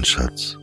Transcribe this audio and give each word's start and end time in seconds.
Mein 0.00 0.04
Schatz. 0.06 0.56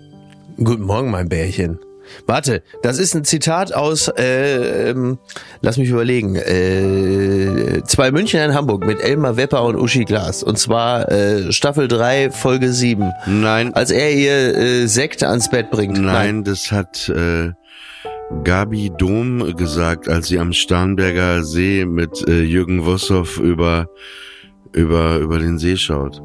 Guten 0.58 0.84
Morgen, 0.84 1.12
mein 1.12 1.30
Bärchen. 1.30 1.78
Warte, 2.26 2.64
das 2.82 2.98
ist 2.98 3.14
ein 3.14 3.24
Zitat 3.24 3.72
aus, 3.74 4.08
äh, 4.08 4.90
ähm, 4.90 5.20
lass 5.62 5.78
mich 5.78 5.90
überlegen, 5.90 6.36
äh, 6.36 7.84
zwei 7.86 8.12
München 8.12 8.40
in 8.40 8.56
Hamburg 8.56 8.88
mit 8.88 9.00
Elmar 9.00 9.38
Wepper 9.38 9.64
und 9.64 9.76
Uschi 9.76 10.06
Glas. 10.06 10.42
Und 10.42 10.58
zwar 10.58 11.12
äh, 11.12 11.52
Staffel 11.52 11.88
3, 11.88 12.32
Folge 12.32 12.72
7. 12.72 13.12
Nein, 13.28 13.74
Als 13.76 13.92
er 13.92 14.12
ihr 14.12 14.58
äh, 14.58 14.88
Sekt 14.88 15.22
ans 15.22 15.52
Bett 15.52 15.70
bringt. 15.70 16.02
nein, 16.02 16.44
das 16.44 16.72
hat 16.72 17.10
äh, 17.10 17.52
Gabi 18.44 18.92
Dom 18.98 19.56
gesagt, 19.56 20.10
als 20.10 20.30
sie 20.30 20.40
am 20.40 20.54
Starnberger 20.54 21.44
See 21.44 21.86
mit 21.86 22.28
äh, 22.28 22.42
Jürgen 22.42 22.86
Wossow 22.86 23.38
über 23.38 23.88
über 24.72 25.18
über 25.18 25.38
den 25.40 25.60
See 25.60 25.78
schaut. 25.78 26.22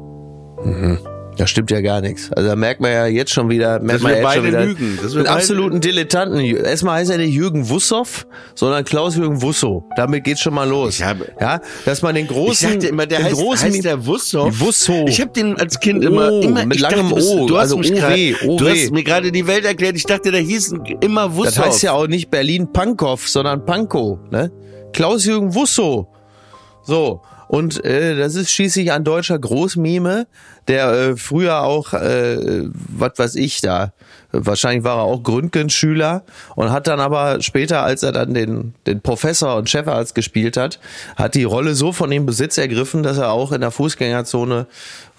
Da 1.37 1.47
stimmt 1.47 1.71
ja 1.71 1.81
gar 1.81 1.99
nichts. 2.01 2.31
Also 2.31 2.49
da 2.49 2.55
merkt 2.55 2.79
man 2.79 2.91
ja 2.91 3.07
jetzt 3.07 3.31
schon 3.31 3.49
wieder, 3.49 3.79
merkt 3.79 3.95
Dass 3.95 4.01
man 4.01 4.11
wir 4.11 4.17
jetzt 4.21 4.33
schon 4.33 4.43
beide 4.43 4.47
wieder 4.47 4.65
lügen. 4.65 4.99
Dass 5.01 5.15
wir 5.15 5.29
absoluten 5.31 5.81
Dilettanten. 5.81 6.39
Erstmal 6.39 6.99
heißt 6.99 7.09
er 7.11 7.17
nicht 7.17 7.33
Jürgen 7.33 7.67
Wussow, 7.69 8.25
sondern 8.55 8.83
Klaus-Jürgen 8.85 9.41
Wusso. 9.41 9.83
Damit 9.95 10.23
geht's 10.25 10.41
schon 10.41 10.53
mal 10.53 10.67
los. 10.69 10.99
Ich 10.99 11.03
habe- 11.03 11.27
ja, 11.41 11.59
dass 11.85 12.01
man 12.01 12.13
den 12.15 12.25
Ich 12.25 12.31
großen, 12.31 12.73
dachte 12.73 12.87
immer, 12.87 13.05
der 13.07 13.19
den 13.19 13.25
heißt, 13.27 13.35
großen 13.35 13.67
heißt 13.73 13.83
der 13.83 14.05
Wussow. 14.05 14.59
Wusso. 14.59 15.05
Ich 15.07 15.19
habe 15.21 15.31
den 15.31 15.59
als 15.59 15.79
Kind 15.79 16.03
immer, 16.03 16.31
Oh, 16.31 16.41
immer 16.41 16.65
mit 16.65 16.75
ich 16.75 16.81
langem 16.81 17.09
dachte, 17.09 17.23
O, 17.25 17.47
Du 17.47 17.55
hast, 17.55 17.61
also 17.63 17.77
mich 17.77 17.91
OW, 17.93 17.99
grad, 17.99 18.17
du 18.59 18.65
OW. 18.65 18.69
hast 18.69 18.91
mir 18.91 19.03
gerade 19.03 19.31
die 19.31 19.47
Welt 19.47 19.65
erklärt. 19.65 19.95
Ich 19.95 20.03
dachte, 20.05 20.31
der 20.31 20.41
hieß 20.41 20.75
immer 21.01 21.35
Wussow. 21.35 21.45
Das 21.55 21.59
heißt 21.59 21.83
ja 21.83 21.93
auch 21.93 22.07
nicht 22.07 22.29
Berlin 22.29 22.71
Pankow, 22.71 23.27
sondern 23.27 23.65
Pankow, 23.65 24.19
ne? 24.29 24.51
Klaus-Jürgen 24.93 25.55
Wusso. 25.55 26.07
So. 26.83 27.21
Und 27.47 27.83
äh, 27.85 28.15
das 28.17 28.35
ist 28.35 28.51
schließlich 28.51 28.91
ein 28.91 29.03
deutscher 29.03 29.37
Großmime, 29.37 30.27
der 30.67 30.91
äh, 30.91 31.15
früher 31.17 31.61
auch, 31.61 31.93
äh, 31.93 32.67
was 32.73 33.11
weiß 33.17 33.35
ich 33.35 33.61
da, 33.61 33.93
wahrscheinlich 34.31 34.83
war 34.83 34.97
er 34.97 35.03
auch 35.03 35.21
Gründgens-Schüler 35.21 36.23
und 36.55 36.71
hat 36.71 36.87
dann 36.87 36.99
aber 36.99 37.41
später, 37.41 37.83
als 37.83 38.01
er 38.03 38.11
dann 38.11 38.33
den, 38.33 38.73
den 38.87 39.01
Professor 39.01 39.55
und 39.57 39.69
Chefarzt 39.69 40.15
gespielt 40.15 40.57
hat, 40.57 40.79
hat 41.15 41.35
die 41.35 41.43
Rolle 41.43 41.75
so 41.75 41.91
von 41.91 42.11
ihm 42.11 42.25
Besitz 42.25 42.57
ergriffen, 42.57 43.03
dass 43.03 43.17
er 43.17 43.31
auch 43.31 43.51
in 43.51 43.61
der 43.61 43.71
Fußgängerzone 43.71 44.67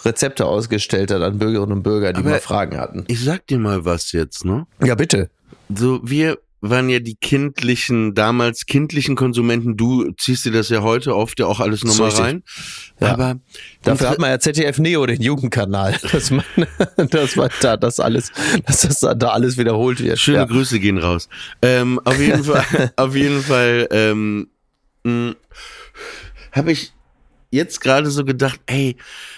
Rezepte 0.04 0.46
ausgestellt 0.46 1.10
hat 1.10 1.22
an 1.22 1.38
Bürgerinnen 1.38 1.72
und 1.72 1.82
Bürger, 1.82 2.12
die 2.12 2.20
Aber- 2.20 2.30
mal 2.30 2.40
Fragen 2.40 2.78
hatten. 2.78 3.04
Ich 3.08 3.22
sag 3.22 3.46
dir 3.46 3.58
mal 3.58 3.84
was 3.84 4.12
jetzt, 4.12 4.44
ne? 4.44 4.66
Ja, 4.82 4.94
bitte. 4.94 5.30
So, 5.74 6.00
wir 6.02 6.38
waren 6.70 6.88
ja 6.88 6.98
die 6.98 7.16
kindlichen, 7.16 8.14
damals 8.14 8.66
kindlichen 8.66 9.16
Konsumenten. 9.16 9.76
Du 9.76 10.10
ziehst 10.12 10.44
dir 10.44 10.52
das 10.52 10.70
ja 10.70 10.82
heute 10.82 11.14
oft 11.14 11.38
ja 11.38 11.46
auch 11.46 11.60
alles 11.60 11.84
nochmal 11.84 12.08
richtig. 12.08 12.24
rein. 12.24 12.42
Ja. 13.00 13.12
Aber 13.12 13.36
Dafür 13.82 14.10
hat 14.10 14.18
man 14.18 14.30
ja 14.30 14.38
ZDF 14.38 14.78
Neo, 14.78 15.04
den 15.04 15.20
Jugendkanal, 15.20 15.98
dass 16.12 16.30
man, 16.30 16.44
dass 17.10 17.36
man 17.36 17.50
da 17.60 17.76
das 17.76 18.00
alles, 18.00 18.32
dass 18.66 18.80
das 18.80 19.00
da 19.00 19.28
alles 19.28 19.58
wiederholt 19.58 20.02
wird. 20.02 20.18
Schöne 20.18 20.38
ja. 20.38 20.44
Grüße 20.46 20.80
gehen 20.80 20.98
raus. 20.98 21.28
Ähm, 21.60 22.00
auf 22.04 22.18
jeden 22.18 22.44
Fall, 22.44 22.92
auf 22.96 23.14
jeden 23.14 23.42
Fall 23.42 23.88
ähm, 23.90 24.48
habe 26.52 26.72
ich 26.72 26.93
jetzt 27.54 27.80
gerade 27.80 28.10
so 28.10 28.24
gedacht, 28.24 28.60
ey, 28.66 28.96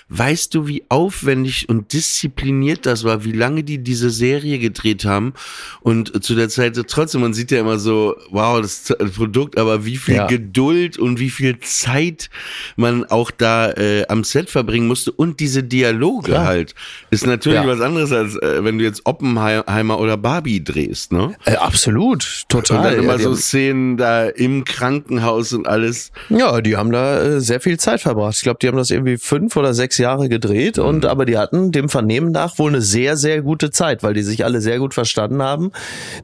weißt 0.08 0.54
du, 0.54 0.66
wie 0.68 0.84
aufwendig 0.88 1.68
und 1.68 1.92
diszipliniert 1.92 2.86
das 2.86 3.02
war, 3.04 3.24
wie 3.24 3.32
lange 3.32 3.64
die 3.64 3.78
diese 3.78 4.10
Serie 4.10 4.58
gedreht 4.58 5.04
haben 5.04 5.32
und 5.80 6.22
zu 6.24 6.34
der 6.34 6.48
Zeit 6.48 6.76
trotzdem, 6.88 7.20
man 7.22 7.34
sieht 7.34 7.50
ja 7.50 7.58
immer 7.60 7.78
so, 7.78 8.14
wow, 8.30 8.60
das 8.60 8.94
Produkt, 9.16 9.58
aber 9.58 9.84
wie 9.84 9.96
viel 9.96 10.14
Ja. 10.16 10.26
Geduld 10.26 10.98
und 10.98 11.18
wie 11.18 11.30
viel 11.30 11.58
Zeit 11.60 12.30
man 12.76 13.04
auch 13.04 13.30
da 13.32 13.72
äh, 13.72 14.06
am 14.08 14.22
Set 14.24 14.48
verbringen 14.48 14.86
musste 14.86 15.10
und 15.12 15.40
diese 15.40 15.62
Dialoge 15.64 16.30
Klar. 16.30 16.44
halt, 16.46 16.74
ist 17.10 17.26
natürlich 17.26 17.58
Ja. 17.60 17.66
was 17.66 17.80
anderes 17.80 18.12
als 18.12 18.36
äh, 18.36 18.62
wenn 18.64 18.78
du 18.78 18.84
jetzt 18.84 19.02
Oppenheimer 19.04 19.98
oder 19.98 20.16
Barbie 20.16 20.62
drehst, 20.62 21.12
ne? 21.12 21.34
Äh, 21.44 21.56
absolut, 21.56 22.44
total. 22.48 22.76
Und 22.78 22.84
dann 22.84 22.94
immer 23.04 23.12
ja, 23.14 23.18
so 23.18 23.34
Szenen 23.34 23.96
da 23.96 24.26
im 24.26 24.64
Krankenhaus 24.64 25.52
und 25.52 25.66
alles. 25.66 26.12
ja, 26.28 26.60
die 26.60 26.76
haben 26.76 26.92
da 26.92 27.20
äh, 27.22 27.40
sehr 27.40 27.60
viel 27.60 27.78
Zeit 27.78 28.00
verbracht. 28.06 28.36
Ich 28.36 28.42
glaube, 28.42 28.58
die 28.62 28.68
haben 28.68 28.76
das 28.76 28.90
irgendwie 28.90 29.16
fünf 29.18 29.56
oder 29.56 29.74
sechs 29.74 29.98
Jahre 29.98 30.28
gedreht 30.28 30.78
und 30.78 31.04
Mhm. 31.04 31.10
aber 31.10 31.24
die 31.26 31.36
hatten 31.38 31.72
dem 31.72 31.88
Vernehmen 31.88 32.30
nach 32.32 32.58
wohl 32.58 32.70
eine 32.70 32.80
sehr, 32.80 33.16
sehr 33.16 33.42
gute 33.42 33.70
Zeit, 33.70 34.02
weil 34.02 34.14
die 34.14 34.22
sich 34.22 34.44
alle 34.44 34.60
sehr 34.60 34.78
gut 34.78 34.94
verstanden 34.94 35.42
haben. 35.42 35.72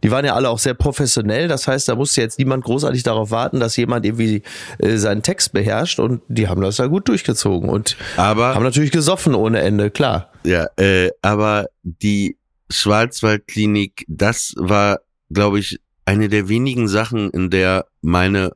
Die 0.02 0.10
waren 0.10 0.24
ja 0.24 0.34
alle 0.34 0.48
auch 0.48 0.58
sehr 0.58 0.74
professionell. 0.74 1.48
Das 1.48 1.66
heißt, 1.68 1.88
da 1.88 1.94
musste 1.96 2.20
jetzt 2.20 2.38
niemand 2.38 2.64
großartig 2.64 3.02
darauf 3.02 3.30
warten, 3.30 3.60
dass 3.60 3.76
jemand 3.76 4.06
irgendwie 4.06 4.42
äh, 4.78 4.96
seinen 4.96 5.22
Text 5.22 5.52
beherrscht 5.52 5.98
und 5.98 6.22
die 6.28 6.48
haben 6.48 6.62
das 6.62 6.76
da 6.76 6.86
gut 6.86 7.08
durchgezogen 7.08 7.68
und 7.68 7.96
Aber 8.16 8.54
haben 8.54 8.62
natürlich 8.64 8.92
gesoffen 8.92 9.34
ohne 9.34 9.60
Ende, 9.60 9.90
klar. 9.90 10.30
ja, 10.44 10.66
äh, 10.76 11.10
aber 11.20 11.66
die 11.82 12.36
Schwarzwaldklinik, 12.70 14.04
das 14.08 14.54
war, 14.56 15.00
glaube 15.30 15.58
ich, 15.58 15.80
eine 16.04 16.28
der 16.28 16.48
wenigen 16.48 16.88
Sachen, 16.88 17.30
in 17.30 17.50
der 17.50 17.86
meine 18.00 18.52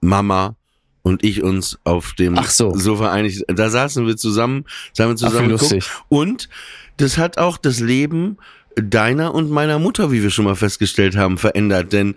Mama 0.00 0.55
und 1.06 1.22
ich 1.22 1.44
uns 1.44 1.78
auf 1.84 2.14
dem 2.14 2.36
Ach 2.36 2.50
so. 2.50 2.74
Sofa 2.74 3.12
einig. 3.12 3.44
Da 3.46 3.70
saßen 3.70 4.08
wir 4.08 4.16
zusammen, 4.16 4.64
haben 4.98 5.10
wir 5.10 5.16
zusammen 5.16 5.50
wie 5.50 5.52
geguckt. 5.52 5.70
lustig. 5.70 5.88
Und 6.08 6.48
das 6.96 7.16
hat 7.16 7.38
auch 7.38 7.58
das 7.58 7.78
Leben 7.78 8.38
deiner 8.74 9.32
und 9.32 9.48
meiner 9.48 9.78
Mutter, 9.78 10.10
wie 10.10 10.24
wir 10.24 10.30
schon 10.30 10.46
mal 10.46 10.56
festgestellt 10.56 11.16
haben, 11.16 11.38
verändert. 11.38 11.92
Denn 11.92 12.16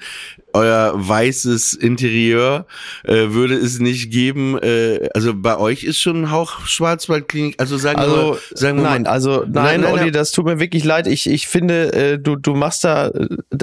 euer 0.54 0.94
weißes 0.96 1.74
Interieur 1.74 2.66
äh, 3.04 3.30
würde 3.32 3.56
es 3.56 3.80
nicht 3.80 4.12
geben. 4.12 4.57
Äh, 4.60 5.10
also 5.13 5.34
bei 5.36 5.57
euch 5.57 5.84
ist 5.84 6.00
schon 6.00 6.24
ein 6.24 6.31
Hauch 6.31 6.66
Schwarzwaldklinik. 6.66 7.56
Also 7.60 7.78
sagen 7.78 8.00
wir 8.00 8.04
Also 8.04 8.16
mal, 8.31 8.38
sagen 8.54 8.78
wir 8.78 8.84
nein, 8.84 9.01
mal, 9.04 9.10
also 9.12 9.44
nein, 9.48 9.81
Nein, 9.81 9.86
Olli, 9.86 10.01
nein. 10.06 10.13
das 10.13 10.31
tut 10.31 10.46
mir 10.46 10.60
wirklich 10.60 10.84
leid. 10.84 11.07
Ich 11.07 11.30
ich 11.30 11.48
finde, 11.48 11.94
äh, 11.94 12.18
du 12.19 12.36
du 12.36 12.56
machst 12.56 12.84
da, 12.84 13.12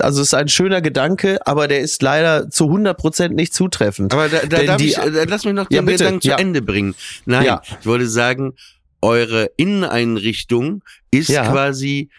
also 0.01 0.21
es 0.23 0.29
ist 0.29 0.35
ein 0.35 0.49
schöner 0.49 0.81
Gedanke, 0.81 1.39
aber 1.47 1.69
der 1.69 1.81
ist 1.81 2.03
leider 2.03 2.51
zu 2.51 2.67
100 2.67 2.97
Prozent 2.97 3.35
nicht 3.35 3.53
zutreffend. 3.55 4.13
Aber 4.13 4.29
da, 4.29 4.39
da 4.41 4.57
Denn 4.59 4.67
darf 4.67 4.77
die- 4.77 4.89
ich, 4.89 4.99
äh, 4.99 5.25
lass 5.29 5.45
mich 5.45 5.55
noch 5.55 5.71
Ja, 5.71 5.81
den 5.81 5.87
bitte, 5.87 5.99
Gedanken 5.99 6.21
zu 6.23 6.29
ja. 6.29 6.37
Ende 6.39 6.63
bringen. 6.63 6.95
Nein, 7.25 7.45
Ja. 7.47 7.63
ich 7.81 7.87
wollte 7.87 8.09
sagen, 8.09 8.55
eure 9.03 9.51
Inneneinrichtung 9.57 10.83
ist 11.11 11.29
Ja. 11.29 11.51
quasi 11.51 12.11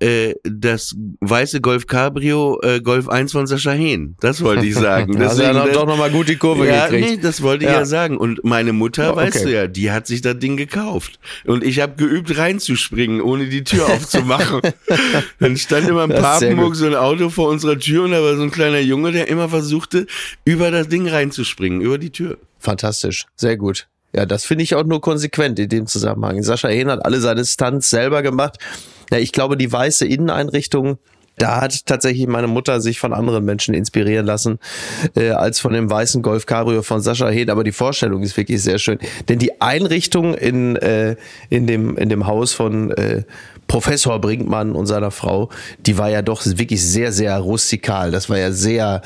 äh, 0.00 0.34
das 0.42 0.94
weiße 1.20 1.60
Golf 1.60 1.86
Cabrio 1.86 2.60
äh, 2.62 2.80
Golf 2.80 3.08
1 3.08 3.32
von 3.32 3.46
Sascha 3.46 3.70
Hehn. 3.72 4.16
Das 4.20 4.42
wollte 4.42 4.66
ich 4.66 4.74
sagen. 4.74 5.16
Also 5.22 5.42
er 5.42 5.54
hat 5.54 5.68
das- 5.68 5.74
doch 5.74 5.86
nochmal 5.86 6.10
gut 6.10 6.28
die 6.28 6.36
Kurve 6.36 6.66
ja, 6.66 6.86
gekriegt. 6.86 7.08
nee, 7.10 7.16
das 7.16 7.42
wollte 7.42 7.64
ich 7.64 7.70
Ja. 7.70 7.84
sagen. 7.84 8.16
Und 8.18 8.44
meine 8.44 8.72
Mutter, 8.72 9.12
Oh, 9.12 9.16
weißt 9.16 9.36
okay. 9.36 9.44
du 9.44 9.52
ja, 9.52 9.66
die 9.66 9.90
hat 9.90 10.06
sich 10.06 10.20
das 10.20 10.38
Ding 10.38 10.56
gekauft. 10.56 11.18
Und 11.44 11.62
ich 11.64 11.80
habe 11.80 11.94
geübt, 11.96 12.36
reinzuspringen, 12.36 13.20
ohne 13.20 13.46
die 13.46 13.64
Tür 13.64 13.86
aufzumachen. 13.88 14.60
Dann 15.38 15.56
stand 15.56 15.88
immer 15.88 16.04
im 16.04 16.10
Das 16.10 16.20
Papenburg 16.20 16.74
so 16.76 16.86
ein 16.86 16.94
Auto 16.94 17.30
vor 17.30 17.48
unserer 17.48 17.78
Tür 17.78 18.04
und 18.04 18.10
da 18.12 18.22
war 18.22 18.36
so 18.36 18.42
ein 18.42 18.50
kleiner 18.50 18.80
Junge, 18.80 19.12
der 19.12 19.28
immer 19.28 19.48
versuchte, 19.48 20.06
über 20.44 20.70
das 20.70 20.88
Ding 20.88 21.08
reinzuspringen, 21.08 21.80
über 21.80 21.98
die 21.98 22.10
Tür. 22.10 22.38
Fantastisch, 22.58 23.26
sehr 23.36 23.56
gut. 23.56 23.86
Ja, 24.14 24.26
das 24.26 24.44
finde 24.44 24.62
ich 24.64 24.74
auch 24.74 24.84
nur 24.84 25.00
konsequent 25.00 25.58
in 25.58 25.68
dem 25.68 25.86
Zusammenhang. 25.86 26.42
Sascha 26.42 26.68
Hehn 26.68 26.88
hat 26.88 27.04
alle 27.04 27.20
seine 27.20 27.44
Stunts 27.44 27.90
selber 27.90 28.22
gemacht. 28.22 28.58
Ja, 29.10 29.18
ich 29.18 29.32
glaube, 29.32 29.56
die 29.56 29.70
weiße 29.70 30.06
Inneneinrichtung, 30.06 30.98
da 31.36 31.60
hat 31.60 31.86
tatsächlich 31.86 32.26
meine 32.28 32.46
Mutter 32.46 32.80
sich 32.80 33.00
von 33.00 33.12
anderen 33.12 33.44
Menschen 33.44 33.74
inspirieren 33.74 34.24
lassen, 34.24 34.58
äh, 35.16 35.30
als 35.30 35.58
von 35.58 35.72
dem 35.72 35.90
weißen 35.90 36.22
Golf 36.22 36.46
Cabrio 36.46 36.82
von 36.82 37.00
Sascha 37.00 37.28
Hehn. 37.28 37.50
Aber 37.50 37.64
die 37.64 37.72
Vorstellung 37.72 38.22
ist 38.22 38.36
wirklich 38.36 38.62
sehr 38.62 38.78
schön. 38.78 38.98
Denn 39.28 39.38
die 39.38 39.60
Einrichtung 39.60 40.34
in, 40.34 40.76
äh, 40.76 41.16
in, 41.50 41.66
dem, 41.66 41.96
in 41.96 42.08
dem 42.08 42.26
Haus 42.26 42.52
von 42.52 42.92
äh, 42.92 43.24
Professor 43.66 44.20
Brinkmann 44.20 44.72
und 44.72 44.86
seiner 44.86 45.10
Frau, 45.10 45.48
die 45.86 45.98
war 45.98 46.10
ja 46.10 46.22
doch 46.22 46.42
wirklich 46.44 46.82
sehr, 46.84 47.12
sehr 47.12 47.36
rustikal. 47.38 48.10
Das 48.10 48.28
war 48.28 48.38
ja 48.38 48.52
sehr, 48.52 49.02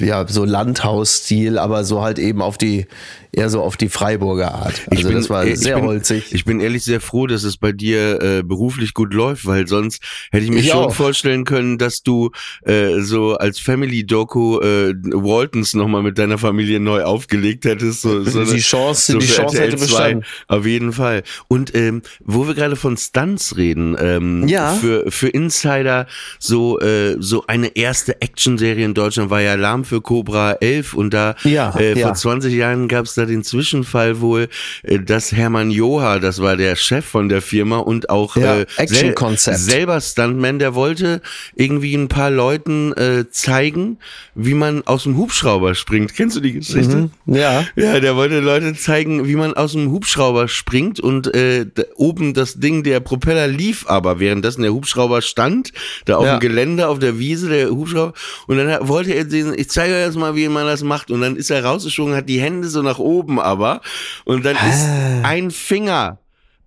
ja, 0.00 0.26
so 0.28 0.44
Landhausstil, 0.44 1.58
aber 1.58 1.84
so 1.84 2.02
halt 2.02 2.18
eben 2.18 2.40
auf 2.40 2.56
die, 2.56 2.86
eher 3.32 3.48
so 3.50 3.62
auf 3.62 3.76
die 3.76 3.88
Freiburger 3.88 4.54
Art. 4.54 4.80
Also 4.90 5.10
das 5.10 5.30
war 5.30 5.44
äh, 5.46 5.54
sehr 5.56 5.76
ich 5.76 5.80
bin, 5.80 5.88
holzig. 5.88 6.24
Ich 6.32 6.44
bin 6.44 6.60
ehrlich 6.60 6.84
sehr 6.84 7.00
froh, 7.00 7.26
dass 7.26 7.44
es 7.44 7.56
bei 7.56 7.72
dir 7.72 8.20
äh, 8.22 8.42
beruflich 8.42 8.94
gut 8.94 9.14
läuft, 9.14 9.46
weil 9.46 9.66
sonst 9.66 10.02
hätte 10.32 10.44
ich 10.44 10.50
mir 10.50 10.60
Ich 10.60 10.68
schon 10.70 10.84
auch. 10.86 10.94
vorstellen 10.94 11.44
können, 11.44 11.78
dass 11.78 12.02
du 12.02 12.30
äh, 12.64 13.00
so 13.00 13.36
als 13.36 13.58
Family-Doku 13.58 14.60
äh, 14.60 14.94
Waltons 15.12 15.74
nochmal 15.74 16.02
mit 16.02 16.18
deiner 16.18 16.38
Familie 16.38 16.80
neu 16.80 17.02
aufgelegt 17.04 17.64
hättest. 17.64 18.02
So, 18.02 18.22
so 18.24 18.44
Die 18.44 18.58
Chance- 18.60 19.18
die 19.18 19.26
für 19.26 19.34
Chance 19.42 19.56
RTL 19.58 19.72
hätte 19.72 19.76
2. 19.78 19.86
bestanden. 19.86 20.24
Auf 20.48 20.66
jeden 20.66 20.92
Fall. 20.92 21.22
Und 21.48 21.74
ähm, 21.74 22.02
wo 22.24 22.46
wir 22.46 22.54
gerade 22.54 22.76
von 22.76 22.96
Stunts 22.96 23.56
reden, 23.56 23.96
ähm, 23.98 24.48
Ja. 24.48 24.72
für, 24.74 25.10
für 25.10 25.28
Insider 25.28 26.06
so, 26.38 26.78
äh, 26.80 27.16
so 27.18 27.44
eine 27.46 27.76
erste 27.76 28.20
Actionserie 28.20 28.84
in 28.84 28.94
Deutschland 28.94 29.30
war 29.30 29.40
ja 29.40 29.52
Alarm 29.52 29.84
für 29.84 30.00
Cobra 30.00 30.52
11 30.54 30.94
und 30.94 31.12
da 31.14 31.34
Ja, 31.44 31.74
äh, 31.78 31.98
ja. 31.98 32.06
vor 32.08 32.14
20 32.14 32.54
Jahren 32.54 32.88
gab 32.88 33.06
es 33.06 33.14
da 33.20 33.26
den 33.26 33.44
Zwischenfall 33.44 34.20
wohl, 34.20 34.48
äh, 34.82 34.98
dass 34.98 35.32
Hermann 35.32 35.70
Joha, 35.70 36.18
das 36.18 36.40
war 36.42 36.56
der 36.56 36.76
Chef 36.76 37.04
von 37.04 37.28
der 37.28 37.42
Firma 37.42 37.78
und 37.78 38.10
auch 38.10 38.36
Ja, 38.36 38.60
äh, 38.60 38.66
Action-Konzept. 38.76 39.58
selber 39.58 40.00
Stuntman, 40.00 40.58
der 40.58 40.74
wollte 40.74 41.20
irgendwie 41.54 41.94
ein 41.94 42.08
paar 42.08 42.30
Leuten 42.30 42.92
äh, 42.94 43.24
zeigen, 43.30 43.98
wie 44.34 44.54
man 44.54 44.86
aus 44.86 45.04
dem 45.04 45.16
Hubschrauber 45.16 45.74
springt. 45.74 46.14
Kennst 46.14 46.36
du 46.36 46.40
die 46.40 46.52
Geschichte? 46.52 47.10
Mhm. 47.26 47.34
Ja. 47.34 47.64
Ja, 47.76 48.00
der 48.00 48.16
wollte 48.16 48.40
Leute 48.40 48.74
zeigen, 48.74 49.26
wie 49.28 49.36
man 49.36 49.54
aus 49.54 49.72
dem 49.72 49.90
Hubschrauber 49.90 50.48
springt 50.48 50.98
und 51.00 51.32
äh, 51.34 51.66
da 51.72 51.82
oben 51.96 52.34
das 52.34 52.54
Ding, 52.60 52.82
der 52.82 53.00
Propeller 53.00 53.46
lief 53.48 53.86
aber, 53.86 54.18
währenddessen 54.20 54.62
der 54.62 54.72
Hubschrauber 54.72 55.20
stand, 55.22 55.72
da 56.06 56.16
auf 56.16 56.24
Ja. 56.24 56.36
dem 56.36 56.40
Gelände, 56.40 56.88
auf 56.88 56.98
der 56.98 57.18
Wiese, 57.18 57.48
der 57.48 57.70
Hubschrauber. 57.70 58.12
Und 58.46 58.56
dann 58.58 58.88
wollte 58.88 59.12
er 59.12 59.28
sehen, 59.28 59.52
ich 59.56 59.68
zeige 59.70 59.94
euch 59.94 60.04
jetzt 60.06 60.16
mal, 60.16 60.34
wie 60.36 60.48
man 60.48 60.66
das 60.66 60.82
macht. 60.82 61.10
Und 61.10 61.20
dann 61.20 61.36
ist 61.36 61.50
er 61.50 61.64
rausgesprungen, 61.64 62.14
hat 62.14 62.28
die 62.28 62.40
Hände 62.40 62.68
so 62.68 62.82
nach 62.82 62.98
oben 62.98 63.09
aber. 63.38 63.80
Und 64.24 64.44
dann 64.44 64.56
ist 64.56 64.86
ein 65.24 65.50
Finger, 65.50 66.18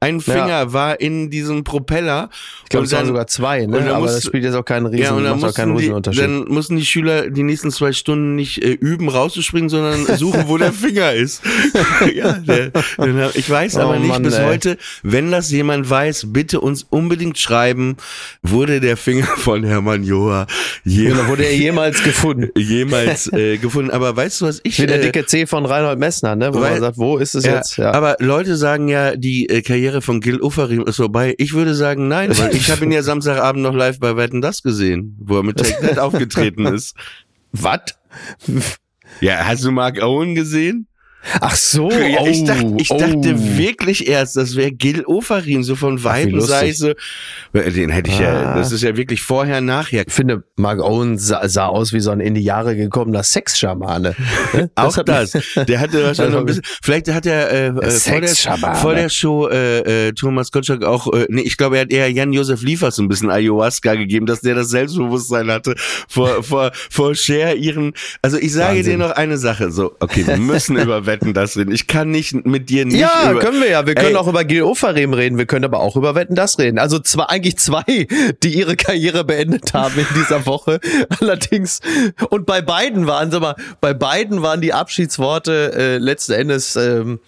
ein 0.04 0.22
Finger 0.22 0.74
war 0.74 1.00
in 1.00 1.30
diesem 1.30 1.64
Propeller. 1.64 2.30
Ich 2.64 2.70
glaube, 2.70 2.86
es 2.86 2.92
waren 2.92 3.06
sogar 3.08 3.28
zwei, 3.28 3.64
und 3.66 3.72
ne? 3.72 3.80
dann 3.80 3.88
Aber 3.90 4.00
musst- 4.02 4.18
das 4.18 4.24
spielt 4.26 4.44
jetzt 4.44 4.56
auch 4.56 4.66
keinen 4.66 4.86
Riesen, 4.88 5.04
ja, 5.04 5.12
und 5.14 5.24
dann 5.24 5.44
auch 5.44 5.54
keinen 5.54 5.72
mussten, 5.74 6.02
die, 6.12 6.18
dann 6.18 6.46
mussten 6.48 6.76
die 6.76 6.86
Schüler 6.86 7.30
die 7.30 7.44
nächsten 7.44 7.72
zwei 7.72 7.92
Stunden 7.94 8.36
nicht 8.36 8.64
äh, 8.64 8.72
üben, 8.72 9.10
rauszuspringen, 9.10 9.70
sondern 9.70 10.06
suchen, 10.18 10.44
wo 10.48 10.58
der 10.58 10.74
Finger 10.74 11.14
ist. 11.14 11.42
ja, 12.14 12.34
der, 12.34 12.72
hab- 12.98 13.36
ich 13.36 13.50
weiß 13.50 13.78
Oh 13.78 13.82
aber 13.82 13.98
nicht 14.00 14.08
Mann, 14.10 14.24
bis 14.24 14.36
ey. 14.36 14.46
heute, 14.46 14.78
wenn 15.04 15.32
das 15.32 15.52
jemand 15.52 15.90
weiß, 15.90 16.28
bitte 16.34 16.60
uns 16.62 16.86
unbedingt 16.90 17.38
schreiben, 17.38 17.98
wurde 18.42 18.80
der 18.80 18.98
Finger 18.98 19.26
von 19.38 19.64
Hermann 19.64 20.04
Joa 20.04 20.48
je, 20.84 21.10
Genau, 21.10 21.28
wurde 21.28 21.44
er 21.46 21.56
jemals 21.56 22.04
gefunden? 22.04 22.50
jemals 22.58 23.32
äh, 23.34 23.58
gefunden. 23.58 23.92
Aber 23.92 24.16
weißt 24.16 24.42
du, 24.42 24.46
was 24.46 24.60
ich... 24.64 24.80
Wie 24.80 24.86
der 24.88 24.98
äh, 25.00 25.02
dicke 25.02 25.26
C 25.26 25.46
von 25.46 25.66
Reinhold 25.66 26.00
Messner, 26.00 26.36
ne? 26.36 26.54
Wo 26.54 26.60
weil- 26.62 26.72
man 26.72 26.80
sagt, 26.82 26.98
wo 26.98 27.18
ist 27.18 27.36
es 27.36 27.46
ja, 27.46 27.56
jetzt? 27.56 27.78
Ja. 27.78 27.92
Aber 27.94 28.16
Leute 28.20 28.58
sagen 28.58 28.88
ja, 28.88 29.16
die 29.16 29.48
äh, 29.50 29.62
Karriere 29.62 29.93
von 30.02 30.22
Gil 30.22 30.42
Oferim 30.42 30.84
ist 30.84 30.98
vorbei. 30.98 31.36
Ich 31.38 31.54
würde 31.54 31.76
sagen, 31.76 32.08
nein, 32.08 32.38
weil 32.38 32.56
ich 32.56 32.72
habe 32.72 32.86
ihn 32.86 32.92
ja 32.92 33.04
Samstagabend 33.04 33.64
noch 33.64 33.74
live 33.74 34.00
bei 34.00 34.16
Wetten 34.16 34.42
das 34.42 34.64
gesehen, 34.64 35.18
wo 35.20 35.38
er 35.38 35.44
mit 35.44 35.58
Take 35.58 35.88
That 35.88 36.00
aufgetreten 36.00 36.66
ist. 36.66 36.96
Was? 37.52 37.82
Ja, 39.22 39.46
hast 39.46 39.64
du 39.64 39.72
Mark 39.72 40.02
Owen 40.02 40.36
gesehen? 40.36 40.88
Ach 41.40 41.56
so, 41.56 41.90
ja, 41.92 42.20
oh, 42.22 42.28
ich 42.28 42.44
dachte, 42.44 42.74
ich 42.78 42.88
dachte 42.90 43.36
oh. 43.36 43.58
wirklich 43.58 44.08
erst, 44.08 44.36
das 44.38 44.56
wäre 44.56 44.72
Gil 44.72 45.04
Ofarim, 45.06 45.64
so 45.64 45.76
von 45.76 46.00
wie 46.00 46.04
Weitem 46.04 46.32
lustig. 46.36 46.50
sei 46.56 46.70
ich 46.70 46.78
so. 46.78 46.90
Äh, 47.54 47.72
Den 47.72 47.90
hätte 47.90 48.10
ich 48.12 48.20
ja, 48.20 48.34
Ah. 48.52 48.56
das 48.58 48.72
ist 48.72 48.82
ja 48.84 48.96
wirklich 48.98 49.22
vorher, 49.22 49.62
nachher. 49.62 50.04
Ich 50.08 50.14
finde, 50.14 50.44
Mark 50.58 50.82
Owen 50.82 51.18
sah, 51.18 51.48
sah 51.48 51.68
aus 51.68 51.94
wie 51.94 52.00
so 52.00 52.12
ein 52.12 52.20
in 52.20 52.34
die 52.36 52.42
Jahre 52.44 52.76
gekommener 52.76 53.24
Sexschamane. 53.24 54.16
Ne? 54.54 54.70
Auch 54.76 54.96
das. 55.04 55.32
Der 55.68 55.80
hatte 55.80 56.04
wahrscheinlich 56.06 56.34
noch 56.34 56.42
ein 56.42 56.46
bisschen, 56.46 56.64
vielleicht 56.82 57.10
hat 57.10 57.26
er 57.26 57.52
äh, 57.52 57.68
äh, 57.68 57.92
vor, 57.92 58.22
der, 58.22 58.76
vor 58.76 58.96
der 58.96 59.10
Show 59.10 59.48
äh, 59.48 60.08
äh, 60.08 60.12
Thomas 60.14 60.52
Gottschalk 60.52 60.84
auch, 60.84 61.12
äh, 61.14 61.26
nee, 61.30 61.42
ich 61.42 61.58
glaube, 61.58 61.78
er 61.78 61.82
hat 61.84 61.92
eher 61.92 62.10
Jan-Josef 62.12 62.62
Liefers 62.62 62.98
ein 63.00 63.08
bisschen 63.08 63.30
Ayahuasca 63.30 63.96
gegeben, 63.96 64.26
dass 64.26 64.42
der 64.42 64.56
das 64.56 64.70
Selbstbewusstsein 64.70 65.50
hatte 65.52 65.76
vor, 66.08 66.44
vor, 66.44 66.72
vor 66.90 67.16
Cher 67.16 67.56
ihren, 67.56 67.94
also 68.22 68.38
ich 68.38 68.52
sage 68.54 68.78
Wahnsinn. 68.78 69.00
dir 69.00 69.08
noch 69.08 69.12
eine 69.12 69.38
Sache, 69.38 69.72
so, 69.72 69.96
okay, 70.00 70.26
wir 70.28 70.38
müssen 70.38 70.78
über 70.78 71.06
Wetten 71.14 71.34
das 71.34 71.56
reden. 71.58 71.72
Ich 71.72 71.86
kann 71.88 72.10
nicht 72.10 72.46
mit 72.46 72.70
dir 72.70 72.86
nicht 72.86 72.98
Ja, 73.00 73.34
können 73.40 73.62
wir 73.62 73.70
ja. 73.70 73.86
Wir 73.86 73.94
können 73.96 74.10
Ey. 74.10 74.16
auch 74.16 74.28
über 74.28 74.44
Gil 74.44 74.64
Ofarim 74.64 75.14
reden. 75.14 75.38
Wir 75.38 75.46
können 75.46 75.66
aber 75.66 75.80
auch 75.80 75.96
über 75.96 76.16
Wetten 76.16 76.34
das 76.36 76.58
reden. 76.58 76.80
Also 76.80 77.00
zwar 77.00 77.30
eigentlich 77.30 77.58
zwei, 77.58 77.84
die 78.44 78.54
ihre 78.54 78.76
Karriere 78.76 79.24
beendet 79.24 79.74
haben 79.74 79.98
in 79.98 80.08
dieser 80.16 80.46
Woche. 80.46 80.80
Allerdings 81.20 81.80
und 82.30 82.46
bei 82.46 82.62
beiden 82.62 83.06
waren, 83.08 83.30
sag 83.32 83.42
mal, 83.42 83.56
bei 83.80 83.94
beiden 83.94 84.42
waren 84.42 84.62
die 84.62 84.74
Abschiedsworte 84.74 85.74
äh, 85.76 85.98
letzten 85.98 86.34
Endes 86.34 86.76
ähm, 86.76 87.20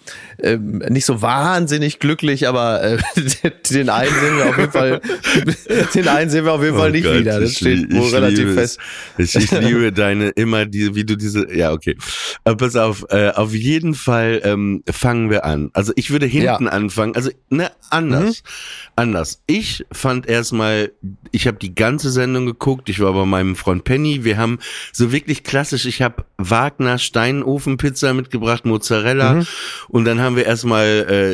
ähm, 0.42 0.78
nicht 0.88 1.04
so 1.06 1.22
wahnsinnig 1.22 1.98
glücklich, 2.00 2.48
aber 2.48 2.82
äh, 2.82 2.98
den 3.70 3.88
einen 3.88 4.10
sehen 4.14 4.36
wir 4.36 4.48
auf 4.48 4.58
jeden 4.58 4.72
Fall, 4.72 5.00
den 5.94 6.08
einen 6.08 6.30
sehen 6.30 6.44
wir 6.44 6.52
auf 6.52 6.62
jeden 6.62 6.76
Fall 6.76 6.88
Oh 6.90 6.92
nicht 6.92 7.04
Gott, 7.04 7.18
wieder. 7.20 7.40
Das 7.40 7.52
steht 7.54 7.92
wohl 7.94 8.08
relativ 8.10 8.54
fest. 8.54 8.78
es. 9.18 9.34
Ich, 9.34 9.44
ich 9.44 9.50
liebe 9.60 9.92
deine 9.92 10.30
immer 10.30 10.66
die, 10.66 10.94
wie 10.94 11.04
du 11.04 11.16
diese. 11.16 11.54
Ja, 11.54 11.72
okay. 11.72 11.96
Aber 12.44 12.56
pass 12.56 12.74
auf. 12.76 13.04
Äh, 13.10 13.30
auf 13.30 13.52
jeden 13.54 13.75
Fall 13.94 14.40
ähm, 14.44 14.82
fangen 14.90 15.30
wir 15.30 15.44
an. 15.44 15.70
Also 15.72 15.92
ich 15.96 16.10
würde 16.10 16.26
hinten 16.26 16.64
Ja. 16.64 16.70
anfangen. 16.70 17.14
Also 17.16 17.30
ne 17.50 17.70
anders, 17.90 18.42
anders. 18.96 19.42
Ich 19.46 19.84
fand 19.92 20.26
erstmal, 20.28 20.92
ich 21.30 21.46
habe 21.46 21.58
die 21.58 21.74
ganze 21.74 22.10
Sendung 22.10 22.46
geguckt. 22.46 22.88
Ich 22.88 23.00
war 23.00 23.12
bei 23.12 23.24
meinem 23.24 23.56
Freund 23.56 23.84
Penny. 23.84 24.24
Wir 24.24 24.36
haben 24.38 24.58
so 24.92 25.12
wirklich 25.12 25.44
klassisch. 25.44 25.86
Ich 25.86 26.02
habe 26.02 26.24
Wagner 26.38 26.98
Steinofenpizza 26.98 28.12
mitgebracht, 28.14 28.64
Mozzarella, 28.64 29.44
und 29.88 30.04
dann 30.04 30.20
haben 30.20 30.36
wir 30.36 30.44
erstmal 30.46 30.86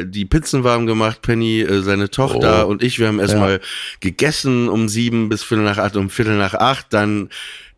äh, 0.05 0.07
die 0.11 0.25
Pizzen 0.25 0.65
warm 0.65 0.87
gemacht. 0.87 1.23
Penny, 1.23 1.61
äh, 1.61 1.83
seine 1.83 2.11
Tochter 2.11 2.67
Oh. 2.67 2.71
und 2.71 2.83
ich. 2.83 2.99
Wir 2.99 3.09
haben 3.09 3.21
erstmal 3.21 3.61
gegessen 4.01 4.69
um 4.69 4.89
sieben 4.89 5.29
bis 5.29 5.43
Viertel 5.43 5.65
nach 5.65 5.79
acht, 5.79 5.97
um 5.97 6.11
Viertel 6.11 6.37
nach 6.37 6.55
acht 6.55 6.87
dann 6.93 7.29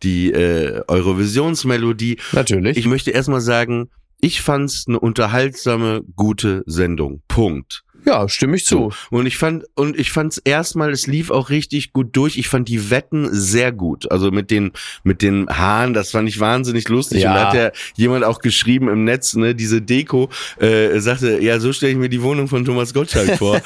die 0.03 0.31
äh, 0.31 0.81
Eurovisionsmelodie. 0.87 2.17
Natürlich. 2.33 2.77
Ich 2.77 2.85
möchte 2.87 3.11
erstmal 3.11 3.41
sagen, 3.41 3.89
ich 4.19 4.41
fand's 4.41 4.85
eine 4.87 4.99
unterhaltsame, 4.99 6.01
gute 6.15 6.63
Sendung. 6.65 7.21
Punkt. 7.27 7.83
Ja, 8.05 8.27
stimme 8.29 8.55
ich 8.55 8.65
zu. 8.65 8.91
Und 9.09 9.25
ich 9.25 9.37
fand, 9.37 9.65
und 9.75 9.97
ich 9.99 10.11
fand's 10.11 10.37
erstmal, 10.43 10.91
es 10.91 11.07
lief 11.07 11.31
auch 11.31 11.49
richtig 11.49 11.93
gut 11.93 12.15
durch. 12.15 12.37
Ich 12.37 12.47
fand 12.47 12.67
die 12.69 12.89
Wetten 12.89 13.27
sehr 13.31 13.71
gut. 13.71 14.11
Also 14.11 14.31
mit 14.31 14.51
den, 14.51 14.71
mit 15.03 15.21
den 15.21 15.47
Haaren, 15.49 15.93
das 15.93 16.11
fand 16.11 16.29
ich 16.29 16.39
wahnsinnig 16.39 16.87
lustig. 16.89 17.21
Ja. 17.23 17.29
Und 17.31 17.35
da 17.35 17.47
hat 17.47 17.53
ja 17.55 17.71
jemand 17.95 18.23
auch 18.23 18.39
geschrieben 18.39 18.87
im 18.89 19.03
Netz, 19.03 19.35
ne, 19.35 19.55
diese 19.55 19.81
Deko, 19.81 20.29
äh, 20.59 20.99
sagte, 20.99 21.39
ja, 21.41 21.59
so 21.59 21.73
stelle 21.73 21.91
ich 21.93 21.97
mir 21.97 22.09
die 22.09 22.21
Wohnung 22.21 22.47
von 22.47 22.63
Thomas 22.65 22.93
Gottschalk 22.93 23.35
vor. 23.37 23.61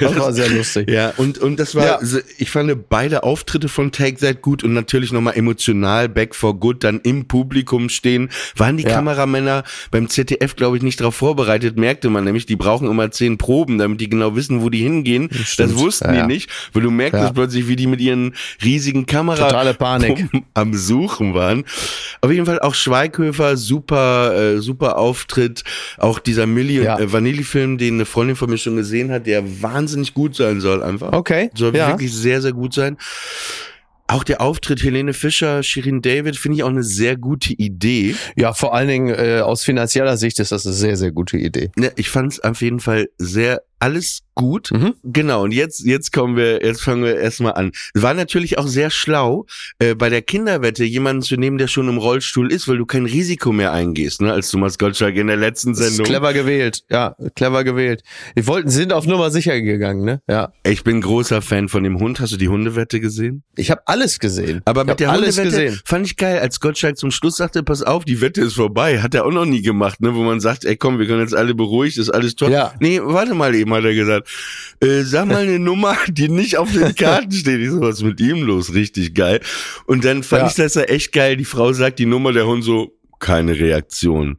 Das 0.00 0.18
war 0.18 0.32
sehr 0.32 0.48
lustig. 0.48 0.88
Ja, 0.90 1.12
und, 1.16 1.38
und 1.38 1.58
das 1.58 1.74
war, 1.74 2.02
Ja. 2.02 2.18
ich 2.38 2.50
fand 2.50 2.88
beide 2.88 3.22
Auftritte 3.22 3.68
von 3.68 3.92
Take 3.92 4.16
That 4.18 4.42
gut 4.42 4.62
und 4.64 4.72
natürlich 4.74 5.12
nochmal 5.12 5.34
emotional, 5.36 6.08
Back 6.08 6.34
for 6.34 6.58
Good, 6.58 6.84
dann 6.84 7.00
im 7.02 7.26
Publikum 7.26 7.88
stehen. 7.88 8.28
Waren 8.56 8.76
die 8.76 8.84
Ja. 8.84 8.90
Kameramänner 8.90 9.64
beim 9.90 10.08
ZDF, 10.08 10.56
glaube 10.56 10.76
ich, 10.76 10.82
nicht 10.82 11.00
darauf 11.00 11.14
vorbereitet, 11.16 11.76
merkte 11.76 12.10
man 12.10 12.24
nämlich, 12.24 12.46
die 12.46 12.56
brauchen 12.56 12.88
immer 12.90 13.10
zehn 13.10 13.38
proben, 13.48 13.78
damit 13.78 13.98
die 14.02 14.10
genau 14.10 14.36
wissen, 14.36 14.60
wo 14.60 14.68
die 14.68 14.82
hingehen. 14.82 15.30
Stimmt. 15.32 15.70
Das 15.70 15.78
wussten 15.78 16.14
Ja, 16.14 16.20
die 16.20 16.26
nicht, 16.34 16.50
weil 16.74 16.82
du 16.82 16.90
merkst 16.90 17.18
Ja. 17.22 17.32
plötzlich, 17.32 17.66
wie 17.66 17.76
die 17.76 17.86
mit 17.86 17.98
ihren 17.98 18.34
riesigen 18.62 19.06
Kamera 19.06 19.48
Totale 19.48 19.72
Panik. 19.72 20.26
am 20.52 20.74
Suchen 20.74 21.32
waren. 21.32 21.64
Auf 22.20 22.30
jeden 22.30 22.44
Fall 22.44 22.60
auch 22.60 22.74
Schweighöfer, 22.74 23.56
super, 23.56 24.34
äh, 24.36 24.60
super 24.60 24.98
Auftritt. 24.98 25.64
Auch 25.96 26.18
dieser 26.18 26.44
Milli 26.46 26.82
Ja. 26.82 26.98
äh, 26.98 27.10
Vanilli-Film, 27.10 27.78
den 27.78 27.94
eine 27.94 28.04
Freundin 28.04 28.36
von 28.36 28.50
mir 28.50 28.58
schon 28.58 28.76
gesehen 28.76 29.10
hat, 29.10 29.26
der 29.26 29.62
wahnsinnig 29.62 30.12
gut 30.12 30.36
sein 30.36 30.60
soll 30.60 30.82
einfach. 30.82 31.14
Okay. 31.14 31.50
Soll 31.54 31.74
ja. 31.74 31.88
wirklich 31.88 32.12
sehr, 32.12 32.42
sehr 32.42 32.52
gut 32.52 32.74
sein. 32.74 32.98
Auch 34.10 34.24
der 34.24 34.40
Auftritt 34.40 34.82
Helene 34.82 35.12
Fischer, 35.12 35.62
Shirin 35.62 36.00
David 36.00 36.36
finde 36.36 36.56
ich 36.56 36.62
auch 36.64 36.70
eine 36.70 36.82
sehr 36.82 37.16
gute 37.16 37.52
Idee. 37.52 38.16
ja, 38.36 38.54
vor 38.54 38.74
allen 38.74 38.88
Dingen 38.88 39.14
äh, 39.14 39.40
aus 39.40 39.62
finanzieller 39.62 40.16
Sicht 40.16 40.40
ist 40.40 40.50
das 40.50 40.64
eine 40.64 40.74
sehr, 40.74 40.96
sehr 40.96 41.12
gute 41.12 41.36
Idee. 41.36 41.70
Ne, 41.76 41.92
ich 41.96 42.08
fand 42.08 42.32
es 42.32 42.40
auf 42.40 42.62
jeden 42.62 42.80
Fall 42.80 43.08
sehr 43.18 43.62
alles 43.78 44.22
gut. 44.34 44.70
Mhm. 44.72 44.94
Genau, 45.02 45.42
und 45.42 45.52
jetzt, 45.52 45.84
jetzt 45.84 46.12
kommen 46.12 46.36
wir, 46.36 46.64
jetzt 46.64 46.82
fangen 46.82 47.02
wir 47.02 47.18
erstmal 47.18 47.54
an. 47.54 47.72
War 47.94 48.14
natürlich 48.14 48.56
auch 48.56 48.68
sehr 48.68 48.90
schlau, 48.90 49.46
äh, 49.80 49.94
bei 49.94 50.10
der 50.10 50.22
Kinderwette 50.22 50.84
jemanden 50.84 51.22
zu 51.22 51.36
nehmen, 51.36 51.58
der 51.58 51.66
schon 51.66 51.88
im 51.88 51.98
Rollstuhl 51.98 52.52
ist, 52.52 52.68
weil 52.68 52.78
du 52.78 52.86
kein 52.86 53.04
Risiko 53.04 53.52
mehr 53.52 53.72
eingehst, 53.72 54.20
ne, 54.20 54.32
als 54.32 54.50
Thomas 54.50 54.78
Gottschalk 54.78 55.16
in 55.16 55.26
der 55.26 55.36
letzten 55.36 55.74
Sendung. 55.74 56.06
clever 56.06 56.32
gewählt. 56.32 56.84
Ja, 56.88 57.16
clever 57.34 57.64
gewählt. 57.64 58.02
Die 58.36 58.46
wollten, 58.46 58.70
sind 58.70 58.92
auf 58.92 59.06
Nummer 59.06 59.30
sicher 59.30 59.60
gegangen, 59.60 60.04
ne? 60.04 60.22
Ja. 60.28 60.52
Ich 60.62 60.84
bin 60.84 61.00
großer 61.00 61.42
Fan 61.42 61.68
von 61.68 61.82
dem 61.82 61.98
Hund. 61.98 62.20
Hast 62.20 62.32
du 62.32 62.36
die 62.36 62.48
Hundewette 62.48 63.00
gesehen? 63.00 63.42
Ich 63.56 63.72
habe 63.72 63.82
alles 63.86 64.20
gesehen. 64.20 64.62
Aber 64.66 64.84
mit 64.84 65.00
der 65.00 65.10
alles 65.10 65.36
Hundewette 65.36 65.64
gesehen. 65.64 65.80
fand 65.84 66.06
ich 66.06 66.16
geil, 66.16 66.38
als 66.38 66.60
Gottschalk 66.60 66.96
zum 66.96 67.10
Schluss 67.10 67.38
sagte, 67.38 67.64
pass 67.64 67.82
auf, 67.82 68.04
die 68.04 68.20
Wette 68.20 68.42
ist 68.42 68.54
vorbei. 68.54 69.00
Hat 69.00 69.14
er 69.16 69.26
auch 69.26 69.32
noch 69.32 69.46
nie 69.46 69.62
gemacht, 69.62 70.00
ne? 70.00 70.14
Wo 70.14 70.22
man 70.22 70.38
sagt, 70.38 70.64
ey 70.64 70.76
komm, 70.76 71.00
wir 71.00 71.06
können 71.06 71.22
jetzt 71.22 71.34
alle 71.34 71.56
beruhigt, 71.56 71.98
ist 71.98 72.10
alles 72.10 72.36
toll. 72.36 72.52
Ja. 72.52 72.72
Nee, 72.78 73.00
warte 73.02 73.34
mal 73.34 73.52
eben, 73.56 73.67
hat 73.74 73.84
er 73.84 73.94
gesagt. 73.94 74.28
Äh, 74.80 75.02
sag 75.02 75.26
mal 75.28 75.36
eine 75.42 75.58
Nummer, 75.58 75.96
die 76.08 76.28
nicht 76.28 76.56
auf 76.56 76.72
den 76.72 76.94
Karten 76.94 77.32
steht. 77.32 77.60
Ich 77.60 77.70
so, 77.70 77.80
was 77.80 78.02
mit 78.02 78.20
ihm 78.20 78.42
los? 78.42 78.74
Richtig 78.74 79.14
geil. 79.14 79.40
Und 79.86 80.04
dann 80.04 80.22
fand 80.22 80.42
Ja. 80.42 80.48
ich 80.48 80.54
das 80.54 80.74
ja 80.74 80.82
echt 80.82 81.12
geil. 81.12 81.36
Die 81.36 81.44
Frau 81.44 81.72
sagt 81.72 81.98
die 81.98 82.06
Nummer, 82.06 82.32
der 82.32 82.46
Hund 82.46 82.64
so, 82.64 82.94
keine 83.18 83.58
Reaktion. 83.58 84.38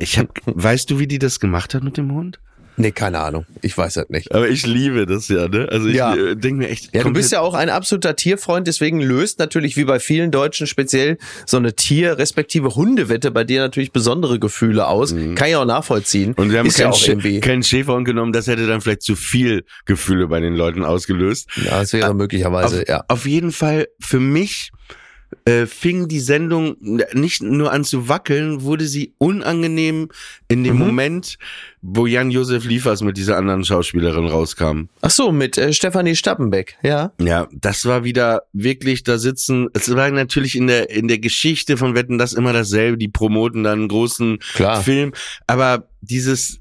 Ich 0.00 0.18
hab, 0.18 0.28
weißt 0.46 0.90
du, 0.90 0.98
wie 0.98 1.06
die 1.06 1.18
das 1.18 1.40
gemacht 1.40 1.74
hat 1.74 1.84
mit 1.84 1.96
dem 1.96 2.12
Hund? 2.12 2.40
Nee, 2.76 2.90
keine 2.90 3.20
Ahnung. 3.20 3.46
Ich 3.62 3.78
weiß 3.78 3.94
das 3.94 4.08
nicht. 4.08 4.34
Aber 4.34 4.48
ich 4.48 4.66
liebe 4.66 5.06
das 5.06 5.28
ja, 5.28 5.46
ne? 5.48 5.68
Also 5.70 5.86
ich 5.88 5.94
Ja. 5.96 6.14
äh, 6.14 6.34
denke 6.36 6.58
mir 6.58 6.68
echt. 6.68 6.94
Ja, 6.94 7.02
du 7.04 7.12
bist 7.12 7.30
ja 7.30 7.40
auch 7.40 7.54
ein 7.54 7.70
absoluter 7.70 8.16
Tierfreund, 8.16 8.66
deswegen 8.66 9.00
löst 9.00 9.38
natürlich 9.38 9.76
wie 9.76 9.84
bei 9.84 10.00
vielen 10.00 10.30
Deutschen 10.32 10.66
speziell 10.66 11.18
so 11.46 11.56
eine 11.56 11.74
Tier- 11.76 12.18
respektive 12.18 12.74
Hundewette 12.74 13.30
bei 13.30 13.44
dir 13.44 13.60
natürlich 13.60 13.92
besondere 13.92 14.38
Gefühle 14.40 14.88
aus. 14.88 15.14
Kann 15.36 15.48
ich 15.48 15.56
auch 15.56 15.64
nachvollziehen. 15.64 16.30
Mhm. 16.30 16.34
Und 16.36 16.50
wir 16.52 16.58
haben 16.58 16.66
ist 16.66 16.78
ja 16.78 16.86
keinen, 16.86 16.92
auch 16.94 16.98
Sch 16.98 17.08
irgendwie. 17.08 17.40
keinen 17.40 17.62
Schäferhund 17.62 18.04
genommen, 18.06 18.32
das 18.32 18.46
hätte 18.48 18.66
dann 18.66 18.80
vielleicht 18.80 19.02
zu 19.02 19.14
viel 19.16 19.64
Gefühle 19.84 20.26
bei 20.26 20.40
den 20.40 20.54
Leuten 20.56 20.84
ausgelöst. 20.84 21.48
Ja, 21.64 21.78
das 21.80 21.92
wäre 21.92 22.12
möglicherweise, 22.14 22.80
auf, 22.82 22.88
ja. 22.88 23.04
auf 23.08 23.26
jeden 23.26 23.52
Fall 23.52 23.86
für 24.00 24.18
mich 24.20 24.70
äh, 25.44 25.66
fing 25.66 26.08
die 26.08 26.20
Sendung 26.20 26.76
nicht 27.12 27.42
nur 27.42 27.72
an 27.72 27.84
zu 27.84 28.08
wackeln, 28.08 28.62
wurde 28.62 28.86
sie 28.86 29.14
unangenehm 29.18 30.08
in 30.48 30.64
dem 30.64 30.74
Mhm. 30.74 30.80
Moment, 30.80 31.38
wo 31.82 32.06
Jan-Josef 32.06 32.64
Liefers 32.64 33.02
mit 33.02 33.16
dieser 33.16 33.36
anderen 33.36 33.64
Schauspielerin 33.64 34.26
rauskam. 34.26 34.88
Ach 35.02 35.10
so, 35.10 35.32
mit 35.32 35.58
äh, 35.58 35.72
Stefanie 35.72 36.16
Stappenbeck, 36.16 36.76
ja. 36.82 37.12
Ja, 37.20 37.48
das 37.52 37.84
war 37.84 38.04
wieder 38.04 38.42
wirklich 38.52 39.02
da 39.04 39.18
sitzen. 39.18 39.68
Es 39.74 39.94
war 39.94 40.10
natürlich 40.10 40.56
in 40.56 40.66
der 40.66 40.90
in 40.90 41.08
der 41.08 41.18
Geschichte 41.18 41.76
von 41.76 41.94
Wetten 41.94 42.18
das 42.18 42.32
immer 42.32 42.52
dasselbe. 42.52 42.98
Die 42.98 43.08
promoten 43.08 43.64
dann 43.64 43.80
einen 43.80 43.88
großen 43.88 44.38
Klar. 44.54 44.82
Film, 44.82 45.12
aber 45.46 45.88
dieses 46.00 46.60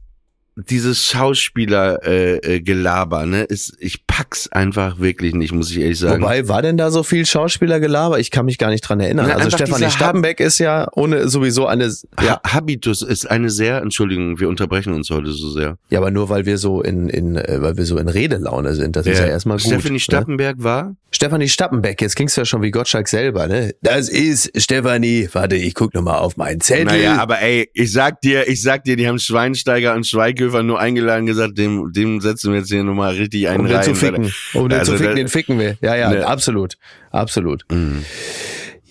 dieses 0.56 1.06
Schauspieler 1.06 2.06
äh, 2.06 2.36
äh, 2.38 2.62
Gelaber, 2.62 3.26
ne, 3.26 3.44
ist 3.44 3.76
ich 3.80 4.06
pack's 4.06 4.52
einfach 4.52 5.00
wirklich 5.00 5.34
nicht, 5.34 5.52
muss 5.52 5.72
ich 5.72 5.80
ehrlich 5.80 6.00
sagen. 6.00 6.22
Wobei, 6.22 6.48
war 6.48 6.62
denn 6.62 6.78
da 6.78 6.92
so 6.92 7.04
viel 7.04 7.26
Schauspielergelaber? 7.26 8.20
Ich 8.20 8.30
kann 8.30 8.46
mich 8.46 8.58
gar 8.58 8.70
nicht 8.70 8.82
dran 8.82 9.00
erinnern. 9.00 9.28
Na, 9.30 9.36
also 9.36 9.50
Stefanie 9.50 9.78
dieser 9.78 9.90
Stappenbeck 9.90 10.40
ist 10.40 10.60
ja 10.60 10.88
ohne 10.94 11.28
sowieso 11.28 11.66
eine, 11.66 11.86
ja, 11.86 12.26
ja. 12.26 12.42
Habitus 12.46 13.02
ist 13.02 13.30
eine 13.30 13.50
sehr, 13.50 13.82
Entschuldigung, 13.82 14.40
wir 14.40 14.48
unterbrechen 14.48 14.94
uns 14.94 15.10
heute 15.10 15.32
so 15.32 15.50
sehr. 15.50 15.78
ja, 15.90 16.00
aber 16.00 16.12
nur 16.12 16.30
weil 16.30 16.46
wir 16.46 16.58
so 16.58 16.82
in, 16.82 17.10
in, 17.10 17.36
äh, 17.36 17.62
weil 17.62 17.78
wir 17.78 17.86
so 17.86 17.98
in 17.98 18.08
Redelaune 18.08 18.76
sind. 18.76 18.96
Das 18.96 19.08
ist 19.08 19.20
ja 19.20 19.26
erstmal 19.26 19.58
gut. 19.58 19.66
Stephanie 19.66 19.94
ne? 19.94 20.00
Stappenberg 20.00 20.58
war? 20.60 20.96
Stefanie 21.12 21.48
Stappenbeck, 21.48 22.02
jetzt 22.02 22.18
du 22.18 22.42
ja 22.42 22.46
schon 22.46 22.64
wie 22.64 22.72
Gottschalk 22.72 23.08
selber, 23.08 23.48
ne? 23.48 23.76
Das 23.82 24.10
ist 24.10 24.52
Stefanie. 24.60 25.30
Warte, 25.32 25.56
ich 25.56 25.76
guck 25.76 25.94
noch 25.94 26.02
mal 26.02 26.18
auf 26.18 26.38
meinen 26.38 26.60
Zettel. 26.60 26.86
Naja, 26.86 27.18
aber 27.18 27.40
ey, 27.40 27.70
ich 27.74 27.92
sag 27.92 28.22
dir, 28.22 28.48
ich 28.48 28.64
sag 28.64 28.84
dir, 28.84 28.96
die 28.96 29.08
haben 29.08 29.20
Schweinsteiger 29.20 29.94
und 29.94 30.08
Schweighöfer 30.44 30.64
nur 30.64 30.80
eingeladen 30.80 31.26
gesagt, 31.26 31.58
dem, 31.58 31.92
dem 31.94 32.22
setzen 32.22 32.52
wir 32.52 32.60
jetzt 32.60 32.70
hier 32.70 32.84
nochmal 32.84 33.14
richtig 33.16 33.48
einen 33.48 33.62
um 33.62 33.68
den 33.68 33.76
rein. 33.76 33.84
zu 33.86 33.96
ficken. 33.96 34.34
Um 34.54 34.70
den 34.70 34.80
Also 34.80 34.94
zu 34.94 34.98
ficken, 35.00 35.16
den 35.16 35.28
ficken 35.28 35.60
wir. 35.60 35.78
Ja, 35.82 35.96
ja, 35.96 36.10
Ne. 36.10 36.28
absolut. 36.28 36.76
Absolut. 37.12 37.66
Mhm. 37.72 38.04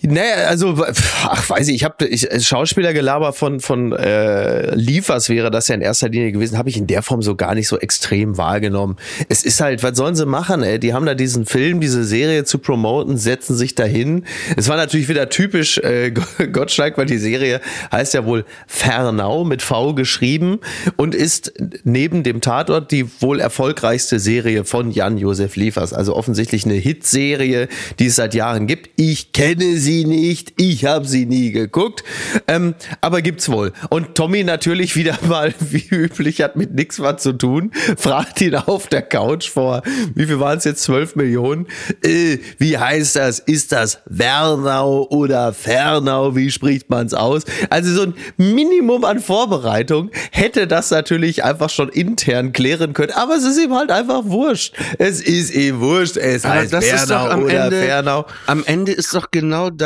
Naja, 0.05 0.47
also, 0.47 0.75
ach, 1.23 1.49
weiß 1.49 1.69
ich, 1.69 1.75
ich 1.75 1.83
habe 1.85 2.05
ich, 2.05 2.27
Schauspielergelaber 2.45 3.31
von 3.31 3.61
von 3.61 3.93
äh, 3.93 4.75
Liefers 4.75 5.29
wäre 5.29 5.49
das 5.49 5.69
ja 5.69 5.75
in 5.75 5.81
erster 5.81 6.09
Linie 6.09 6.33
gewesen, 6.33 6.57
habe 6.57 6.67
ich 6.67 6.75
in 6.75 6.87
der 6.87 7.01
Form 7.03 7.21
so 7.21 7.35
gar 7.37 7.55
nicht 7.55 7.69
so 7.69 7.79
extrem 7.79 8.37
wahrgenommen. 8.37 8.97
Es 9.29 9.45
ist 9.45 9.61
halt, 9.61 9.81
was 9.81 9.95
sollen 9.95 10.15
sie 10.15 10.25
machen? 10.25 10.61
Ey? 10.61 10.77
Die 10.77 10.93
haben 10.93 11.05
da 11.05 11.15
diesen 11.15 11.45
Film, 11.45 11.79
diese 11.79 12.03
Serie 12.03 12.43
zu 12.43 12.57
promoten, 12.57 13.17
setzen 13.17 13.55
sich 13.55 13.75
dahin. 13.75 14.25
Es 14.57 14.67
war 14.67 14.75
natürlich 14.75 15.07
wieder 15.07 15.29
typisch 15.29 15.77
äh, 15.77 16.11
Gottschalk, 16.51 16.97
weil 16.97 17.05
die 17.05 17.17
Serie 17.17 17.61
heißt 17.89 18.13
ja 18.13 18.25
wohl 18.25 18.43
Fernau 18.67 19.45
mit 19.45 19.61
V 19.61 19.93
geschrieben 19.93 20.59
und 20.97 21.15
ist 21.15 21.53
neben 21.85 22.23
dem 22.23 22.41
Tatort 22.41 22.91
die 22.91 23.05
wohl 23.21 23.39
erfolgreichste 23.39 24.19
Serie 24.19 24.65
von 24.65 24.91
Jan-Josef 24.91 25.55
Liefers. 25.55 25.93
Also 25.93 26.13
offensichtlich 26.13 26.65
eine 26.65 26.73
Hitserie, 26.73 27.69
die 27.99 28.07
es 28.07 28.17
seit 28.17 28.33
Jahren 28.33 28.67
gibt. 28.67 28.89
Ich 28.97 29.31
kenne 29.31 29.77
sie 29.77 29.92
nicht, 30.01 30.53
ich 30.57 30.85
habe 30.85 31.05
sie 31.05 31.25
nie 31.25 31.51
geguckt, 31.51 32.03
ähm, 32.47 32.73
aber 33.01 33.21
gibt's 33.21 33.49
wohl. 33.49 33.71
Und 33.89 34.15
Tommy 34.15 34.43
natürlich 34.43 34.95
wieder 34.95 35.17
mal, 35.27 35.53
wie 35.59 35.85
üblich, 35.89 36.41
hat 36.41 36.55
mit 36.55 36.73
nichts 36.73 36.99
was 36.99 37.21
zu 37.21 37.33
tun, 37.33 37.71
fragt 37.97 38.41
ihn 38.41 38.55
auf 38.55 38.87
der 38.87 39.03
Couch 39.03 39.49
vor, 39.49 39.83
wie 40.15 40.25
viel 40.25 40.39
waren 40.39 40.57
es 40.57 40.63
jetzt, 40.63 40.83
12 40.83 41.15
Millionen? 41.15 41.67
Äh, 42.03 42.39
wie 42.57 42.77
heißt 42.77 43.15
das? 43.15 43.39
Ist 43.39 43.71
das 43.71 43.99
Wernau 44.05 45.07
oder 45.09 45.53
Fernau? 45.53 46.35
Wie 46.35 46.49
spricht 46.51 46.89
man's 46.89 47.13
aus? 47.13 47.43
Also 47.69 47.93
so 47.93 48.01
ein 48.03 48.13
Minimum 48.37 49.05
an 49.05 49.19
Vorbereitung 49.19 50.09
hätte 50.31 50.67
das 50.67 50.91
natürlich 50.91 51.43
einfach 51.43 51.69
schon 51.69 51.89
intern 51.89 52.53
klären 52.53 52.93
können, 52.93 53.11
aber 53.11 53.35
es 53.35 53.43
ist 53.43 53.59
ihm 53.59 53.73
halt 53.73 53.91
einfach 53.91 54.25
wurscht. 54.25 54.75
Es 54.97 55.21
ist 55.21 55.53
ihm 55.53 55.79
wurscht, 55.79 56.17
es 56.17 56.45
Aber 56.45 56.55
heißt 56.55 56.73
am 57.11 57.43
oder 57.43 57.65
Ende, 57.65 57.81
Fernau. 57.81 58.25
am 58.47 58.63
Ende 58.65 58.91
ist 58.91 59.13
doch 59.13 59.31
genau 59.31 59.69
das, 59.69 59.82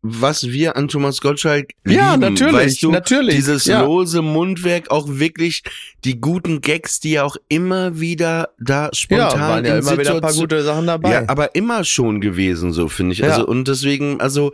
was 0.00 0.46
wir 0.46 0.76
an 0.76 0.86
Thomas 0.86 1.20
Gottschalk 1.20 1.70
lieben. 1.82 1.98
Ja, 1.98 2.16
natürlich, 2.16 2.54
weißt 2.54 2.82
du, 2.84 2.92
natürlich, 2.92 3.34
Dieses 3.34 3.64
ja. 3.64 3.82
lose 3.82 4.22
Mundwerk, 4.22 4.92
auch 4.92 5.06
wirklich 5.08 5.64
die 6.04 6.20
guten 6.20 6.60
Gags, 6.60 7.00
die 7.00 7.14
er 7.14 7.26
auch 7.26 7.36
immer 7.48 7.98
wieder 7.98 8.50
da 8.60 8.90
spontan 8.92 9.40
Ja, 9.40 9.48
waren 9.48 9.64
ja 9.64 9.72
in 9.74 9.80
immer 9.82 9.98
wieder 9.98 10.14
ein 10.14 10.20
paar 10.20 10.30
Situation- 10.30 10.42
gute 10.44 10.62
Sachen 10.62 10.86
dabei. 10.86 11.10
Ja, 11.10 11.24
aber 11.26 11.56
immer 11.56 11.82
schon 11.82 12.20
gewesen, 12.20 12.72
so 12.72 12.88
finde 12.88 13.14
ich. 13.14 13.18
Ja. 13.18 13.30
Also 13.30 13.46
und 13.48 13.66
deswegen, 13.66 14.20
also 14.20 14.52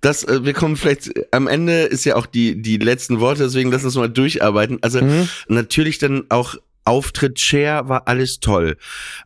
das, 0.00 0.24
äh, 0.24 0.44
wir 0.46 0.54
kommen 0.54 0.76
vielleicht 0.76 1.12
am 1.30 1.46
Ende 1.46 1.82
ist 1.82 2.06
ja 2.06 2.16
auch 2.16 2.24
die 2.26 2.60
die 2.62 2.78
letzten 2.78 3.20
Worte, 3.20 3.42
deswegen 3.44 3.70
lass 3.70 3.84
uns 3.84 3.96
mal 3.96 4.08
durcharbeiten. 4.08 4.78
Also 4.80 5.02
Mhm. 5.02 5.28
natürlich 5.48 5.98
dann 5.98 6.24
auch 6.30 6.54
Auftritt 6.86 7.38
Cher 7.38 7.88
war 7.90 8.08
alles 8.08 8.40
toll, 8.40 8.78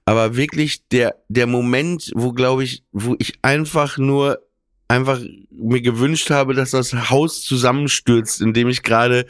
aber 0.04 0.34
wirklich 0.34 0.88
der 0.88 1.14
der 1.28 1.46
Moment, 1.46 2.10
wo 2.16 2.32
glaube 2.32 2.64
ich, 2.64 2.82
wo 2.90 3.14
ich 3.20 3.34
einfach 3.42 3.98
nur 3.98 4.40
einfach 4.90 5.20
mir 5.50 5.80
gewünscht 5.80 6.30
habe, 6.30 6.52
dass 6.52 6.72
das 6.72 6.92
Haus 7.10 7.42
zusammenstürzt, 7.42 8.40
in 8.40 8.52
dem 8.52 8.68
ich 8.68 8.82
gerade 8.82 9.26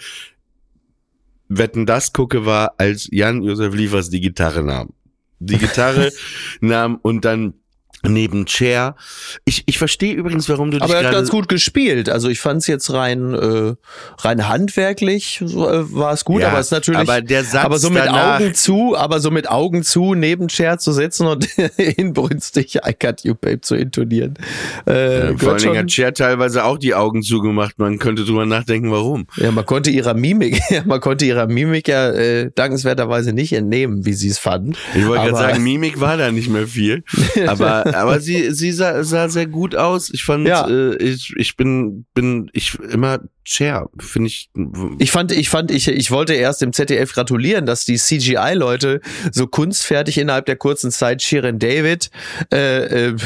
Wetten 1.49 1.85
das 1.85 2.13
gucke, 2.15 2.47
war, 2.47 2.75
als 2.79 3.09
Jan 3.13 3.43
Josef 3.43 3.75
Liefers 3.75 4.09
die 4.09 4.23
Gitarre 4.23 4.63
nahm. 4.63 4.95
Die 5.39 5.59
Gitarre 5.59 6.13
nahm 6.61 6.97
und 7.03 7.27
dann 7.27 7.55
neben 8.03 8.47
Cher. 8.47 8.97
Ich, 9.45 9.65
ich 9.67 9.79
verstehe 9.79 10.15
übrigens, 10.15 10.49
warum 10.49 10.71
du 10.71 10.79
dich 10.79 10.85
Aber 10.85 10.97
er 10.97 11.07
hat 11.07 11.13
ganz 11.13 11.31
gut 11.31 11.49
gespielt. 11.49 12.09
Also 12.09 12.29
ich 12.29 12.41
fand 12.41 12.63
es 12.63 12.67
jetzt 12.67 12.93
rein 12.93 13.35
äh, 13.35 13.75
rein 14.19 14.49
handwerklich 14.49 15.43
so, 15.45 15.69
äh, 15.69 15.93
war 15.95 16.13
es 16.13 16.25
gut, 16.25 16.41
Ja, 16.43 16.49
aber 16.49 16.61
es 16.61 16.67
ist 16.67 16.73
natürlich 16.73 17.01
aber 17.01 17.21
der 17.21 17.45
Satz 17.45 17.65
aber 17.65 17.79
so 17.79 17.91
mit 17.91 18.03
danach- 18.05 18.41
Augen 18.41 18.55
zu, 18.55 18.97
aber 18.97 19.21
so 19.21 19.31
mit 19.31 19.49
Augen 19.51 19.83
zu 19.83 20.15
neben 20.15 20.49
Cher 20.49 20.79
zu 20.79 20.93
sitzen 20.93 21.27
und 21.27 21.47
inbrünstig 21.77 22.77
I 22.77 22.95
got 22.99 23.23
you 23.23 23.35
babe 23.35 23.61
zu 23.61 23.75
intonieren. 23.75 24.35
Äh, 24.87 25.37
Vor 25.37 25.53
allen 25.53 25.59
Dingen 25.63 25.79
hat 25.79 25.93
Cher 25.93 26.15
teilweise 26.15 26.65
auch 26.65 26.79
die 26.79 26.95
Augen 26.95 27.23
zugemacht. 27.23 27.79
Man 27.79 27.99
könnte 27.99 28.25
drüber 28.25 28.47
nachdenken, 28.47 28.91
warum. 28.91 29.27
ja, 29.37 29.51
man 29.51 29.67
konnte 29.67 29.91
ihrer 29.91 30.15
Mimik, 30.15 30.61
man 30.87 31.01
konnte 31.01 31.25
ihrer 31.27 31.47
Mimik 31.47 31.89
ja 31.89 32.11
äh, 32.11 32.51
dankenswerterweise 32.55 33.33
nicht 33.33 33.53
entnehmen, 33.53 34.05
wie 34.07 34.13
sie 34.15 34.29
es 34.29 34.39
fanden. 34.39 34.75
Ich 34.95 35.07
wollte 35.07 35.27
gerade 35.27 35.37
sagen, 35.37 35.65
Mimik 35.65 36.01
war 36.01 36.17
da 36.17 36.31
nicht 36.33 36.49
mehr 36.49 36.67
viel. 36.67 37.05
Aber, 37.47 37.85
aber 37.95 38.21
sie, 38.21 38.51
sie 38.53 38.73
sah, 38.73 39.03
sah 39.05 39.29
sehr 39.29 39.47
gut 39.47 39.75
aus. 39.77 40.11
Ich 40.13 40.25
fand, 40.25 40.47
Ja. 40.47 40.69
äh, 40.69 40.97
ich, 40.97 41.33
ich 41.37 41.57
bin, 41.57 42.07
bin 42.15 42.51
ich 42.53 42.79
immer 42.79 43.21
Cher. 43.51 43.89
Finde 43.99 44.29
ich. 44.29 44.49
Ich 44.99 45.11
fand, 45.11 45.33
ich 45.33 45.49
fand, 45.49 45.73
ich, 45.73 45.89
ich 45.89 46.11
wollte 46.13 46.35
erst 46.35 46.63
dem 46.63 46.73
ZDF 46.73 47.13
gratulieren, 47.13 47.67
dass 47.67 47.85
die 47.85 47.97
CGI-Leute 47.97 49.01
so 49.33 49.47
kunstfertig 49.49 50.19
innerhalb 50.19 50.47
der 50.47 50.55
kurzen 50.57 50.93
Zeit 50.93 51.21
Shirin 51.21 51.59
David, 51.59 52.11
äh, 52.53 53.09
äh, 53.09 53.17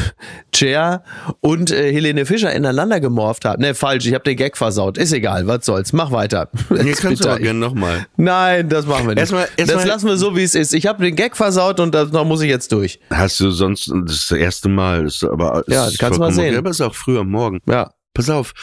Cher 0.54 1.04
und 1.40 1.70
äh, 1.70 1.92
Helene 1.92 2.24
Fischer 2.24 2.52
ineinander 2.52 3.00
gemorpht 3.00 3.44
haben. 3.44 3.60
Ne, 3.60 3.74
falsch, 3.74 4.06
ich 4.06 4.14
habe 4.14 4.24
den 4.24 4.36
Gag 4.36 4.56
versaut. 4.56 4.96
Ist 4.96 5.12
egal, 5.12 5.46
was 5.46 5.66
soll's. 5.66 5.92
Mach 5.92 6.10
weiter. 6.10 6.48
Hier 6.70 6.94
kannst 6.94 7.22
du 7.24 7.28
aber 7.28 7.38
gerne 7.40 7.58
nochmal. 7.58 8.06
Nein, 8.16 8.68
das 8.70 8.86
machen 8.86 9.04
wir 9.08 9.14
nicht. 9.14 9.18
Erstmal- 9.20 9.48
erstmal- 9.56 9.76
das 9.84 9.86
lassen 9.86 10.06
wir 10.08 10.16
so, 10.16 10.34
wie 10.36 10.42
es 10.42 10.54
ist. 10.54 10.72
Ich 10.72 10.86
habe 10.86 11.04
den 11.04 11.16
Gag 11.16 11.36
versaut 11.36 11.80
und 11.80 11.94
da 11.94 12.06
da 12.06 12.24
muss 12.24 12.40
ich 12.40 12.48
jetzt 12.48 12.72
durch. 12.72 12.98
Hast 13.10 13.40
du 13.40 13.50
sonst 13.50 13.88
das, 14.06 14.28
das 14.28 14.38
erste 14.38 14.68
Mal? 14.70 15.04
Das 15.04 15.16
ist 15.16 15.24
aber 15.24 15.64
Ja, 15.66 15.86
ist 15.88 15.98
kannst 15.98 16.16
du 16.16 16.20
mal 16.22 16.32
sehen. 16.32 16.56
Aber 16.56 16.70
ist 16.70 16.80
auch 16.80 16.94
früh 16.94 17.18
am 17.18 17.28
Morgen. 17.30 17.60
Ja. 17.68 17.92
Pass 18.14 18.30
auf. 18.30 18.54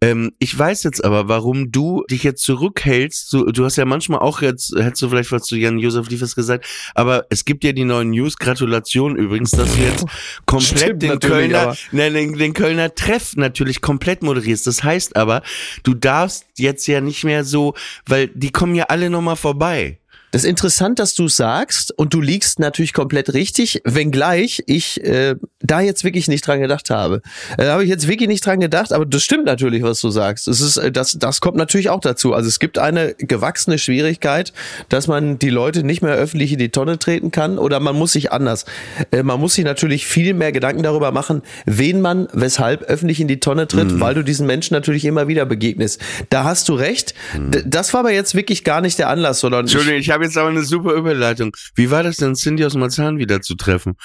Ähm, 0.00 0.32
ich 0.38 0.56
weiß 0.56 0.84
jetzt 0.84 1.04
aber, 1.04 1.28
warum 1.28 1.72
du 1.72 2.04
dich 2.08 2.22
jetzt 2.22 2.42
zurückhältst. 2.44 3.32
Du, 3.32 3.46
du 3.46 3.64
hast 3.64 3.76
ja 3.76 3.84
manchmal 3.84 4.20
auch 4.20 4.40
jetzt, 4.40 4.72
hättest 4.78 5.02
du 5.02 5.08
vielleicht 5.08 5.32
was 5.32 5.42
zu 5.42 5.56
Jan-Josef 5.56 6.08
Liefers 6.08 6.36
gesagt, 6.36 6.64
aber 6.94 7.26
es 7.28 7.44
gibt 7.44 7.64
ja 7.64 7.72
die 7.72 7.84
neuen 7.84 8.10
News. 8.10 8.38
Gratulation 8.38 9.16
übrigens, 9.16 9.50
dass 9.50 9.74
du 9.74 9.80
jetzt 9.80 10.04
komplett 10.46 10.78
Stimmt 10.78 11.02
den 11.02 11.18
Kölner, 11.18 11.76
nein, 11.90 12.14
den, 12.14 12.38
den 12.38 12.54
Kölner 12.54 12.94
Treff 12.94 13.34
natürlich 13.34 13.80
komplett 13.80 14.22
moderierst. 14.22 14.66
Das 14.66 14.84
heißt 14.84 15.16
aber, 15.16 15.42
du 15.82 15.94
darfst 15.94 16.46
jetzt 16.56 16.86
ja 16.86 17.00
nicht 17.00 17.24
mehr 17.24 17.44
so, 17.44 17.74
weil 18.06 18.28
die 18.28 18.52
kommen 18.52 18.76
ja 18.76 18.84
alle 18.84 19.10
nochmal 19.10 19.36
vorbei. 19.36 19.98
Das 20.32 20.44
ist 20.44 20.48
interessant, 20.48 20.98
dass 20.98 21.14
du 21.14 21.28
sagst 21.28 21.92
und 21.96 22.14
du 22.14 22.20
liegst 22.20 22.58
natürlich 22.60 22.92
komplett 22.92 23.34
richtig, 23.34 23.80
wenngleich 23.84 24.62
ich 24.66 25.02
äh, 25.04 25.34
da 25.60 25.80
jetzt 25.80 26.04
wirklich 26.04 26.28
nicht 26.28 26.46
dran 26.46 26.60
gedacht 26.60 26.90
habe. 26.90 27.22
Äh, 27.58 27.64
Da 27.64 27.72
habe 27.72 27.84
ich 27.84 27.90
jetzt 27.90 28.06
wirklich 28.06 28.28
nicht 28.28 28.44
dran 28.46 28.60
gedacht, 28.60 28.92
aber 28.92 29.06
das 29.06 29.22
stimmt 29.22 29.44
natürlich, 29.44 29.82
was 29.82 30.00
du 30.00 30.10
sagst. 30.10 30.48
Es 30.48 30.60
ist, 30.60 30.76
äh, 30.76 30.92
das, 30.92 31.18
das 31.18 31.40
kommt 31.40 31.56
natürlich 31.56 31.90
auch 31.90 32.00
dazu. 32.00 32.34
Also 32.34 32.48
es 32.48 32.58
gibt 32.58 32.78
eine 32.78 33.14
gewachsene 33.18 33.78
Schwierigkeit, 33.78 34.52
dass 34.88 35.08
man 35.08 35.38
die 35.38 35.50
Leute 35.50 35.82
nicht 35.82 36.02
mehr 36.02 36.14
öffentlich 36.14 36.52
in 36.52 36.58
die 36.58 36.70
Tonne 36.70 36.98
treten 36.98 37.30
kann 37.30 37.58
oder 37.58 37.80
man 37.80 37.96
muss 37.96 38.12
sich 38.12 38.32
anders. 38.32 38.64
Äh, 39.10 39.22
man 39.22 39.40
muss 39.40 39.54
sich 39.54 39.64
natürlich 39.64 40.06
viel 40.06 40.34
mehr 40.34 40.52
Gedanken 40.52 40.82
darüber 40.82 41.12
machen, 41.12 41.42
wen 41.66 42.00
man 42.00 42.28
weshalb 42.32 42.82
öffentlich 42.82 43.20
in 43.20 43.28
die 43.28 43.40
Tonne 43.40 43.66
tritt, 43.66 44.00
weil 44.00 44.14
du 44.14 44.22
diesen 44.22 44.46
Menschen 44.46 44.74
natürlich 44.74 45.04
immer 45.04 45.28
wieder 45.28 45.44
begegnest. 45.44 46.00
Da 46.28 46.44
hast 46.44 46.68
du 46.68 46.74
recht. 46.74 47.14
D 47.36 47.62
das 47.66 47.92
war 47.92 48.00
aber 48.00 48.12
jetzt 48.12 48.34
wirklich 48.34 48.64
gar 48.64 48.80
nicht 48.80 48.98
der 48.98 49.08
Anlass, 49.08 49.40
sondern 49.40 49.66
ich, 49.66 49.72
Entschuldigung, 49.72 50.00
ich 50.00 50.10
habe 50.10 50.19
jetzt 50.24 50.36
aber 50.38 50.48
eine 50.48 50.62
super 50.62 50.92
Überleitung. 50.94 51.52
Wie 51.74 51.90
war 51.90 52.02
das 52.02 52.16
denn, 52.16 52.34
Cindy 52.34 52.64
aus 52.64 52.74
Marzahn 52.74 53.18
wieder 53.18 53.40
zu 53.42 53.54
treffen? 53.54 53.96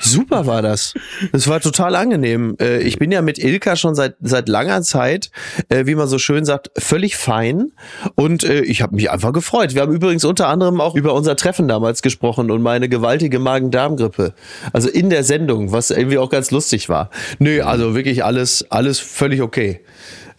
Super 0.00 0.46
war 0.46 0.62
das. 0.62 0.94
Das 1.32 1.48
war 1.48 1.60
total 1.60 1.94
angenehm. 1.96 2.56
Äh, 2.60 2.80
Ich 2.82 2.98
bin 2.98 3.12
ja 3.12 3.22
mit 3.22 3.38
Ilka 3.38 3.76
schon 3.76 3.94
seit 3.94 4.16
seit 4.20 4.48
langer 4.48 4.82
Zeit, 4.82 5.30
äh, 5.68 5.86
wie 5.86 5.94
man 5.94 6.08
so 6.08 6.18
schön 6.18 6.44
sagt, 6.44 6.70
völlig 6.78 7.16
fein. 7.16 7.72
Und 8.14 8.44
äh, 8.44 8.60
ich 8.62 8.82
habe 8.82 8.94
mich 8.94 9.10
einfach 9.10 9.32
gefreut. 9.32 9.74
Wir 9.74 9.82
haben 9.82 9.92
übrigens 9.92 10.24
unter 10.24 10.48
anderem 10.48 10.80
auch 10.80 10.94
über 10.94 11.14
unser 11.14 11.36
Treffen 11.36 11.68
damals 11.68 12.02
gesprochen 12.02 12.50
und 12.50 12.62
meine 12.62 12.88
gewaltige 12.88 13.38
Magen-Darm-Grippe. 13.38 14.34
Also 14.72 14.88
in 14.88 15.10
der 15.10 15.24
Sendung, 15.24 15.72
was 15.72 15.90
irgendwie 15.90 16.18
auch 16.18 16.30
ganz 16.30 16.50
lustig 16.50 16.88
war. 16.88 17.10
Nö, 17.38 17.62
also 17.62 17.94
wirklich 17.94 18.24
alles 18.24 18.66
alles 18.70 18.98
völlig 18.98 19.42
okay. 19.42 19.80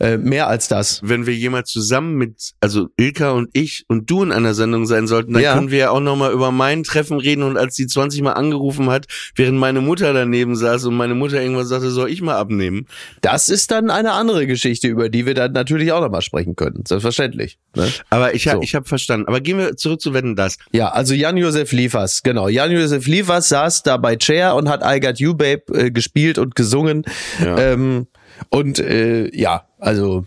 Äh, 0.02 0.18
Mehr 0.18 0.48
als 0.48 0.68
das. 0.68 1.00
wenn 1.04 1.28
wir 1.28 1.36
jemals 1.36 1.70
zusammen 1.70 2.16
mit, 2.16 2.54
also 2.60 2.90
Ilka 2.98 3.32
und 3.32 3.50
ich 3.54 3.86
und 3.88 4.10
du 4.10 4.24
in 4.24 4.32
einer 4.32 4.56
Sendung 4.56 4.88
sein 4.88 5.06
sollten, 5.06 5.34
dann 5.34 5.44
Ja. 5.44 5.54
können 5.54 5.70
wir 5.70 5.78
ja 5.78 5.90
auch 5.92 6.00
nochmal 6.00 6.32
über 6.34 6.52
mein 6.52 6.84
Treffen 6.84 7.20
reden 7.20 7.44
und 7.44 7.56
als 7.56 7.76
die 7.76 7.86
20 7.86 8.22
Mal 8.24 8.32
angerufen 8.34 8.90
hat, 8.90 9.06
während 9.36 9.60
meine 9.60 9.80
Mutter 9.82 10.12
daneben 10.14 10.56
saß 10.56 10.86
und 10.86 10.96
meine 10.96 11.14
Mutter 11.14 11.40
irgendwas 11.42 11.68
sagte, 11.70 11.92
soll 11.92 12.10
ich 12.10 12.22
mal 12.24 12.36
abnehmen. 12.38 12.88
Das 13.22 13.48
ist 13.48 13.70
dann 13.70 13.92
eine 13.92 14.14
andere 14.14 14.48
Geschichte, 14.48 14.88
über 14.88 15.10
die 15.10 15.26
wir 15.28 15.36
dann 15.36 15.52
natürlich 15.52 15.92
auch 15.92 16.02
nochmal 16.02 16.24
sprechen 16.24 16.56
können. 16.56 16.84
Selbstverständlich. 16.88 17.60
Ne? 17.76 17.88
Aber 18.10 18.34
ich, 18.34 18.48
ha- 18.48 18.54
So. 18.54 18.62
ich 18.64 18.74
habe 18.74 18.88
verstanden. 18.88 19.28
Aber 19.28 19.40
gehen 19.40 19.60
wir 19.60 19.78
zurück 19.78 20.02
zu 20.02 20.16
Wetten, 20.16 20.36
das. 20.36 20.58
Ja, 20.72 20.88
also 20.90 21.14
Jan-Josef 21.14 21.72
Liefers, 21.74 22.24
genau. 22.24 22.48
Jan-Josef 22.48 23.06
Liefers 23.06 23.50
saß 23.50 23.84
da 23.84 23.98
bei 23.98 24.16
Chair 24.16 24.56
und 24.56 24.68
hat 24.68 24.82
I 24.84 25.00
Got 25.00 25.20
You 25.20 25.36
Babe 25.36 25.62
äh, 25.74 25.92
gespielt 25.92 26.40
und 26.40 26.56
gesungen. 26.56 27.04
Ja. 27.40 27.58
Ähm, 27.60 28.08
und 28.50 28.80
äh, 28.80 29.30
ja, 29.36 29.66
also 29.80 30.26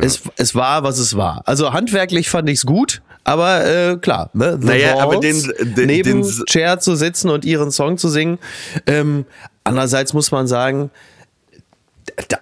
es, 0.00 0.22
es 0.36 0.54
war, 0.54 0.82
was 0.82 0.98
es 0.98 1.16
war. 1.16 1.42
Also 1.46 1.72
handwerklich 1.72 2.30
fand 2.30 2.48
ich's 2.48 2.64
gut, 2.64 3.02
aber 3.24 3.64
äh, 3.66 3.96
klar, 3.98 4.30
ne? 4.32 4.58
The 4.60 4.66
Naja, 4.66 4.98
aber 4.98 5.20
Balls, 5.20 5.42
den- 5.52 5.74
den- 5.74 5.86
neben 5.86 6.22
den- 6.22 6.44
Chair 6.46 6.80
zu 6.80 6.94
sitzen 6.96 7.28
und 7.30 7.44
ihren 7.44 7.70
Song 7.70 7.98
zu 7.98 8.08
singen. 8.08 8.38
Ähm, 8.86 9.26
andererseits 9.64 10.12
muss 10.14 10.30
man 10.30 10.46
sagen, 10.46 10.90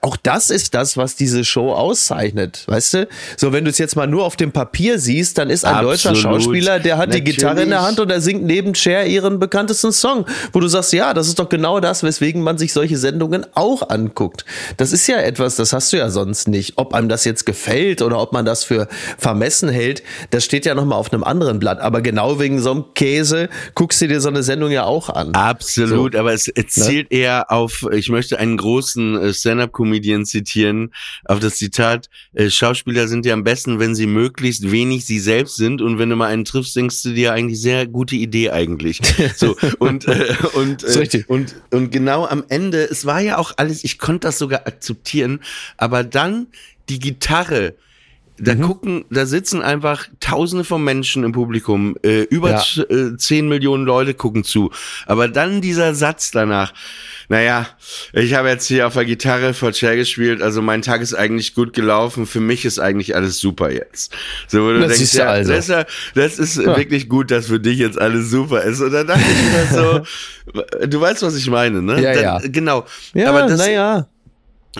auch 0.02 0.16
das 0.16 0.50
ist 0.50 0.74
das, 0.74 0.96
was 0.96 1.16
diese 1.16 1.44
Show 1.44 1.72
auszeichnet, 1.72 2.64
weißt 2.66 2.94
du? 2.94 3.08
So, 3.36 3.52
wenn 3.52 3.64
du 3.64 3.70
es 3.70 3.78
jetzt 3.78 3.96
mal 3.96 4.06
nur 4.06 4.24
auf 4.24 4.36
dem 4.36 4.52
Papier 4.52 4.98
siehst, 4.98 5.38
dann 5.38 5.50
ist 5.50 5.64
ein 5.64 5.82
deutscher 5.82 6.10
Absolut. 6.10 6.42
Schauspieler, 6.42 6.78
der 6.80 6.98
hat 6.98 7.14
die 7.14 7.22
Gitarre 7.22 7.62
in 7.62 7.70
der 7.70 7.80
Natürlich. 7.80 7.88
Hand 7.88 8.00
und 8.00 8.10
er 8.10 8.20
singt 8.20 8.44
neben 8.44 8.74
Cher 8.74 9.06
ihren 9.06 9.38
bekanntesten 9.38 9.92
Song, 9.92 10.26
wo 10.52 10.60
du 10.60 10.68
sagst, 10.68 10.92
ja, 10.92 11.14
das 11.14 11.28
ist 11.28 11.38
doch 11.38 11.48
genau 11.48 11.80
das, 11.80 12.02
weswegen 12.02 12.42
man 12.42 12.58
sich 12.58 12.72
solche 12.72 12.96
Sendungen 12.96 13.46
auch 13.54 13.88
anguckt. 13.88 14.44
Das 14.76 14.92
ist 14.92 15.06
ja 15.06 15.18
etwas, 15.18 15.56
das 15.56 15.72
hast 15.72 15.92
du 15.92 15.98
ja 15.98 16.10
sonst 16.10 16.48
nicht. 16.48 16.74
Ob 16.76 16.94
einem 16.94 17.08
das 17.08 17.24
jetzt 17.24 17.46
gefällt 17.46 18.02
oder 18.02 18.20
ob 18.20 18.32
man 18.32 18.44
das 18.44 18.64
für 18.64 18.88
vermessen 19.18 19.68
hält, 19.68 20.02
das 20.30 20.44
steht 20.44 20.66
ja 20.66 20.74
nochmal 20.74 20.98
auf 20.98 21.12
einem 21.12 21.24
anderen 21.24 21.58
Blatt. 21.58 21.80
Aber 21.80 22.00
genau 22.00 22.38
wegen 22.38 22.60
so 22.60 22.70
einem 22.70 22.84
Käse 22.94 23.48
guckst 23.74 24.00
du 24.00 24.08
dir 24.08 24.20
so 24.20 24.28
eine 24.28 24.42
Sendung 24.42 24.70
ja 24.70 24.84
auch 24.84 25.08
an. 25.10 25.32
Absolut, 25.34 26.16
aber 26.16 26.32
es, 26.32 26.48
es 26.48 26.74
zielt 26.74 27.10
eher 27.12 27.50
auf, 27.50 27.86
ich 27.92 28.08
möchte 28.08 28.38
einen 28.38 28.56
großen 28.56 29.22
äh, 29.22 29.32
Stand-Up-Comedian 29.60 30.24
zitieren, 30.24 30.92
auf 31.24 31.40
das 31.40 31.56
Zitat, 31.56 32.08
äh, 32.32 32.50
Schauspieler 32.50 33.08
sind 33.08 33.26
ja 33.26 33.34
am 33.34 33.44
besten, 33.44 33.78
wenn 33.78 33.94
sie 33.94 34.06
möglichst 34.06 34.70
wenig 34.70 35.04
sie 35.04 35.18
selbst 35.18 35.56
sind 35.56 35.82
und 35.82 35.98
wenn 35.98 36.08
du 36.10 36.16
mal 36.16 36.28
einen 36.28 36.44
triffst, 36.44 36.74
denkst 36.76 37.02
du 37.02 37.12
dir 37.12 37.32
eigentlich 37.32 37.60
sehr 37.60 37.86
gute 37.86 38.16
Idee 38.16 38.50
eigentlich. 38.50 39.00
So, 39.36 39.56
und, 39.78 40.06
äh, 40.06 40.34
und, 40.54 40.82
äh, 40.84 41.24
und, 41.28 41.54
und 41.70 41.90
genau 41.90 42.26
am 42.26 42.44
Ende, 42.48 42.82
es 42.82 43.06
war 43.06 43.20
ja 43.20 43.38
auch 43.38 43.52
alles, 43.56 43.84
ich 43.84 43.98
konnte 43.98 44.26
das 44.26 44.38
sogar 44.38 44.66
akzeptieren, 44.66 45.40
aber 45.76 46.04
dann 46.04 46.48
die 46.88 46.98
Gitarre, 46.98 47.74
da 48.42 48.54
Mhm. 48.54 48.62
gucken, 48.62 49.04
da 49.10 49.26
sitzen 49.26 49.62
einfach 49.62 50.06
Tausende 50.20 50.64
von 50.64 50.82
Menschen 50.82 51.24
im 51.24 51.32
Publikum, 51.32 51.96
äh, 52.02 52.22
über 52.22 52.50
Ja. 52.50 52.82
äh, 52.90 53.16
10 53.16 53.48
Millionen 53.48 53.84
Leute 53.84 54.14
gucken 54.14 54.44
zu. 54.44 54.70
Aber 55.06 55.28
dann 55.28 55.60
dieser 55.60 55.94
Satz 55.94 56.30
danach, 56.30 56.72
naja, 57.28 57.66
ich 58.12 58.34
habe 58.34 58.48
jetzt 58.48 58.66
hier 58.66 58.86
auf 58.86 58.94
der 58.94 59.04
Gitarre 59.04 59.54
vor 59.54 59.72
Cher 59.72 59.94
gespielt, 59.96 60.42
also 60.42 60.62
mein 60.62 60.82
Tag 60.82 61.00
ist 61.00 61.14
eigentlich 61.14 61.54
gut 61.54 61.72
gelaufen, 61.74 62.26
für 62.26 62.40
mich 62.40 62.64
ist 62.64 62.78
eigentlich 62.80 63.14
alles 63.14 63.38
super 63.38 63.70
jetzt. 63.70 64.12
So, 64.48 64.62
wo 64.64 64.72
du 64.72 64.80
Das 64.80 64.96
denkst, 64.96 65.14
ja, 65.14 65.26
also. 65.28 65.52
das 65.52 65.64
ist, 65.64 65.70
ja, 65.70 65.84
das 66.14 66.38
ist 66.38 66.56
wirklich 66.58 67.08
gut, 67.08 67.30
dass 67.30 67.46
für 67.46 67.60
dich 67.60 67.78
jetzt 67.78 68.00
alles 68.00 68.30
super 68.30 68.62
ist. 68.62 68.80
Und 68.80 68.92
dann 68.92 69.06
dachte 69.06 69.20
ich 69.20 69.74
mir 69.74 69.78
so, 69.78 70.00
du 70.86 71.00
weißt, 71.00 71.22
was 71.22 71.36
ich 71.36 71.48
meine, 71.50 71.82
ne? 71.82 72.00
Ja, 72.00 72.14
dann, 72.14 72.22
ja. 72.22 72.38
Genau. 72.48 72.84
Ja, 73.14 73.28
Aber 73.30 73.42
das, 73.46 73.58
naja. 73.58 74.08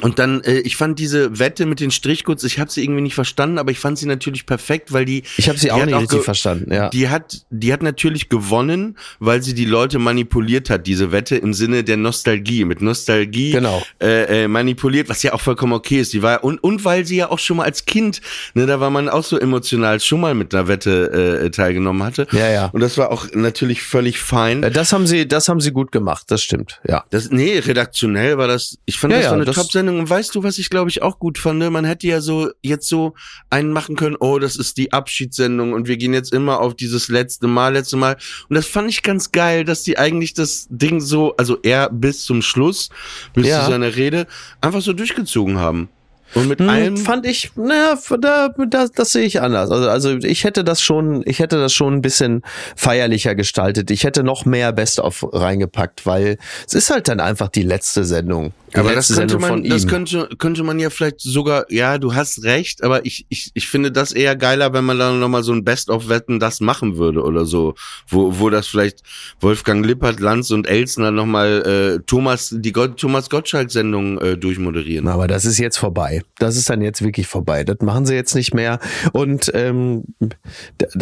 Und 0.03 0.19
dann, 0.21 0.41
äh, 0.43 0.61
ich 0.61 0.77
fand 0.77 0.99
diese 0.99 1.39
Wette 1.41 1.67
mit 1.67 1.81
den 1.81 1.91
Strichcodes, 1.91 2.45
ich 2.45 2.59
habe 2.61 2.71
sie 2.71 2.83
irgendwie 2.85 3.01
nicht 3.01 3.15
verstanden, 3.15 3.59
aber 3.59 3.73
ich 3.73 3.79
fand 3.81 3.99
sie 3.99 4.07
natürlich 4.07 4.47
perfekt, 4.47 4.93
weil 4.93 5.05
die. 5.05 5.25
Ich 5.37 5.49
habe 5.49 5.59
sie 5.59 5.73
auch 5.73 5.85
nicht 5.85 5.95
richtig 5.95 6.11
ge- 6.11 6.21
verstanden, 6.23 6.73
ja. 6.73 6.89
Die 6.91 7.09
hat, 7.09 7.45
die 7.51 7.73
hat 7.73 7.83
natürlich 7.83 8.29
gewonnen, 8.29 8.97
weil 9.19 9.43
sie 9.43 9.53
die 9.55 9.65
Leute 9.65 9.99
manipuliert 9.99 10.71
hat, 10.71 10.87
diese 10.87 11.11
Wette 11.13 11.37
im 11.37 11.55
Sinne 11.55 11.83
der 11.83 11.97
Nostalgie, 11.97 12.65
mit 12.65 12.81
Nostalgie 12.83 13.51
Genau. 13.51 13.83
äh, 14.01 14.45
äh, 14.45 14.49
manipuliert, 14.49 15.09
was 15.09 15.23
ja 15.25 15.33
auch 15.33 15.41
vollkommen 15.41 15.73
okay 15.73 16.01
ist. 16.01 16.13
Die 16.13 16.23
war 16.23 16.45
und 16.45 16.63
und 16.63 16.85
weil 16.85 17.05
sie 17.05 17.17
ja 17.17 17.31
auch 17.31 17.39
schon 17.41 17.57
mal 17.57 17.65
als 17.65 17.85
Kind, 17.85 18.21
ne, 18.55 18.67
da 18.67 18.79
war 18.81 18.91
man 18.91 19.09
auch 19.09 19.25
so 19.25 19.39
emotional 19.39 19.99
schon 20.01 20.21
mal 20.21 20.35
mit 20.35 20.55
einer 20.55 20.69
Wette 20.69 21.41
äh, 21.45 21.51
teilgenommen 21.51 22.03
hatte. 22.05 22.27
Ja, 22.33 22.49
ja. 22.49 22.67
Und 22.67 22.81
das 22.81 22.97
war 22.97 23.11
auch 23.11 23.27
natürlich 23.35 23.83
völlig 23.83 24.21
fein. 24.21 24.63
Äh, 24.63 24.71
Das 24.71 24.93
haben 24.93 25.07
sie, 25.07 25.27
das 25.27 25.49
haben 25.49 25.61
sie 25.61 25.73
gut 25.73 25.91
gemacht, 25.91 26.27
das 26.31 26.43
stimmt, 26.43 26.81
ja. 26.87 27.05
Das, 27.11 27.31
nee, 27.31 27.59
redaktionell 27.59 28.39
war 28.39 28.47
das, 28.47 28.79
ich 28.87 28.99
fand 28.99 29.13
Ja, 29.13 29.19
das 29.19 29.25
ja, 29.25 29.31
war 29.31 29.37
eine 29.37 29.45
das- 29.47 29.57
Top-Sendung 29.81 29.99
und 30.01 30.11
weißt 30.11 30.35
du, 30.35 30.43
was 30.43 30.59
ich 30.59 30.71
glaube 30.71 30.91
ich 30.91 31.03
auch 31.03 31.19
gut 31.19 31.39
fand? 31.39 31.61
Man 31.71 31.85
hätte 31.85 32.07
ja 32.07 32.21
so 32.21 32.51
jetzt 32.63 32.89
so 32.89 33.15
einen 33.51 33.73
machen 33.73 33.97
können, 33.97 34.17
oh, 34.19 34.39
das 34.39 34.57
ist 34.57 34.77
die 34.77 34.93
Abschiedssendung 34.93 35.73
und 35.73 35.89
wir 35.89 35.97
gehen 35.97 36.15
jetzt 36.15 36.33
immer 36.33 36.61
auf 36.61 36.75
dieses 36.75 37.09
letzte 37.09 37.47
Mal, 37.47 37.75
letzte 37.75 37.97
Mal. 37.97 38.17
Und 38.49 38.55
das 38.57 38.67
fand 38.67 38.91
ich 38.91 39.03
ganz 39.03 39.33
geil, 39.33 39.65
dass 39.65 39.83
die 39.83 39.99
eigentlich 39.99 40.35
das 40.35 40.67
Ding 40.71 41.01
so, 41.01 41.35
also 41.37 41.59
er 41.63 41.91
bis 41.91 42.25
zum 42.25 42.43
Schluss, 42.43 42.91
bis 43.35 43.47
Ja. 43.47 43.65
zu 43.65 43.71
seiner 43.71 43.97
Rede, 43.97 44.27
einfach 44.61 44.81
so 44.81 44.93
durchgezogen 44.93 45.59
haben. 45.59 45.89
Und 46.35 46.49
mit 46.49 46.61
Hm, 46.61 46.69
allem. 46.69 46.97
fand 46.97 47.27
ich, 47.27 47.51
naja, 47.57 47.99
da, 48.21 48.55
das, 48.69 48.93
das 48.93 49.13
sehe 49.13 49.25
ich 49.25 49.41
anders. 49.41 49.71
Also, 49.71 49.89
also 49.89 50.17
ich 50.19 50.45
hätte 50.45 50.63
das 50.65 50.81
schon, 50.83 51.23
ich 51.27 51.39
hätte 51.41 51.59
das 51.59 51.73
schon 51.73 51.95
ein 51.95 52.03
bisschen 52.03 52.43
feierlicher 52.77 53.35
gestaltet. 53.35 53.91
Ich 53.91 54.05
hätte 54.05 54.23
noch 54.23 54.45
mehr 54.45 54.73
Best-of 54.73 55.27
reingepackt, 55.33 56.07
weil 56.07 56.39
es 56.67 56.75
ist 56.75 56.91
halt 56.91 57.09
dann 57.09 57.21
einfach 57.21 57.49
die 57.49 57.63
letzte 57.63 58.05
Sendung. 58.05 58.53
Die 58.73 58.77
Aber 58.77 58.93
das 58.95 59.09
letzte 59.09 59.15
könnte 59.15 59.33
Sendung 59.33 59.51
man, 59.63 59.69
das 59.69 59.87
könnte, 59.89 60.29
könnte 60.39 60.63
man 60.63 60.79
ja 60.79 60.91
vielleicht 60.91 61.21
sogar, 61.21 61.65
ja, 61.71 61.99
du 61.99 62.15
hast 62.15 62.45
recht, 62.45 62.85
aber 62.85 63.05
ich, 63.05 63.27
ich, 63.29 63.51
ich 63.55 63.67
finde 63.69 63.91
das 63.91 64.13
eher 64.13 64.37
geiler, 64.37 64.73
wenn 64.73 64.85
man 64.85 64.97
dann 64.99 65.19
nochmal 65.19 65.43
so 65.43 65.53
ein 65.53 65.65
Best-of-Wetten 65.65 66.39
das 66.39 66.61
machen 66.61 66.97
würde 66.97 67.25
oder 67.25 67.45
so. 67.47 67.75
Wo, 68.07 68.39
wo 68.39 68.49
das 68.51 68.69
vielleicht 68.69 69.03
Wolfgang 69.41 69.85
Lippert, 69.85 70.21
Lanz 70.21 70.53
und 70.53 70.69
Elsner 70.69 71.11
nochmal 71.11 71.99
äh, 71.99 72.03
Thomas, 72.07 72.55
die 72.57 72.73
Thomas 72.73 73.29
Gottschalk-Sendung 73.29 74.19
äh, 74.19 74.37
durchmoderieren. 74.37 75.09
Aber 75.09 75.27
das 75.27 75.45
ist 75.45 75.59
jetzt 75.59 75.77
vorbei. 75.79 76.20
Das 76.39 76.57
ist 76.57 76.71
dann 76.71 76.81
jetzt 76.83 77.03
wirklich 77.03 77.27
vorbei. 77.27 77.65
Das 77.65 77.79
machen 77.81 78.07
sie 78.07 78.15
jetzt 78.15 78.35
nicht 78.35 78.55
mehr. 78.55 78.79
Und 79.13 79.51
ähm, 79.55 80.05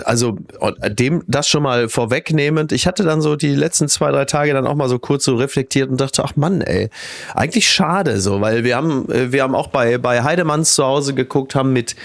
also 0.05 0.39
dem 0.89 1.23
das 1.27 1.49
schon 1.49 1.63
mal 1.63 1.89
vorwegnehmend. 1.89 2.73
Ich 2.73 2.87
hatte 2.87 3.05
dann 3.05 3.21
so 3.21 3.37
die 3.37 3.55
letzten 3.55 3.89
zwei 3.89 4.11
drei 4.11 4.25
Tage 4.25 4.53
dann 4.53 4.67
auch 4.67 4.75
mal 4.75 4.89
so 4.89 4.99
kurz 4.99 5.25
so 5.25 5.37
reflektiert 5.37 5.91
und 5.91 6.01
dachte, 6.01 6.25
ach 6.25 6.37
Mann, 6.37 6.61
ey, 6.61 6.91
eigentlich 7.35 7.71
schade 7.71 8.21
so, 8.21 8.41
weil 8.41 8.65
wir 8.65 8.77
haben 8.77 9.11
äh, 9.11 9.33
wir 9.33 9.43
haben 9.43 9.55
auch 9.55 9.69
bei 9.69 9.99
bei 9.99 10.23
Heidemanns 10.23 10.75
zu 10.75 10.85
Hause 10.85 11.15
geguckt, 11.15 11.55
haben 11.55 11.73
mit 11.73 11.97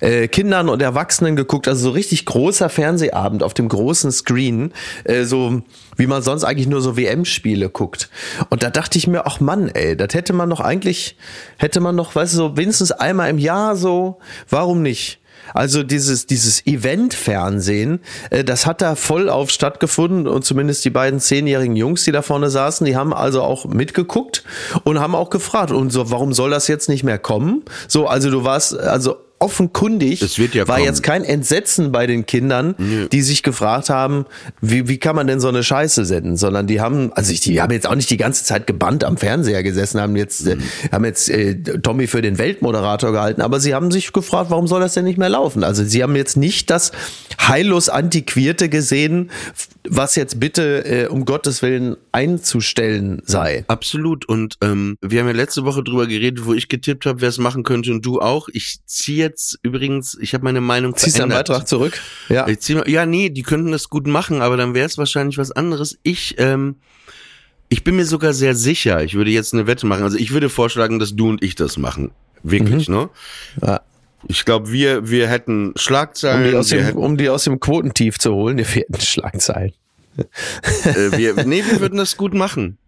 äh, 0.00 0.28
Kindern 0.28 0.68
und 0.68 0.82
Erwachsenen 0.82 1.36
geguckt, 1.36 1.68
also 1.68 1.84
so 1.84 1.90
richtig 1.90 2.26
großer 2.26 2.68
Fernsehabend 2.68 3.42
auf 3.42 3.54
dem 3.54 3.68
großen 3.68 4.12
Screen, 4.12 4.72
äh, 5.04 5.24
so 5.24 5.62
wie 5.96 6.06
man 6.06 6.22
sonst 6.22 6.44
eigentlich 6.44 6.66
nur 6.66 6.80
so 6.80 6.96
WM-Spiele 6.96 7.68
guckt. 7.68 8.08
Und 8.50 8.62
da 8.62 8.70
dachte 8.70 8.98
ich 8.98 9.06
mir, 9.06 9.26
ach 9.26 9.40
Mann, 9.40 9.68
ey, 9.68 9.96
das 9.96 10.14
hätte 10.14 10.32
man 10.32 10.50
doch 10.50 10.60
eigentlich, 10.60 11.16
hätte 11.58 11.80
man 11.80 11.96
doch, 11.96 12.14
weißt 12.14 12.32
du, 12.34 12.36
so 12.36 12.56
wenigstens 12.62 12.92
einmal 12.92 13.28
im 13.28 13.38
Jahr 13.38 13.74
so, 13.74 14.18
warum 14.48 14.82
nicht? 14.82 15.18
Also 15.52 15.82
dieses, 15.82 16.26
dieses 16.26 16.64
Event-Fernsehen, 16.64 18.00
äh, 18.30 18.44
das 18.44 18.64
hat 18.64 18.80
da 18.80 18.94
voll 18.94 19.28
auf 19.28 19.50
stattgefunden 19.50 20.28
und 20.28 20.44
zumindest 20.44 20.84
die 20.84 20.90
beiden 20.90 21.18
zehnjährigen 21.18 21.74
Jungs, 21.74 22.04
die 22.04 22.12
da 22.12 22.22
vorne 22.22 22.48
saßen, 22.48 22.86
die 22.86 22.96
haben 22.96 23.12
also 23.12 23.42
auch 23.42 23.64
mitgeguckt 23.66 24.44
und 24.84 25.00
haben 25.00 25.16
auch 25.16 25.30
gefragt, 25.30 25.72
und 25.72 25.90
so, 25.90 26.10
warum 26.12 26.32
soll 26.32 26.50
das 26.50 26.68
jetzt 26.68 26.88
nicht 26.88 27.02
mehr 27.02 27.18
kommen? 27.18 27.64
So, 27.88 28.06
also 28.06 28.30
du 28.30 28.44
warst, 28.44 28.78
also 28.78 29.16
offenkundig 29.42 30.22
Es 30.22 30.38
wird 30.38 30.54
ja 30.54 30.68
war 30.68 30.76
kommen. 30.76 30.86
jetzt 30.86 31.02
kein 31.02 31.24
Entsetzen 31.24 31.92
bei 31.92 32.06
den 32.06 32.26
Kindern, 32.26 32.74
die 33.10 33.22
sich 33.22 33.42
gefragt 33.42 33.90
haben, 33.90 34.26
wie, 34.60 34.88
wie 34.88 34.98
kann 34.98 35.16
man 35.16 35.26
denn 35.26 35.40
so 35.40 35.48
eine 35.48 35.62
Scheiße 35.62 36.04
senden, 36.04 36.36
sondern 36.36 36.66
die 36.66 36.80
haben, 36.80 37.12
also 37.12 37.32
ich, 37.32 37.40
die 37.40 37.60
haben 37.60 37.72
jetzt 37.72 37.86
auch 37.86 37.94
nicht 37.94 38.10
die 38.10 38.16
ganze 38.16 38.44
Zeit 38.44 38.66
gebannt 38.66 39.04
am 39.04 39.16
Fernseher 39.16 39.62
gesessen, 39.62 40.00
haben 40.00 40.16
jetzt, 40.16 40.46
äh, 40.46 40.56
haben 40.90 41.04
jetzt 41.04 41.28
äh, 41.28 41.54
Tommy 41.56 42.06
für 42.06 42.22
den 42.22 42.38
Weltmoderator 42.38 43.12
gehalten, 43.12 43.42
aber 43.42 43.60
sie 43.60 43.74
haben 43.74 43.90
sich 43.90 44.12
gefragt, 44.12 44.50
warum 44.50 44.66
soll 44.66 44.80
das 44.80 44.94
denn 44.94 45.04
nicht 45.04 45.18
mehr 45.18 45.28
laufen? 45.28 45.64
Also 45.64 45.84
sie 45.84 46.02
haben 46.02 46.16
jetzt 46.16 46.36
nicht 46.36 46.70
das 46.70 46.92
heillos 47.40 47.88
Antiquierte 47.88 48.68
gesehen, 48.68 49.30
was 49.88 50.14
jetzt 50.14 50.38
bitte 50.38 50.84
äh, 50.84 51.06
um 51.08 51.24
Gottes 51.24 51.62
Willen 51.62 51.96
einzustellen 52.12 53.22
sei. 53.24 53.64
Absolut. 53.66 54.28
Und 54.28 54.56
ähm, 54.62 54.96
wir 55.00 55.20
haben 55.20 55.26
ja 55.26 55.32
letzte 55.34 55.64
Woche 55.64 55.82
drüber 55.82 56.06
geredet, 56.06 56.46
wo 56.46 56.54
ich 56.54 56.68
getippt 56.68 57.06
habe, 57.06 57.20
wer 57.20 57.28
es 57.28 57.38
machen 57.38 57.62
könnte 57.64 57.90
und 57.92 58.04
du 58.06 58.20
auch. 58.20 58.48
Ich 58.52 58.78
ziehe 58.86 59.31
jetzt 59.32 59.58
übrigens, 59.62 60.16
ich 60.20 60.34
habe 60.34 60.44
meine 60.44 60.60
Meinung 60.60 60.94
Ziehst 60.94 61.18
du 61.18 61.22
einen 61.22 61.30
verändert. 61.32 61.48
Beitrag 61.48 61.68
zurück? 61.68 61.98
Ja. 62.28 62.46
Ich 62.46 62.60
zieh 62.60 62.78
ja, 62.86 63.06
nee, 63.06 63.30
die 63.30 63.42
könnten 63.42 63.72
das 63.72 63.88
gut 63.88 64.06
machen, 64.06 64.42
aber 64.42 64.56
dann 64.56 64.74
wäre 64.74 64.86
es 64.86 64.98
wahrscheinlich 64.98 65.38
was 65.38 65.50
anderes. 65.52 65.98
Ich, 66.02 66.36
ähm, 66.38 66.76
ich 67.68 67.82
bin 67.82 67.96
mir 67.96 68.04
sogar 68.04 68.34
sehr 68.34 68.54
sicher, 68.54 69.02
ich 69.02 69.14
würde 69.14 69.30
jetzt 69.30 69.54
eine 69.54 69.66
Wette 69.66 69.86
machen. 69.86 70.04
Also 70.04 70.18
ich 70.18 70.32
würde 70.32 70.50
vorschlagen, 70.50 70.98
dass 70.98 71.16
du 71.16 71.30
und 71.30 71.42
ich 71.42 71.54
das 71.54 71.78
machen. 71.78 72.10
Wirklich, 72.42 72.88
ne? 72.88 73.08
Mhm. 73.56 73.66
Ja. 73.66 73.80
Ich 74.28 74.44
glaube, 74.44 74.70
wir, 74.70 75.08
wir 75.10 75.28
hätten 75.28 75.68
Um 75.68 75.72
Schlagzeilen, 75.76 76.50
die, 76.50 76.56
aus 76.56 76.70
wir 76.70 76.78
dem, 76.78 76.86
hätten, 76.86 76.98
um 76.98 77.16
die 77.16 77.28
aus 77.28 77.44
dem 77.44 77.58
Quotentief 77.58 78.18
zu 78.18 78.32
holen, 78.34 78.56
die 78.56 78.64
vierten 78.64 79.00
Schlagzeilen. 79.00 79.72
äh, 80.84 81.16
wir, 81.16 81.44
nee, 81.44 81.64
wir 81.68 81.80
würden 81.80 81.96
das 81.96 82.16
gut 82.16 82.34
machen. 82.34 82.78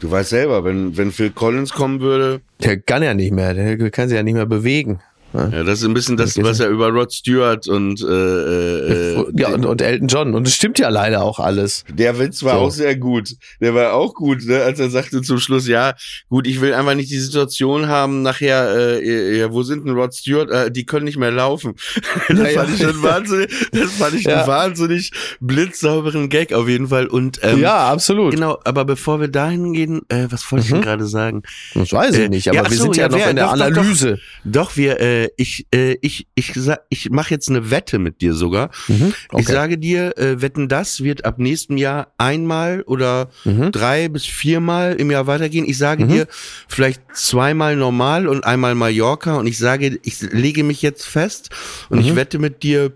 Du 0.00 0.10
weißt 0.10 0.30
selber, 0.30 0.62
wenn, 0.62 0.96
wenn 0.96 1.10
Phil 1.10 1.30
Collins 1.30 1.72
kommen 1.72 2.00
würde, 2.00 2.40
Der 2.62 2.78
kann 2.78 3.02
ja 3.02 3.14
nicht 3.14 3.32
mehr, 3.32 3.52
der 3.54 3.90
kann 3.90 4.08
sich 4.08 4.16
ja 4.16 4.22
nicht 4.22 4.34
mehr 4.34 4.46
bewegen. 4.46 5.00
Ja, 5.34 5.62
das 5.62 5.80
ist 5.80 5.84
ein 5.84 5.94
bisschen 5.94 6.16
das, 6.16 6.36
was 6.42 6.58
er 6.60 6.68
über 6.68 6.88
Rod 6.88 7.12
Stewart 7.12 7.68
und 7.68 8.00
äh, 8.00 8.06
äh, 8.06 9.14
äh, 9.20 9.24
ja, 9.36 9.48
und, 9.50 9.66
und 9.66 9.82
Elton 9.82 10.08
John. 10.08 10.34
Und 10.34 10.46
es 10.48 10.54
stimmt 10.54 10.78
ja 10.78 10.88
leider 10.88 11.22
auch 11.22 11.38
alles. 11.38 11.84
Der 11.92 12.18
Witz 12.18 12.42
war 12.42 12.54
So. 12.54 12.60
auch 12.60 12.70
sehr 12.70 12.96
gut. 12.96 13.36
Der 13.60 13.74
war 13.74 13.92
auch 13.92 14.14
gut, 14.14 14.46
ne? 14.46 14.62
als 14.62 14.80
er 14.80 14.88
sagte 14.90 15.20
zum 15.22 15.38
Schluss, 15.38 15.68
ja, 15.68 15.94
gut, 16.28 16.46
ich 16.46 16.60
will 16.60 16.72
einfach 16.72 16.94
nicht 16.94 17.10
die 17.10 17.18
Situation 17.18 17.88
haben, 17.88 18.22
nachher, 18.22 18.74
äh, 19.00 19.38
ja, 19.38 19.52
wo 19.52 19.62
sind 19.62 19.86
denn 19.86 19.94
Rod 19.94 20.14
Stewart? 20.14 20.50
Äh, 20.50 20.70
die 20.70 20.86
können 20.86 21.04
nicht 21.04 21.18
mehr 21.18 21.30
laufen. 21.30 21.74
Das 22.28 22.38
Ja, 22.54 22.60
fand 22.64 22.74
ich 22.74 22.82
schon 22.82 23.02
wahnsinnig, 23.02 23.68
das 23.72 23.92
fand 23.92 24.14
ich 24.14 24.24
Ja. 24.24 24.38
einen 24.38 24.46
wahnsinnig 24.48 25.10
blitzsauberen 25.40 26.28
Gag 26.28 26.52
auf 26.52 26.68
jeden 26.68 26.88
Fall. 26.88 27.06
Und 27.06 27.40
ähm, 27.42 27.60
ja, 27.60 27.88
absolut. 27.90 28.34
Genau, 28.34 28.58
aber 28.64 28.84
bevor 28.84 29.20
wir 29.20 29.28
dahin 29.28 29.72
gehen, 29.72 30.00
äh, 30.08 30.26
was 30.30 30.50
wollte 30.50 30.64
ich 30.66 30.70
denn 30.72 30.82
gerade 30.82 31.06
sagen? 31.06 31.42
Das 31.74 31.92
weiß 31.92 32.14
ich 32.16 32.24
Äh, 32.24 32.28
nicht, 32.28 32.48
aber 32.48 32.56
ja, 32.56 32.62
ach 32.64 32.70
wir 32.70 32.78
sind 32.78 32.96
ja, 32.96 33.04
ja, 33.04 33.08
noch 33.08 33.18
wer- 33.18 33.30
in 33.30 33.36
der 33.36 33.44
doch, 33.46 33.52
doch, 33.52 33.58
doch. 33.58 33.76
Analyse. 33.78 34.18
Doch, 34.44 34.76
wir, 34.76 35.00
äh, 35.00 35.17
ich, 35.36 35.66
äh, 35.74 35.96
ich, 36.00 36.26
ich, 36.34 36.52
ich 36.88 37.10
mache 37.10 37.30
jetzt 37.34 37.48
eine 37.50 37.70
Wette 37.70 37.98
mit 37.98 38.20
dir 38.20 38.34
sogar. 38.34 38.70
Mhm, 38.88 39.12
okay. 39.30 39.40
Ich 39.42 39.48
sage 39.48 39.78
dir, 39.78 40.16
äh, 40.16 40.40
Wetten 40.40 40.68
das 40.68 41.02
wird 41.02 41.24
ab 41.24 41.38
nächstem 41.38 41.76
Jahr 41.76 42.12
einmal 42.18 42.82
oder 42.82 43.28
Mhm. 43.44 43.72
drei 43.72 44.08
bis 44.08 44.24
viermal 44.24 44.94
im 44.96 45.10
Jahr 45.10 45.26
weitergehen. 45.26 45.64
Ich 45.68 45.78
sage 45.78 46.06
dir 46.06 46.26
vielleicht 46.68 47.00
zweimal 47.14 47.76
normal 47.76 48.28
und 48.28 48.44
einmal 48.44 48.74
Mallorca 48.74 49.36
und 49.36 49.46
ich 49.46 49.58
sage, 49.58 49.98
ich 50.02 50.20
lege 50.20 50.62
mich 50.64 50.80
jetzt 50.82 51.04
fest 51.04 51.50
und 51.90 51.98
Mhm. 51.98 52.04
ich 52.04 52.14
wette 52.16 52.38
mit 52.38 52.62
dir 52.62 52.92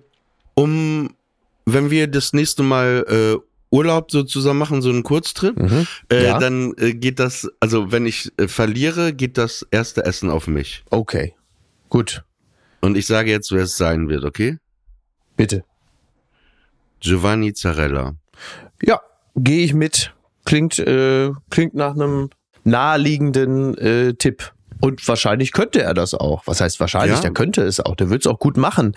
um, 0.54 1.10
wenn 1.66 1.90
wir 1.90 2.06
das 2.08 2.32
nächste 2.32 2.62
Mal 2.62 3.04
äh, 3.08 3.38
Urlaub 3.74 4.10
so 4.10 4.22
zusammen 4.22 4.58
machen, 4.58 4.82
so 4.82 4.90
einen 4.90 5.02
Kurztrip, 5.02 5.56
Mhm. 5.56 5.86
äh, 6.10 6.24
Ja. 6.24 6.38
dann 6.38 6.74
äh, 6.76 6.92
geht 6.92 7.18
das, 7.18 7.48
also 7.58 7.90
wenn 7.90 8.04
ich 8.04 8.30
äh, 8.36 8.46
verliere, 8.46 9.14
geht 9.14 9.38
das 9.38 9.66
erste 9.70 10.04
Essen 10.04 10.28
auf 10.28 10.46
mich. 10.46 10.84
Okay, 10.90 11.34
gut, 11.92 12.24
Und 12.80 12.96
ich 12.96 13.06
sage 13.06 13.30
jetzt, 13.30 13.52
wer 13.52 13.64
es 13.64 13.76
sein 13.76 14.08
wird, 14.08 14.24
okay? 14.24 14.56
bitte. 15.36 15.62
Giovanni 17.00 17.52
Zarella. 17.52 18.14
Ja, 18.82 19.00
gehe 19.36 19.64
ich 19.64 19.74
mit. 19.74 20.14
Klingt, 20.44 20.78
äh, 20.78 21.30
klingt 21.50 21.74
nach 21.74 21.94
einem 21.94 22.30
naheliegenden 22.64 23.76
äh, 23.76 24.14
Tipp. 24.14 24.52
Und 24.80 25.06
wahrscheinlich 25.06 25.52
könnte 25.52 25.82
er 25.82 25.94
das 25.94 26.14
auch. 26.14 26.46
Was 26.46 26.60
heißt 26.60 26.80
wahrscheinlich? 26.80 27.16
Ja. 27.16 27.22
Der 27.22 27.32
könnte 27.32 27.62
es 27.62 27.78
auch. 27.78 27.94
Der 27.94 28.08
wird 28.08 28.22
es 28.22 28.26
auch 28.26 28.38
gut 28.38 28.56
machen. 28.56 28.94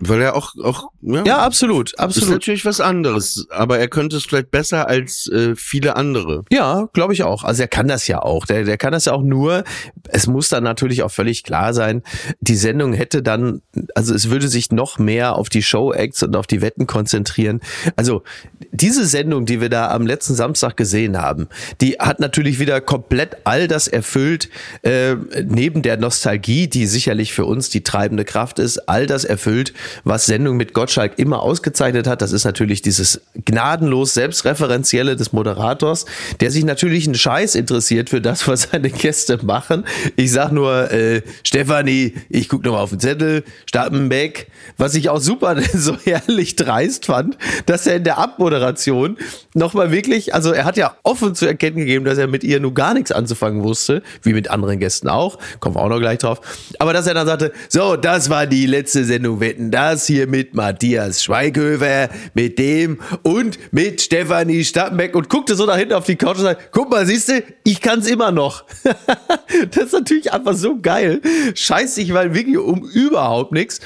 Weil 0.00 0.22
er 0.22 0.36
auch, 0.36 0.54
auch 0.62 0.90
ja, 1.00 1.24
Ja, 1.24 1.38
absolut, 1.38 1.90
ist 1.92 1.98
absolut. 1.98 2.30
natürlich 2.30 2.64
was 2.64 2.80
anderes, 2.80 3.46
aber 3.50 3.78
er 3.78 3.88
könnte 3.88 4.16
es 4.16 4.24
vielleicht 4.24 4.50
besser 4.50 4.88
als 4.88 5.28
äh, 5.28 5.54
viele 5.56 5.96
andere. 5.96 6.44
Ja, 6.50 6.88
glaube 6.92 7.12
ich 7.12 7.22
auch. 7.22 7.44
Also 7.44 7.62
er 7.62 7.68
kann 7.68 7.88
das 7.88 8.06
ja 8.06 8.22
auch. 8.22 8.46
Der, 8.46 8.64
der 8.64 8.78
kann 8.78 8.92
das 8.92 9.06
ja 9.06 9.12
auch 9.12 9.22
nur. 9.22 9.64
Es 10.08 10.26
muss 10.26 10.48
dann 10.48 10.64
natürlich 10.64 11.02
auch 11.02 11.10
völlig 11.10 11.42
klar 11.42 11.74
sein, 11.74 12.02
die 12.40 12.56
Sendung 12.56 12.92
hätte 12.92 13.22
dann, 13.22 13.62
also 13.94 14.14
es 14.14 14.30
würde 14.30 14.48
sich 14.48 14.70
noch 14.70 14.98
mehr 14.98 15.36
auf 15.36 15.48
die 15.48 15.62
Show-Acts 15.62 16.22
und 16.22 16.36
auf 16.36 16.46
die 16.46 16.60
Wetten 16.60 16.86
konzentrieren. 16.86 17.60
Also 17.96 18.22
diese 18.72 19.06
Sendung, 19.06 19.46
die 19.46 19.60
wir 19.60 19.68
da 19.68 19.90
am 19.90 20.06
letzten 20.06 20.34
Samstag 20.34 20.76
gesehen 20.76 21.18
haben, 21.18 21.48
die 21.80 21.94
hat 21.98 22.20
natürlich 22.20 22.58
wieder 22.58 22.80
komplett 22.80 23.38
all 23.44 23.68
das 23.68 23.88
erfüllt, 23.88 24.48
äh, 24.82 25.14
neben 25.44 25.82
der 25.82 25.96
Nostalgie, 25.96 26.68
die 26.68 26.86
sicherlich 26.86 27.32
für 27.32 27.44
uns 27.44 27.70
die 27.70 27.82
treibende 27.82 28.24
Kraft 28.24 28.58
ist, 28.58 28.88
all 28.88 29.06
das 29.06 29.24
erfüllt, 29.24 29.72
was 30.04 30.26
Sendung 30.26 30.56
mit 30.56 30.74
Gottschalk 30.74 31.18
immer 31.18 31.42
ausgezeichnet 31.42 32.06
hat. 32.06 32.22
Das 32.22 32.32
ist 32.32 32.44
natürlich 32.44 32.82
dieses 32.82 33.20
gnadenlos 33.44 34.14
Selbstreferenzielle 34.14 35.16
des 35.16 35.32
Moderators, 35.32 36.06
der 36.40 36.50
sich 36.50 36.64
natürlich 36.64 37.06
einen 37.06 37.14
Scheiß 37.14 37.54
interessiert 37.54 38.10
für 38.10 38.20
das, 38.20 38.46
was 38.48 38.68
seine 38.70 38.90
Gäste 38.90 39.38
machen. 39.44 39.84
Ich 40.16 40.32
sag 40.32 40.52
nur, 40.52 40.90
äh, 40.90 41.22
Stefanie, 41.42 42.14
ich 42.28 42.48
guck 42.48 42.64
noch 42.64 42.72
mal 42.72 42.80
auf 42.80 42.90
den 42.90 43.00
Zettel, 43.00 43.44
Stappenbeck, 43.66 44.48
was 44.76 44.94
ich 44.94 45.08
auch 45.08 45.20
super 45.20 45.56
so 45.74 45.96
herrlich 46.04 46.56
dreist 46.56 47.06
fand, 47.06 47.36
dass 47.66 47.86
er 47.86 47.96
in 47.96 48.04
der 48.04 48.18
Abmoderation 48.18 49.18
nochmal 49.54 49.90
wirklich, 49.90 50.34
also 50.34 50.52
er 50.52 50.64
hat 50.64 50.76
ja 50.76 50.96
offen 51.02 51.34
zu 51.34 51.46
erkennen 51.46 51.76
gegeben, 51.76 52.04
dass 52.04 52.18
er 52.18 52.26
mit 52.26 52.44
ihr 52.44 52.60
nur 52.60 52.74
gar 52.74 52.94
nichts 52.94 53.12
anzufangen 53.12 53.62
wusste, 53.62 54.02
wie 54.22 54.32
mit 54.32 54.50
anderen 54.50 54.78
Gästen 54.78 55.08
auch, 55.08 55.38
kommen 55.60 55.76
wir 55.76 55.82
auch 55.82 55.88
noch 55.88 56.00
gleich 56.00 56.18
drauf, 56.18 56.40
aber 56.78 56.92
dass 56.92 57.06
er 57.06 57.14
dann 57.14 57.26
sagte, 57.26 57.52
so, 57.68 57.96
das 57.96 58.30
war 58.30 58.46
die 58.46 58.66
letzte 58.66 59.04
Sendung 59.04 59.40
Wetten, 59.40 59.70
das 59.78 60.08
hier 60.08 60.26
mit 60.26 60.54
Matthias 60.54 61.22
Schweighöfer, 61.22 62.08
mit 62.34 62.58
dem 62.58 62.98
und 63.22 63.60
mit 63.72 64.00
Stefanie 64.00 64.64
Stappenbeck 64.64 65.14
und 65.14 65.28
guckte 65.28 65.54
so 65.54 65.66
dahinter 65.66 65.98
auf 65.98 66.04
die 66.04 66.16
Couch 66.16 66.38
und 66.38 66.42
sagte, 66.42 66.64
guck 66.72 66.90
mal, 66.90 67.06
siehst 67.06 67.28
du, 67.28 67.44
ich 67.62 67.80
kann's 67.80 68.08
immer 68.08 68.32
noch. 68.32 68.64
das 69.70 69.84
ist 69.84 69.92
natürlich 69.92 70.32
einfach 70.32 70.54
so 70.54 70.80
geil. 70.80 71.20
Scheiß 71.54 71.94
dich 71.94 72.10
mal 72.10 72.34
wirklich 72.34 72.58
um 72.58 72.82
überhaupt 72.90 73.52
nichts. 73.52 73.78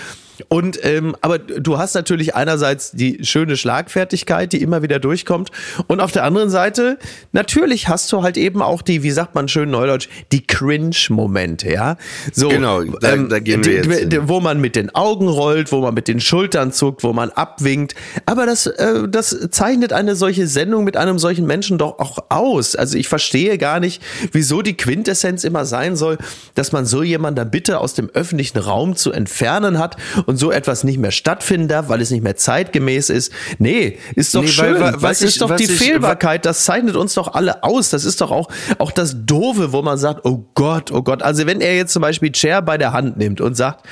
Und 0.49 0.79
ähm, 0.85 1.17
aber 1.21 1.39
du 1.39 1.79
hast 1.79 1.95
natürlich 1.95 2.35
einerseits 2.35 2.93
die 2.93 3.25
schöne 3.25 3.57
Schlagfertigkeit, 3.57 4.53
die 4.53 4.63
immer 4.63 4.83
wieder 4.83 4.99
durchkommt, 4.99 5.51
und 5.87 6.01
auf 6.01 6.13
der 6.13 6.25
anderen 6.25 6.51
Seite 6.51 6.99
natürlich 7.33 7.89
hast 7.89 8.11
du 8.13 8.23
halt 8.23 8.37
eben 8.37 8.63
auch 8.63 8.83
die, 8.83 9.03
wie 9.03 9.11
sagt 9.11 9.35
man 9.35 9.49
schön 9.49 9.71
neudeutsch, 9.71 10.09
die 10.33 10.47
Cringe-Momente, 10.47 11.71
ja. 11.73 11.97
So, 12.33 12.51
ähm, 12.51 12.57
Genau, 12.57 12.83
da- 12.85 13.17
da 13.17 13.39
gehen 13.39 13.65
wir 13.65 13.73
jetzt 13.75 14.13
hin. 14.13 14.29
wo 14.29 14.41
man 14.41 14.61
mit 14.61 14.77
den 14.77 14.95
Augen 14.95 15.29
rollt, 15.29 15.73
wo 15.73 15.81
man 15.81 15.95
mit 15.95 16.09
den 16.09 16.21
Schultern 16.21 16.73
zuckt, 16.73 17.03
wo 17.03 17.13
man 17.13 17.31
abwinkt. 17.31 17.95
Aber 18.27 18.47
das, 18.47 18.67
äh, 18.67 19.09
das 19.09 19.49
zeichnet 19.51 19.93
eine 19.93 20.15
solche 20.17 20.47
Sendung 20.47 20.85
mit 20.85 20.97
einem 20.97 21.19
solchen 21.19 21.47
Menschen 21.47 21.79
doch 21.79 21.99
auch 21.99 22.19
aus. 22.29 22.77
Also 22.77 22.97
ich 22.99 23.09
verstehe 23.09 23.59
gar 23.59 23.81
nicht, 23.81 24.03
wieso 24.33 24.63
die 24.63 24.77
Quintessenz 24.77 25.45
immer 25.45 25.65
sein 25.65 25.97
soll, 25.97 26.19
dass 26.55 26.73
man 26.73 26.87
so 26.87 27.03
jemanden 27.03 27.37
dann 27.37 27.51
bitte 27.51 27.79
aus 27.81 27.95
dem 27.95 28.11
öffentlichen 28.11 28.59
Raum 28.59 28.97
zu 28.97 29.13
entfernen 29.13 29.79
hat 29.79 29.97
und 30.27 30.32
und 30.33 30.39
so 30.39 30.51
etwas 30.51 30.83
nicht 30.83 30.99
mehr 30.99 31.11
stattfinden 31.11 31.69
darf, 31.69 31.89
weil 31.89 32.01
es 32.01 32.11
nicht 32.11 32.25
mehr 32.25 32.37
zeitgemäß 32.37 33.11
ist. 33.11 33.33
Nee, 33.59 33.99
ist 34.17 34.35
doch 34.35 34.41
Nee, 34.43 34.49
weil- 34.49 34.53
schön. 34.75 34.81
wa- 34.81 34.93
Was, 34.95 35.03
was 35.03 35.23
ist 35.23 35.35
ich- 35.35 35.39
doch 35.39 35.55
die 35.57 35.65
ich- 35.65 35.71
Fehlbarkeit, 35.73 36.45
das 36.47 36.65
zeichnet 36.65 36.97
uns 36.97 37.15
doch 37.15 37.35
alle 37.35 37.63
aus. 37.63 37.91
Das 37.91 38.05
ist 38.05 38.21
doch 38.21 38.31
auch, 38.31 38.49
auch 38.79 38.91
das 38.91 39.15
Doofe, 39.27 39.73
wo 39.73 39.83
man 39.83 39.99
sagt, 39.99 40.25
oh 40.25 40.45
Gott, 40.55 40.91
oh 40.91 41.03
Gott. 41.03 41.23
Also 41.23 41.47
wenn 41.47 41.61
er 41.61 41.77
jetzt 41.77 41.93
zum 41.93 42.03
Beispiel 42.03 42.35
Cher 42.35 42.63
bei 42.63 42.79
der 42.79 42.93
Hand 42.93 43.17
nimmt 43.19 43.41
und 43.41 43.55
sagt, 43.57 43.85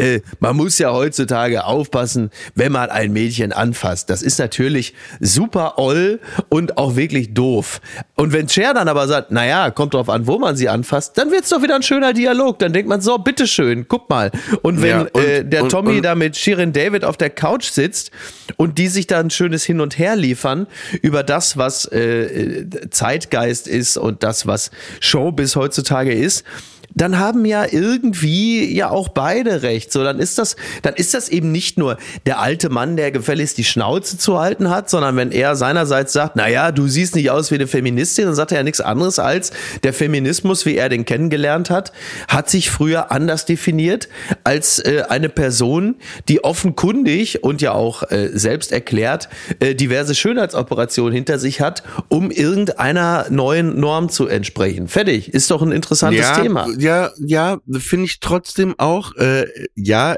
äh, 0.00 0.20
man 0.40 0.56
muss 0.56 0.78
ja 0.78 0.92
heutzutage 0.92 1.64
aufpassen, 1.64 2.30
wenn 2.54 2.72
man 2.72 2.90
ein 2.90 3.12
Mädchen 3.12 3.52
anfasst. 3.52 4.10
Das 4.10 4.22
ist 4.22 4.38
natürlich 4.38 4.94
super 5.20 5.78
oll 5.78 6.20
und 6.48 6.78
auch 6.78 6.96
wirklich 6.96 7.34
doof. 7.34 7.80
Und 8.16 8.32
wenn 8.32 8.48
Cher 8.48 8.74
dann 8.74 8.88
aber 8.88 9.06
sagt, 9.08 9.30
naja, 9.30 9.70
kommt 9.70 9.94
drauf 9.94 10.08
an, 10.08 10.26
wo 10.26 10.38
man 10.38 10.56
sie 10.56 10.68
anfasst, 10.68 11.16
dann 11.18 11.30
wird's 11.30 11.48
doch 11.50 11.62
wieder 11.62 11.74
ein 11.76 11.82
schöner 11.82 12.12
Dialog. 12.12 12.58
Dann 12.58 12.72
denkt 12.72 12.88
man 12.88 13.00
so, 13.00 13.18
bitteschön, 13.18 13.86
guck 13.88 14.08
mal. 14.10 14.30
Und 14.62 14.82
wenn 14.82 14.88
Ja, 14.90 15.00
und- 15.02 15.16
äh, 15.16 15.44
der 15.44 15.62
und- 15.64 15.68
Tommy 15.70 15.96
und- 15.96 16.02
da 16.04 16.14
mit 16.14 16.36
Shirin 16.36 16.72
David 16.72 17.04
auf 17.04 17.16
der 17.16 17.30
Couch 17.30 17.70
sitzt 17.70 18.10
und 18.56 18.78
die 18.78 18.88
sich 18.88 19.06
da 19.06 19.20
ein 19.20 19.30
schönes 19.30 19.64
Hin 19.64 19.80
und 19.80 19.98
Her 19.98 20.16
liefern 20.16 20.66
über 21.02 21.22
das, 21.22 21.56
was 21.56 21.84
äh, 21.86 22.66
Zeitgeist 22.90 23.68
ist 23.68 23.96
und 23.96 24.22
das, 24.22 24.46
was 24.46 24.70
Showbiz 25.00 25.56
heutzutage 25.56 26.12
ist, 26.12 26.44
dann 26.94 27.18
haben 27.18 27.44
ja 27.44 27.64
irgendwie 27.70 28.74
ja 28.74 28.90
auch 28.90 29.08
beide 29.08 29.62
recht. 29.62 29.92
So, 29.92 30.02
dann 30.02 30.18
ist 30.18 30.38
das, 30.38 30.56
dann 30.82 30.94
ist 30.94 31.14
das 31.14 31.28
eben 31.28 31.52
nicht 31.52 31.78
nur 31.78 31.96
der 32.26 32.40
alte 32.40 32.68
Mann, 32.68 32.96
der 32.96 33.10
gefälligst 33.10 33.58
die 33.58 33.64
Schnauze 33.64 34.18
zu 34.18 34.38
halten 34.38 34.70
hat, 34.70 34.90
sondern 34.90 35.16
wenn 35.16 35.32
er 35.32 35.56
seinerseits 35.56 36.12
sagt, 36.12 36.36
na 36.36 36.48
ja, 36.48 36.72
du 36.72 36.88
siehst 36.88 37.14
nicht 37.14 37.30
aus 37.30 37.50
wie 37.50 37.56
eine 37.56 37.66
Feministin, 37.66 38.26
dann 38.26 38.34
sagt 38.34 38.52
er 38.52 38.58
ja 38.58 38.64
nichts 38.64 38.80
anderes 38.80 39.18
als 39.18 39.52
der 39.82 39.92
Feminismus, 39.92 40.66
wie 40.66 40.76
er 40.76 40.88
den 40.88 41.04
kennengelernt 41.04 41.70
hat, 41.70 41.92
hat 42.28 42.50
sich 42.50 42.70
früher 42.70 43.12
anders 43.12 43.44
definiert 43.44 44.08
als 44.44 44.78
äh, 44.78 45.04
eine 45.08 45.28
Person, 45.28 45.96
die 46.28 46.44
offenkundig 46.44 47.42
und 47.42 47.62
ja 47.62 47.72
auch 47.72 48.10
äh, 48.10 48.30
selbst 48.32 48.72
erklärt 48.72 49.28
äh, 49.60 49.74
diverse 49.74 50.14
Schönheitsoperationen 50.14 51.14
hinter 51.14 51.38
sich 51.38 51.60
hat, 51.60 51.82
um 52.08 52.30
irgendeiner 52.30 53.26
neuen 53.30 53.78
Norm 53.78 54.08
zu 54.08 54.26
entsprechen. 54.26 54.88
Fertig. 54.88 55.32
Ist 55.32 55.50
doch 55.50 55.62
ein 55.62 55.72
interessantes 55.72 56.20
ja, 56.20 56.40
Thema. 56.40 56.66
Ja, 56.80 57.10
ja, 57.18 57.58
finde 57.78 58.06
ich 58.06 58.20
trotzdem 58.20 58.74
auch, 58.78 59.14
äh, 59.16 59.46
ja, 59.76 60.16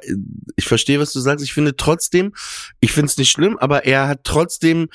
ich 0.57 0.67
verstehe, 0.67 0.99
was 1.01 1.13
du 1.13 1.21
sagst. 1.21 1.45
Ich 1.45 1.53
finde 1.55 1.77
trotzdem, 1.77 2.33
ich 2.81 2.93
finde 2.93 3.07
es 3.07 3.17
nicht 3.19 3.31
schlimm, 3.31 3.57
aber 3.59 3.85
er 3.85 4.09
hat 4.09 4.21
trotzdem 4.25 4.89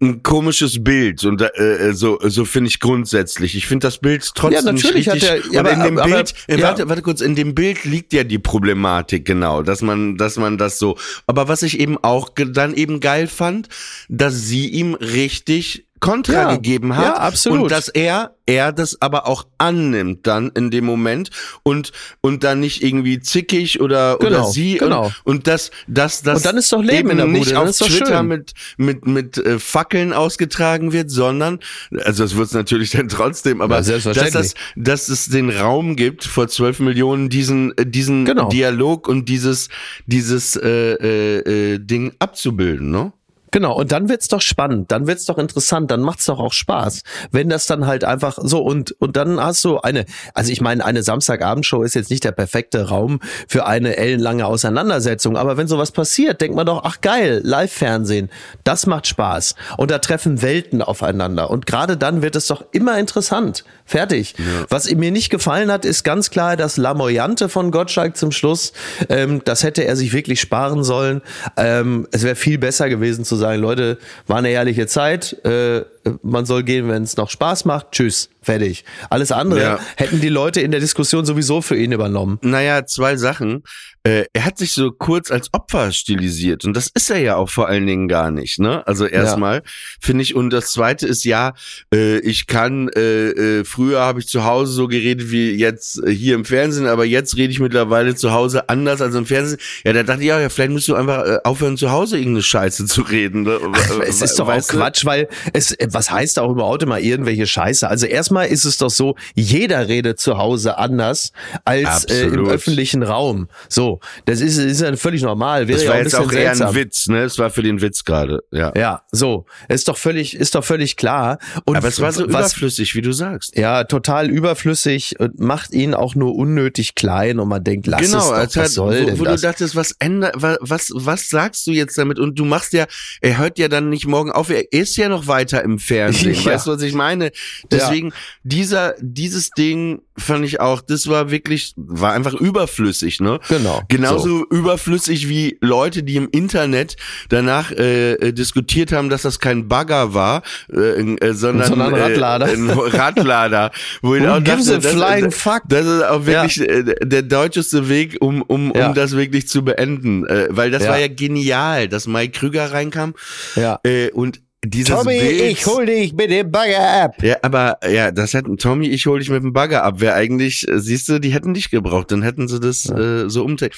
ein 0.00 0.22
komisches 0.22 0.84
Bild 0.84 1.24
und 1.24 1.42
äh, 1.42 1.92
so 1.92 2.20
so 2.22 2.44
finde 2.44 2.68
ich 2.68 2.78
grundsätzlich. 2.78 3.56
Ich 3.56 3.66
finde 3.66 3.88
das 3.88 3.98
Bild 3.98 4.30
trotzdem 4.36 4.64
Ja, 4.66 4.72
natürlich 4.72 4.94
nicht 4.94 5.08
hat 5.08 5.14
richtig. 5.16 5.30
er- 5.50 5.52
ja, 5.52 5.58
aber, 5.60 5.72
aber- 5.72 5.80
in 5.80 5.84
dem 5.94 5.98
aber- 5.98 6.14
Bild, 6.14 6.34
äh, 6.46 6.56
ja. 6.56 6.62
warte, 6.68 6.88
warte 6.88 7.02
kurz, 7.02 7.20
in 7.20 7.34
dem 7.34 7.52
Bild 7.56 7.84
liegt 7.84 8.12
ja 8.12 8.22
die 8.22 8.38
Problematik 8.38 9.24
genau, 9.24 9.62
dass 9.64 9.82
man 9.82 10.16
dass 10.16 10.36
man 10.36 10.56
das 10.56 10.78
so. 10.78 10.96
Aber 11.26 11.48
was 11.48 11.62
ich 11.64 11.80
eben 11.80 11.98
auch 11.98 12.28
dann 12.32 12.74
eben 12.74 13.00
geil 13.00 13.26
fand, 13.26 13.68
dass 14.08 14.40
sie 14.46 14.68
ihm 14.68 14.94
richtig 14.94 15.87
Kontra 16.00 16.32
Ja, 16.32 16.54
gegeben 16.54 16.96
hat 16.96 17.04
ja, 17.04 17.14
absolut. 17.16 17.62
und 17.64 17.70
dass 17.70 17.88
er 17.88 18.34
er 18.46 18.72
das 18.72 19.02
aber 19.02 19.26
auch 19.26 19.46
annimmt 19.58 20.26
dann 20.26 20.50
in 20.54 20.70
dem 20.70 20.86
Moment 20.86 21.28
und 21.64 21.92
und 22.22 22.44
dann 22.44 22.60
nicht 22.60 22.82
irgendwie 22.82 23.20
zickig 23.20 23.80
oder 23.80 24.18
oder 24.20 24.28
Genau, 24.30 24.50
sie 24.50 24.78
genau. 24.78 25.04
und, 25.04 25.12
und 25.24 25.46
das 25.46 25.70
das 25.86 26.22
das 26.22 26.38
Und 26.38 26.46
dann 26.46 26.56
ist 26.56 26.72
doch 26.72 26.82
Leben 26.82 26.98
eben 26.98 27.10
in 27.10 27.16
der 27.18 27.24
Bude, 27.26 27.38
nicht 27.40 27.54
auf 27.56 27.76
Twitter 27.76 28.18
schön. 28.18 28.26
mit 28.28 28.52
mit 28.78 29.06
mit 29.06 29.36
äh, 29.36 29.58
Fackeln 29.58 30.14
ausgetragen 30.14 30.92
wird, 30.92 31.10
sondern 31.10 31.58
also 32.04 32.24
es 32.24 32.36
wird 32.36 32.52
natürlich 32.54 32.90
dann 32.92 33.08
trotzdem, 33.08 33.60
aber 33.60 33.80
Ja, 33.82 33.98
dass 33.98 34.30
das 34.32 34.54
dass 34.76 35.08
es 35.10 35.26
den 35.26 35.50
Raum 35.50 35.94
gibt 35.96 36.24
vor 36.24 36.48
12 36.48 36.80
Millionen 36.80 37.28
diesen 37.28 37.76
äh, 37.76 37.84
diesen 37.84 38.24
Genau. 38.24 38.48
Dialog 38.48 39.08
und 39.08 39.28
dieses 39.28 39.68
dieses 40.06 40.56
äh, 40.56 40.68
äh, 40.94 41.74
äh, 41.74 41.78
Ding 41.78 42.12
abzubilden, 42.18 42.90
ne? 42.90 43.12
Genau, 43.50 43.74
und 43.74 43.92
dann 43.92 44.08
wird's 44.08 44.28
doch 44.28 44.40
spannend, 44.40 44.92
dann 44.92 45.06
wird's 45.06 45.24
doch 45.24 45.38
interessant, 45.38 45.90
dann 45.90 46.00
macht's 46.00 46.26
doch 46.26 46.38
auch 46.38 46.52
Spaß, 46.52 47.02
wenn 47.30 47.48
das 47.48 47.66
dann 47.66 47.86
halt 47.86 48.04
einfach 48.04 48.38
so 48.40 48.62
und 48.62 48.92
und 48.98 49.16
dann 49.16 49.40
hast 49.40 49.64
du 49.64 49.78
eine, 49.78 50.04
also 50.34 50.52
ich 50.52 50.60
meine, 50.60 50.84
eine 50.84 51.02
Samstagabendshow 51.02 51.82
ist 51.82 51.94
jetzt 51.94 52.10
nicht 52.10 52.24
der 52.24 52.32
perfekte 52.32 52.88
Raum 52.88 53.20
für 53.48 53.66
eine 53.66 53.96
ellenlange 53.96 54.46
Auseinandersetzung, 54.46 55.36
aber 55.36 55.56
wenn 55.56 55.68
sowas 55.68 55.92
passiert, 55.92 56.40
denkt 56.40 56.56
man 56.56 56.66
doch, 56.66 56.82
ach 56.84 57.00
geil, 57.00 57.40
Live-Fernsehen, 57.44 58.30
das 58.64 58.86
macht 58.86 59.06
Spaß. 59.06 59.54
Und 59.76 59.90
da 59.90 59.98
treffen 59.98 60.42
Welten 60.42 60.82
aufeinander. 60.82 61.50
Und 61.50 61.66
gerade 61.66 61.96
dann 61.96 62.22
wird 62.22 62.36
es 62.36 62.46
doch 62.46 62.64
immer 62.72 62.98
interessant, 62.98 63.64
fertig. 63.84 64.34
Was 64.68 64.90
mir 64.92 65.10
nicht 65.10 65.30
gefallen 65.30 65.72
hat, 65.72 65.84
ist 65.84 66.04
ganz 66.04 66.30
klar 66.30 66.56
das 66.56 66.76
Lamoyante 66.76 67.48
von 67.48 67.70
Gottschalk 67.70 68.16
zum 68.16 68.32
Schluss, 68.32 68.72
ähm, 69.08 69.42
das 69.44 69.62
hätte 69.62 69.84
er 69.84 69.96
sich 69.96 70.12
wirklich 70.12 70.40
sparen 70.40 70.84
sollen. 70.84 71.22
Ähm, 71.56 72.06
es 72.12 72.22
wäre 72.22 72.36
viel 72.36 72.58
besser 72.58 72.88
gewesen 72.88 73.24
zu 73.24 73.36
sagen, 73.38 73.62
Leute, 73.62 73.98
war 74.26 74.36
eine 74.38 74.50
ehrliche 74.50 74.86
Zeit, 74.86 75.32
äh, 75.44 75.84
man 76.22 76.44
soll 76.46 76.62
gehen, 76.62 76.88
wenn 76.88 77.02
es 77.02 77.16
noch 77.16 77.30
Spaß 77.30 77.64
macht. 77.64 77.92
Tschüss, 77.92 78.30
fertig. 78.42 78.84
Alles 79.10 79.32
andere 79.32 79.60
Ja. 79.62 79.78
hätten 79.96 80.20
die 80.20 80.28
Leute 80.28 80.60
in 80.60 80.70
der 80.70 80.80
Diskussion 80.80 81.24
sowieso 81.24 81.60
für 81.62 81.76
ihn 81.76 81.92
übernommen. 81.92 82.38
Naja, 82.42 82.84
zwei 82.86 83.16
Sachen. 83.16 83.62
Äh, 84.04 84.24
er 84.32 84.44
hat 84.44 84.58
sich 84.58 84.72
so 84.72 84.90
kurz 84.90 85.30
als 85.30 85.52
Opfer 85.52 85.92
stilisiert 85.92 86.64
und 86.64 86.74
das 86.74 86.88
ist 86.94 87.10
er 87.10 87.18
ja 87.18 87.36
auch 87.36 87.50
vor 87.50 87.68
allen 87.68 87.86
Dingen 87.86 88.08
gar 88.08 88.30
nicht. 88.30 88.58
Ne? 88.58 88.86
Also 88.86 89.06
erstmal 89.06 89.62
finde 90.00 90.22
ich 90.22 90.34
und 90.34 90.50
das 90.50 90.70
Zweite 90.70 91.06
ist 91.06 91.24
ja, 91.24 91.54
äh, 91.92 92.18
ich 92.20 92.46
kann 92.46 92.88
äh, 92.88 93.28
äh, 93.30 93.64
früher 93.64 94.00
habe 94.00 94.20
ich 94.20 94.28
zu 94.28 94.44
Hause 94.44 94.72
so 94.72 94.88
geredet 94.88 95.30
wie 95.30 95.50
jetzt 95.52 96.02
äh, 96.04 96.10
hier 96.10 96.34
im 96.34 96.44
Fernsehen, 96.44 96.86
aber 96.86 97.04
jetzt 97.04 97.36
rede 97.36 97.52
ich 97.52 97.60
mittlerweile 97.60 98.14
zu 98.14 98.32
Hause 98.32 98.68
anders 98.68 99.00
als 99.00 99.14
im 99.14 99.26
Fernsehen. 99.26 99.58
Ja, 99.84 99.92
da 99.92 100.02
dachte 100.02 100.20
ich 100.20 100.28
ja, 100.28 100.40
ja 100.40 100.48
vielleicht 100.48 100.70
musst 100.70 100.88
du 100.88 100.94
einfach 100.94 101.24
äh, 101.24 101.38
aufhören 101.44 101.76
zu 101.76 101.90
Hause 101.90 102.18
irgendeine 102.18 102.42
Scheiße 102.42 102.86
zu 102.86 103.02
reden. 103.02 103.42
Ne? 103.42 103.58
Es 104.06 104.22
ist 104.22 104.38
doch 104.38 104.48
auch? 104.48 104.68
Quatsch, 104.68 105.04
weil 105.04 105.28
es, 105.52 105.74
was 105.90 106.10
heißt 106.10 106.38
auch 106.38 106.50
überhaupt 106.50 106.82
immer 106.82 107.00
irgendwelche 107.00 107.46
Scheiße? 107.46 107.88
Also 107.88 108.06
erstmal 108.06 108.48
ist 108.48 108.64
es 108.64 108.76
doch 108.76 108.90
so, 108.90 109.16
jeder 109.34 109.88
redet 109.88 110.20
zu 110.20 110.38
Hause 110.38 110.78
anders 110.78 111.32
als 111.64 112.04
im 112.04 112.46
öffentlichen 112.46 113.02
Raum. 113.02 113.48
So, 113.68 113.87
das 114.24 114.40
ist, 114.40 114.58
ist 114.58 114.80
ja 114.80 114.94
völlig 114.96 115.22
normal. 115.22 115.68
Wäre 115.68 115.78
Das 115.78 115.84
ja 115.84 115.90
war 115.90 115.96
auch 115.96 115.98
ein 116.00 116.04
jetzt 116.04 116.14
auch 116.14 116.32
eher 116.32 116.54
seltsam. 116.54 116.68
ein 116.68 116.74
Witz, 116.74 117.06
ne? 117.08 117.22
Es 117.22 117.38
war 117.38 117.50
für 117.50 117.62
den 117.62 117.80
Witz 117.80 118.04
gerade, 118.04 118.42
ja. 118.52 118.72
Ja, 118.76 119.02
so. 119.12 119.46
Ist 119.68 119.88
doch 119.88 119.96
völlig, 119.96 120.34
ist 120.36 120.54
doch 120.54 120.64
völlig 120.64 120.96
klar. 120.96 121.38
Und 121.64 121.76
Aber 121.76 121.88
es 121.88 122.00
war 122.00 122.12
so 122.12 122.24
was, 122.24 122.52
überflüssig, 122.52 122.94
wie 122.94 123.02
du 123.02 123.12
sagst. 123.12 123.56
ja, 123.56 123.84
total 123.84 124.30
überflüssig 124.30 125.18
und 125.18 125.38
macht 125.40 125.72
ihn 125.72 125.94
auch 125.94 126.14
nur 126.14 126.34
unnötig 126.34 126.94
klein 126.94 127.38
und 127.38 127.48
man 127.48 127.62
denkt, 127.64 127.86
lass 127.86 128.02
es 128.02 128.12
doch, 128.12 128.32
was 128.32 128.56
halt, 128.56 128.70
soll 128.70 129.00
wo, 129.02 129.06
denn 129.06 129.18
wo 129.18 129.24
das? 129.24 129.40
du 129.40 129.46
dachtest, 129.46 129.76
was 129.76 129.94
ändert, 129.98 130.34
was, 130.38 130.90
was, 130.94 131.28
sagst 131.28 131.66
du 131.66 131.72
jetzt 131.72 131.96
damit? 131.98 132.18
Und 132.18 132.38
du 132.38 132.44
machst 132.44 132.72
ja, 132.72 132.86
er 133.20 133.38
hört 133.38 133.58
ja 133.58 133.68
dann 133.68 133.88
nicht 133.88 134.06
morgen 134.06 134.30
auf, 134.30 134.50
er 134.50 134.72
ist 134.72 134.96
ja 134.96 135.08
noch 135.08 135.26
weiter 135.26 135.62
im 135.62 135.78
Fernsehen. 135.78 136.36
Ja. 136.48 136.52
Weißt 136.52 136.66
du, 136.66 136.72
was 136.72 136.82
ich 136.82 136.94
meine? 136.94 137.30
Deswegen, 137.70 138.12
dieser, 138.42 138.94
dieses 139.00 139.50
Ding 139.50 140.02
fand 140.18 140.44
ich 140.44 140.60
auch, 140.60 140.80
das 140.80 141.06
war 141.08 141.30
wirklich, 141.30 141.72
war 141.76 142.12
einfach 142.12 142.34
überflüssig, 142.34 143.20
ne? 143.20 143.38
Genau, 143.48 143.82
Genauso 143.88 144.44
überflüssig 144.50 145.28
wie 145.28 145.58
Leute, 145.60 146.02
die 146.02 146.16
im 146.16 146.28
Internet 146.30 146.96
danach 147.28 147.70
äh, 147.72 148.12
äh, 148.14 148.32
diskutiert 148.32 148.92
haben, 148.92 149.08
dass 149.10 149.22
das 149.22 149.38
kein 149.38 149.68
Bagger 149.68 150.14
war, 150.14 150.42
äh, 150.72 150.78
äh, 151.00 151.32
sondern, 151.32 151.68
Sondern 151.68 151.94
ein 151.94 152.00
Radlader. 152.00 152.48
Äh, 152.48 152.54
ein 152.54 152.70
Radlader. 152.70 153.70
Wo 154.02 154.14
ich 154.14 154.26
auch 154.26 154.40
dachte, 154.42 154.76
a 154.76 154.80
flying 154.80 155.24
das, 155.26 155.34
fuck? 155.36 155.62
das 155.68 155.86
ist 155.86 156.02
auch 156.04 156.26
wirklich 156.26 156.60
äh, 156.60 156.82
der 157.02 157.22
deutscheste 157.22 157.88
Weg, 157.88 158.16
um, 158.20 158.42
um, 158.42 158.72
Ja. 158.74 158.88
um 158.88 158.94
das 158.94 159.16
wirklich 159.16 159.48
zu 159.48 159.64
beenden. 159.64 160.26
Äh, 160.26 160.48
weil 160.50 160.70
das 160.70 160.84
Ja. 160.84 160.90
war 160.90 160.98
ja 160.98 161.08
genial, 161.08 161.88
dass 161.88 162.06
Mike 162.06 162.38
Krüger 162.38 162.72
reinkam 162.72 163.14
Ja. 163.56 163.80
äh, 163.84 164.10
und 164.10 164.40
dieses 164.70 164.94
Tommy, 164.94 165.18
Bild, 165.18 165.40
ich 165.40 165.66
hol 165.66 165.86
dich 165.86 166.12
mit 166.12 166.30
dem 166.30 166.50
Bagger 166.50 167.04
ab. 167.04 167.22
ja, 167.22 167.36
aber 167.42 167.78
ja, 167.88 168.10
das 168.10 168.34
hätten 168.34 168.56
Tommy, 168.56 168.88
ich 168.88 169.06
hol 169.06 169.18
dich 169.18 169.30
mit 169.30 169.42
dem 169.42 169.52
Bagger 169.52 169.84
ab. 169.84 170.00
Wäre 170.00 170.14
eigentlich, 170.14 170.66
äh, 170.68 170.80
siehst 170.80 171.08
du, 171.08 171.18
die 171.18 171.30
hätten 171.30 171.54
dich 171.54 171.70
gebraucht, 171.70 172.10
dann 172.10 172.22
hätten 172.22 172.48
sie 172.48 172.60
das 172.60 172.88
äh, 172.88 173.28
so 173.28 173.44
umdreht. 173.44 173.74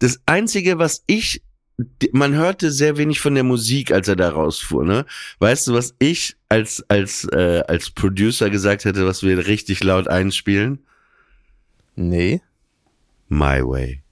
Das 0.00 0.20
einzige, 0.26 0.78
was 0.78 1.02
ich, 1.06 1.42
man 2.12 2.34
hörte 2.34 2.70
sehr 2.70 2.96
wenig 2.96 3.20
von 3.20 3.34
der 3.34 3.44
Musik, 3.44 3.92
als 3.92 4.08
er 4.08 4.16
da 4.16 4.30
rausfuhr. 4.30 4.84
Ne, 4.84 5.06
weißt 5.38 5.68
du, 5.68 5.74
was 5.74 5.94
ich 5.98 6.36
als 6.48 6.84
als 6.88 7.24
äh, 7.32 7.62
als 7.68 7.90
Producer 7.90 8.50
gesagt 8.50 8.84
hätte, 8.84 9.06
was 9.06 9.22
wir 9.22 9.46
richtig 9.46 9.82
laut 9.84 10.08
einspielen? 10.08 10.80
Nee. 11.96 12.40
My 13.28 13.62
Way. 13.62 14.02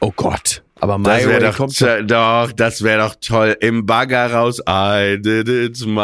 Oh 0.00 0.12
Gott. 0.14 0.62
Aber 0.80 0.96
My 0.98 1.04
Das 1.04 1.26
Way 1.26 1.40
doch, 1.40 1.56
kommt 1.56 1.76
to- 1.76 2.02
doch, 2.04 2.52
das 2.52 2.82
wäre 2.82 3.02
doch 3.02 3.14
toll. 3.20 3.56
Im 3.60 3.84
Bagger 3.86 4.32
raus. 4.32 4.60
I 4.68 5.16
did 5.20 5.48
it 5.48 5.80
my 5.86 5.96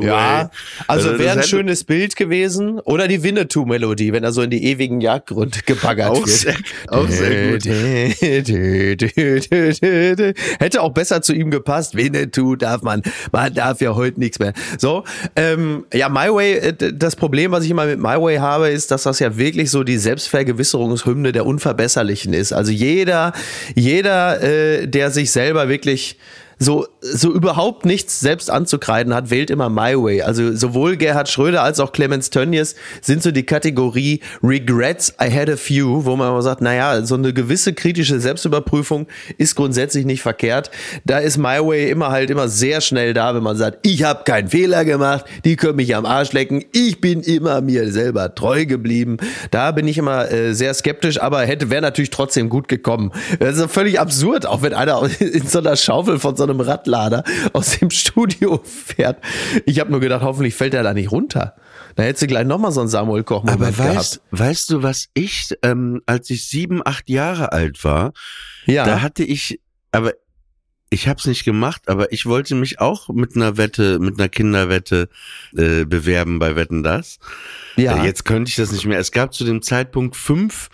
way. 0.00 0.04
Ja, 0.06 0.50
also 0.88 1.18
wäre 1.18 1.38
ein 1.38 1.44
schönes 1.44 1.84
Bild 1.84 2.16
gewesen. 2.16 2.80
Oder 2.80 3.06
die 3.08 3.22
Winnetou-Melodie, 3.22 4.12
wenn 4.12 4.24
er 4.24 4.32
so 4.32 4.42
in 4.42 4.50
die 4.50 4.64
ewigen 4.64 5.00
Jagdgründe 5.00 5.60
gebaggert 5.66 6.10
Auch 6.10 6.26
wird. 6.26 6.28
sehr, 6.28 6.54
auch 6.88 7.08
sehr 7.08 7.52
gut. 7.52 7.64
Hätte 10.58 10.82
auch 10.82 10.92
besser 10.92 11.22
zu 11.22 11.32
ihm 11.32 11.50
gepasst. 11.50 11.96
Winnetou 11.96 12.56
darf 12.56 12.82
man, 12.82 13.02
man 13.32 13.54
darf 13.54 13.80
ja 13.80 13.94
heute 13.94 14.18
nichts 14.20 14.38
mehr. 14.38 14.52
So, 14.78 15.04
ähm, 15.36 15.84
ja, 15.92 16.08
My 16.08 16.32
Way, 16.34 16.52
äh, 16.54 16.92
das 16.92 17.16
Problem, 17.16 17.52
was 17.52 17.64
ich 17.64 17.70
immer 17.70 17.86
mit 17.86 17.98
My 17.98 18.20
Way 18.20 18.38
habe, 18.38 18.68
ist, 18.70 18.90
dass 18.90 19.04
das 19.04 19.18
ja 19.20 19.36
wirklich 19.36 19.70
so 19.70 19.84
die 19.84 19.98
Selbstvergewisserungshymne 19.98 21.32
der 21.32 21.46
Unverbesserlichen 21.46 22.32
ist. 22.32 22.52
Also 22.52 22.72
jeder, 22.72 23.32
jeder, 23.74 23.99
äh, 24.06 24.86
der 24.86 25.10
sich 25.10 25.30
selber 25.30 25.68
wirklich 25.68 26.16
so, 26.62 26.86
so 27.00 27.32
überhaupt 27.32 27.86
nichts 27.86 28.20
selbst 28.20 28.50
anzukreiden 28.50 29.14
hat, 29.14 29.30
wählt 29.30 29.48
immer 29.48 29.70
My 29.70 29.96
Way. 29.96 30.22
Also 30.22 30.54
sowohl 30.54 30.98
Gerhard 30.98 31.30
Schröder 31.30 31.62
als 31.62 31.80
auch 31.80 31.92
Clemens 31.92 32.28
Tönnies 32.28 32.74
sind 33.00 33.22
so 33.22 33.30
die 33.30 33.44
Kategorie 33.44 34.20
Regrets 34.42 35.14
I 35.20 35.32
had 35.32 35.48
a 35.48 35.56
few, 35.56 36.04
wo 36.04 36.16
man 36.16 36.28
immer 36.28 36.42
sagt, 36.42 36.60
naja, 36.60 37.02
so 37.06 37.14
eine 37.14 37.32
gewisse 37.32 37.72
kritische 37.72 38.20
Selbstüberprüfung 38.20 39.06
ist 39.38 39.56
grundsätzlich 39.56 40.04
nicht 40.04 40.20
verkehrt. 40.20 40.70
Da 41.06 41.18
ist 41.18 41.38
My 41.38 41.58
Way 41.60 41.90
immer 41.90 42.10
halt 42.10 42.28
immer 42.28 42.48
sehr 42.48 42.82
schnell 42.82 43.14
da, 43.14 43.34
wenn 43.34 43.42
man 43.42 43.56
sagt, 43.56 43.78
ich 43.86 44.02
habe 44.02 44.24
keinen 44.24 44.48
Fehler 44.48 44.84
gemacht, 44.84 45.24
die 45.46 45.56
können 45.56 45.76
mich 45.76 45.96
am 45.96 46.04
Arsch 46.04 46.32
lecken, 46.32 46.62
ich 46.72 47.00
bin 47.00 47.22
immer 47.22 47.62
mir 47.62 47.90
selber 47.90 48.34
treu 48.34 48.66
geblieben. 48.66 49.16
Da 49.50 49.72
bin 49.72 49.88
ich 49.88 49.96
immer 49.96 50.30
äh, 50.30 50.52
sehr 50.52 50.74
skeptisch, 50.74 51.22
aber 51.22 51.40
hätte 51.40 51.70
wäre 51.70 51.80
natürlich 51.80 52.10
trotzdem 52.10 52.50
gut 52.50 52.68
gekommen. 52.68 53.12
Das 53.38 53.56
ist 53.56 53.70
völlig 53.70 53.98
absurd, 53.98 54.44
auch 54.44 54.60
wenn 54.60 54.74
einer 54.74 55.00
in 55.20 55.46
so 55.46 55.60
einer 55.60 55.76
Schaufel 55.76 56.18
von 56.18 56.36
so 56.36 56.49
einem 56.50 56.60
Radlader 56.60 57.24
aus 57.52 57.78
dem 57.78 57.90
Studio 57.90 58.60
fährt. 58.64 59.18
Ich 59.66 59.80
habe 59.80 59.90
nur 59.90 60.00
gedacht, 60.00 60.22
hoffentlich 60.22 60.54
fällt 60.54 60.74
er 60.74 60.82
da 60.82 60.92
nicht 60.94 61.10
runter. 61.10 61.56
Da 61.96 62.02
hättest 62.04 62.22
du 62.22 62.26
gleich 62.28 62.46
nochmal 62.46 62.72
so 62.72 62.80
einen 62.80 62.88
Samuel 62.88 63.24
Koch 63.24 63.44
Aber 63.46 63.66
weißt, 63.76 63.76
gehabt. 63.78 64.20
weißt 64.30 64.70
du, 64.70 64.82
was 64.82 65.08
ich, 65.14 65.48
ähm, 65.62 66.00
als 66.06 66.30
ich 66.30 66.46
sieben, 66.48 66.80
acht 66.84 67.08
Jahre 67.10 67.52
alt 67.52 67.82
war, 67.84 68.12
Ja. 68.66 68.84
da 68.84 69.02
hatte 69.02 69.24
ich, 69.24 69.60
aber 69.92 70.12
ich 70.92 71.06
habe 71.06 71.18
es 71.20 71.26
nicht 71.26 71.44
gemacht, 71.44 71.82
aber 71.88 72.12
ich 72.12 72.26
wollte 72.26 72.54
mich 72.56 72.80
auch 72.80 73.08
mit 73.10 73.36
einer 73.36 73.56
Wette, 73.56 73.98
mit 74.00 74.18
einer 74.18 74.28
Kinderwette 74.28 75.08
äh, 75.56 75.84
bewerben 75.84 76.38
bei 76.40 76.56
Wetten 76.56 76.82
das. 76.82 77.18
Ja. 77.76 78.02
Äh, 78.02 78.06
Jetzt 78.06 78.24
könnte 78.24 78.48
ich 78.48 78.56
das 78.56 78.72
nicht 78.72 78.86
mehr. 78.86 78.98
Es 78.98 79.12
gab 79.12 79.32
zu 79.32 79.44
dem 79.44 79.62
Zeitpunkt 79.62 80.16
fünf 80.16 80.68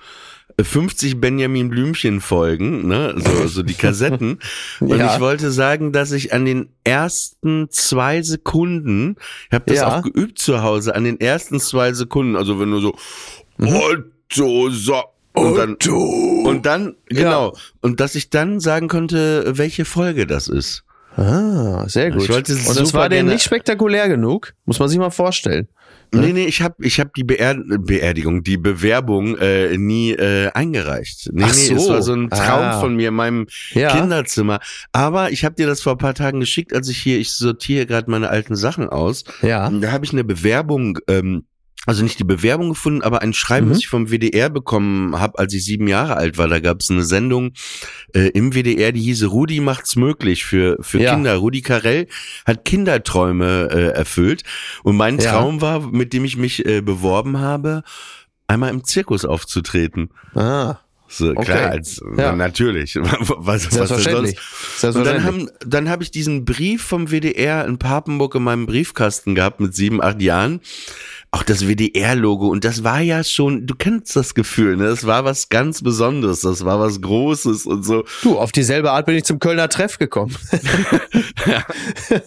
50 0.61 1.21
Benjamin 1.21 1.69
Blümchen 1.69 2.21
Folgen, 2.21 2.87
ne, 2.89 3.15
so, 3.17 3.47
so 3.47 3.63
die 3.63 3.75
Kassetten. 3.75 4.39
Und 4.81 4.99
Ja. 4.99 5.15
ich 5.15 5.21
wollte 5.21 5.51
sagen, 5.51 5.93
dass 5.93 6.13
ich 6.13 6.33
an 6.33 6.45
den 6.47 6.69
ersten 6.85 7.69
zwei 7.71 8.23
Sekunden, 8.23 9.17
ich 9.49 9.55
habe 9.55 9.65
das 9.67 9.77
Ja. 9.79 9.99
auch 9.99 10.03
geübt 10.03 10.39
zu 10.39 10.63
Hause, 10.63 10.95
an 10.95 11.05
den 11.05 11.21
ersten 11.21 11.61
zwei 11.61 11.93
Sekunden, 11.93 12.37
also 12.37 12.59
wenn 12.59 12.71
du 12.71 12.81
so, 12.81 12.97
Mhm. 13.59 13.69
Otto, 13.69 14.71
so, 14.71 15.03
und 15.35 15.57
dann, 15.57 15.77
und 16.45 16.65
dann, 16.67 16.97
genau, 17.07 17.55
und 17.83 18.01
dass 18.01 18.15
ich 18.15 18.31
dann 18.31 18.59
sagen 18.61 18.89
konnte, 18.89 19.45
welche 19.59 19.85
Folge 19.85 20.27
das 20.27 20.49
ist. 20.49 20.85
Ah, 21.17 21.89
sehr 21.89 22.11
gut. 22.11 22.23
Ich 22.23 22.29
wollte 22.29 22.53
Und 22.55 22.79
das 22.79 22.93
war 22.95 23.09
gerne- 23.09 23.33
nicht 23.33 23.43
spektakulär 23.45 24.09
genug, 24.09 24.53
muss 24.67 24.79
man 24.79 24.89
sich 24.89 24.99
mal 24.99 25.11
vorstellen. 25.11 25.69
Nee, 26.13 26.33
nee, 26.33 26.45
ich 26.45 26.63
habe 26.63 26.75
ich 26.85 27.01
hab 27.01 27.13
die 27.15 27.25
Beer 27.25 27.57
Beerdigung, 27.67 28.45
die 28.45 28.57
Bewerbung 28.59 29.37
äh, 29.39 29.77
nie 29.77 30.13
äh, 30.13 30.51
eingereicht. 30.53 31.31
Nee, 31.33 31.43
Ach 31.45 31.49
nee, 31.49 31.55
so. 31.55 31.75
es 31.75 31.89
war 31.89 32.03
so 32.03 32.13
ein 32.15 32.31
Traum 32.31 32.63
Ah. 32.63 32.81
von 32.81 32.95
mir 32.95 33.09
in 33.09 33.15
meinem 33.15 33.47
Ja. 33.73 33.91
Kinderzimmer. 33.97 34.61
Aber 34.93 35.33
ich 35.33 35.45
habe 35.45 35.57
dir 35.57 35.67
das 35.67 35.81
vor 35.81 35.93
ein 35.95 35.99
paar 35.99 36.15
Tagen 36.15 36.39
geschickt, 36.41 36.73
als 36.73 36.89
ich 36.89 36.99
hier, 36.99 37.19
ich 37.19 37.33
sortiere 37.33 37.87
gerade 37.87 38.09
meine 38.11 38.29
alten 38.29 38.55
Sachen 38.55 38.89
aus. 38.89 39.25
Ja. 39.43 39.67
Und 39.67 39.81
Da 39.81 39.91
habe 39.91 40.05
ich 40.05 40.13
eine 40.13 40.23
Bewerbung, 40.25 40.99
ähm, 41.09 41.45
also 41.87 42.03
nicht 42.03 42.19
die 42.19 42.25
Bewerbung 42.25 42.71
gefunden, 42.71 43.03
aber 43.03 43.23
ein 43.23 43.33
Schreiben, 43.33 43.67
Mhm. 43.69 43.71
was 43.71 43.79
ich 43.79 43.89
vom 43.89 44.09
WDR 44.11 44.51
bekommen 44.51 45.19
habe, 45.19 45.39
als 45.39 45.55
ich 45.55 45.65
sieben 45.65 45.89
Jahre 45.89 46.17
alt 46.17 46.37
war. 46.37 46.49
Da 46.49 46.61
gab 46.61 46.81
es 46.81 46.91
eine 46.91 47.05
Sendung 47.05 47.53
äh, 48.15 48.29
im 48.31 48.53
WDR, 48.55 48.93
die 48.93 49.01
hieß 49.01 49.25
Rudi 49.31 49.61
macht's 49.61 49.97
möglich 49.97 50.45
für, 50.45 50.77
für 50.81 51.01
Ja. 51.01 51.15
Kinder. 51.15 51.37
Rudi 51.37 51.63
Carell 51.63 52.09
hat 52.45 52.65
Kinderträume 52.65 53.69
äh, 53.71 53.89
erfüllt. 53.97 54.43
Und 54.83 54.97
mein 54.97 55.19
Ja. 55.19 55.31
Traum 55.33 55.61
war, 55.61 55.81
mit 55.81 56.13
dem 56.13 56.25
ich 56.25 56.37
mich 56.37 56.67
äh, 56.67 56.81
beworben 56.81 57.39
habe, 57.39 57.83
einmal 58.49 58.71
im 58.71 58.85
Zirkus 58.85 59.25
aufzutreten. 59.25 60.11
Ah, 60.35 60.77
So, 61.09 61.31
Okay. 61.31 61.45
klar, 61.45 61.71
als, 61.71 62.03
Ja. 62.17 62.35
natürlich. 62.35 62.97
Was, 63.01 63.21
was 63.29 63.63
denn 63.63 63.71
selbstverständlich. 63.87 64.37
Und 64.37 64.41
dann 64.83 64.93
Selbstverständlich. 64.93 65.25
haben, 65.25 65.51
dann 65.65 65.89
habe 65.89 66.03
ich 66.03 66.11
diesen 66.11 66.45
Brief 66.45 66.83
vom 66.83 67.11
WDR 67.13 67.65
in 67.65 67.79
Papenburg 67.79 68.35
in 68.35 68.43
meinem 68.43 68.67
Briefkasten 68.67 69.37
gehabt 69.37 69.61
mit 69.61 69.73
sieben, 69.73 70.03
acht 70.03 70.21
Jahren. 70.21 70.61
Auch 71.33 71.43
das 71.43 71.67
WDR-Logo. 71.67 72.47
Und 72.49 72.65
das 72.65 72.83
war 72.83 73.01
ja 73.01 73.23
schon, 73.23 73.67
du 73.67 73.75
kennst 73.75 74.17
das 74.17 74.35
Gefühl, 74.35 74.77
ne? 74.77 74.85
Das 74.85 75.07
war 75.07 75.25
was 75.25 75.49
ganz 75.51 75.83
Besonderes. 75.83 76.41
Das 76.41 76.65
war 76.65 76.81
was 76.81 77.01
Großes 77.03 77.67
und 77.67 77.85
so. 77.85 78.05
Du, 78.23 78.39
auf 78.39 78.53
dieselbe 78.53 78.93
Art 78.93 79.05
bin 79.07 79.17
ich 79.17 79.25
zum 79.25 79.39
Kölner 79.39 79.69
Treff 79.69 79.99
gekommen. 79.99 80.35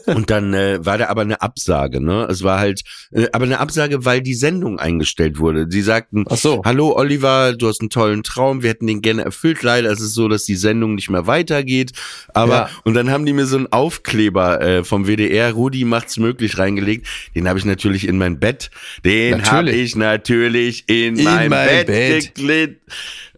Und 0.06 0.30
dann 0.30 0.54
äh, 0.54 0.86
war 0.86 0.98
da 0.98 1.08
aber 1.08 1.22
eine 1.22 1.42
Absage, 1.42 2.02
ne? 2.02 2.28
Es 2.30 2.44
war 2.44 2.60
halt, 2.60 2.82
äh, 3.12 3.28
aber 3.32 3.46
eine 3.46 3.60
Absage, 3.60 4.06
weil 4.06 4.22
die 4.22 4.34
Sendung 4.36 4.80
eingestellt 4.80 5.40
wurde. 5.40 5.68
Sie 5.70 5.82
sagten, 5.82 6.26
Ach 6.30 6.38
so. 6.38 6.62
hallo 6.66 6.96
Oliver, 6.96 7.54
du 7.54 7.68
hast 7.68 7.82
einen 7.82 7.90
tollen 7.90 8.24
Traum, 8.24 8.62
wir 8.64 8.70
hätten 8.70 8.88
den 8.88 9.02
gerne 9.02 9.24
erfüllt. 9.24 9.64
Leider 9.64 9.90
ist 9.92 10.02
es 10.02 10.14
so, 10.14 10.28
dass 10.28 10.44
die 10.46 10.56
Sendung 10.56 10.96
nicht 10.96 11.10
mehr 11.10 11.28
weitergeht. 11.28 11.92
Aber, 12.34 12.54
Ja. 12.54 12.70
und 12.84 12.94
dann 12.94 13.10
haben 13.10 13.26
die 13.26 13.34
mir 13.34 13.46
so 13.46 13.58
einen 13.58 13.72
Aufkleber 13.72 14.62
äh, 14.62 14.84
vom 14.84 15.06
WDR, 15.08 15.52
Rudi 15.54 15.86
macht's 15.86 16.18
möglich, 16.18 16.58
reingelegt. 16.58 17.08
Den 17.36 17.48
habe 17.48 17.58
ich 17.60 17.66
natürlich 17.66 18.08
in 18.08 18.18
mein 18.18 18.40
Bett, 18.40 18.70
den 19.04 19.50
habe 19.52 19.72
ich 19.72 19.96
natürlich 19.96 20.84
in, 20.88 21.18
In 21.18 21.24
mein, 21.24 21.50
mein 21.50 21.68
Bett, 21.68 21.88
Bett. 21.88 22.36
geklebt. 22.36 22.92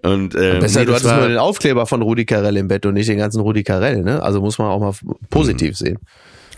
Und, 0.04 0.34
äh, 0.34 0.60
Besser, 0.60 0.80
nee, 0.80 0.86
du 0.88 0.94
hattest 0.94 1.16
nur 1.16 1.28
den 1.28 1.38
Aufkleber 1.38 1.86
von 1.86 2.02
Rudi 2.02 2.26
Carell 2.26 2.58
im 2.58 2.68
Bett 2.68 2.86
und 2.86 2.96
nicht 2.96 3.08
den 3.10 3.20
ganzen 3.20 3.42
Rudi 3.42 3.64
Carell, 3.64 4.02
ne? 4.02 4.22
Also 4.22 4.42
muss 4.42 4.58
man 4.58 4.68
auch 4.68 4.80
mal 4.80 4.94
positiv 5.30 5.78
sehen. 5.78 6.00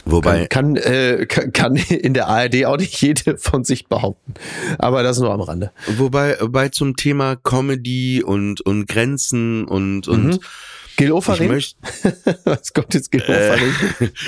Wobei, 0.06 0.47
Kann, 0.47 0.75
kann, 0.75 0.93
äh, 0.93 1.25
kann, 1.25 1.53
kann 1.53 1.75
in 1.89 2.13
der 2.13 2.27
ARD 2.27 2.65
auch 2.65 2.77
nicht 2.77 3.01
jede 3.01 3.38
von 3.38 3.63
sich 3.63 3.88
behaupten. 3.88 4.34
Aber 4.77 5.01
das 5.03 5.19
nur 5.19 5.32
am 5.32 5.41
Rande. 5.41 5.71
Wobei, 5.97 6.38
wobei 6.41 6.69
zum 6.69 6.95
Thema 6.95 7.36
Comedy 7.38 8.21
und, 8.21 8.62
und 8.62 8.88
Grenzen 8.88 9.65
und, 9.65 10.08
und 10.08 10.39
Gil 10.97 11.08
ich 11.08 11.13
Ofarim? 11.13 11.47
möchte, 11.51 11.75
Was 12.45 12.73
kommt 12.73 12.93
jetzt 12.93 13.12
Gil 13.12 13.21
äh, 13.21 13.49
Ofarim? 13.49 13.73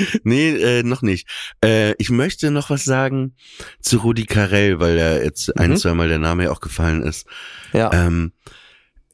nee, 0.24 0.50
äh, 0.52 0.84
noch 0.84 1.02
nicht. 1.02 1.28
Äh, 1.64 1.94
ich 1.98 2.10
möchte 2.10 2.52
noch 2.52 2.70
was 2.70 2.84
sagen 2.84 3.36
zu 3.82 3.98
Rudi 3.98 4.26
Carell, 4.26 4.80
weil 4.80 4.98
ja 4.98 5.18
jetzt 5.18 5.58
ein, 5.60 5.72
Mhm. 5.72 5.78
zwei 5.78 5.94
Mal 5.94 6.08
der 6.10 6.20
Name 6.20 6.46
ja 6.46 6.52
auch 6.52 6.62
gefallen 6.62 7.04
ist. 7.04 7.26
Ja. 7.74 7.92
Ähm, 7.94 8.32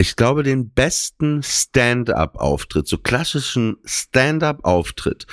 ich 0.02 0.16
glaube, 0.16 0.42
den 0.42 0.72
besten 0.72 1.44
Stand-up-Auftritt, 1.44 2.88
so 2.88 2.98
klassischen 2.98 3.78
Stand-up-Auftritt, 3.86 5.28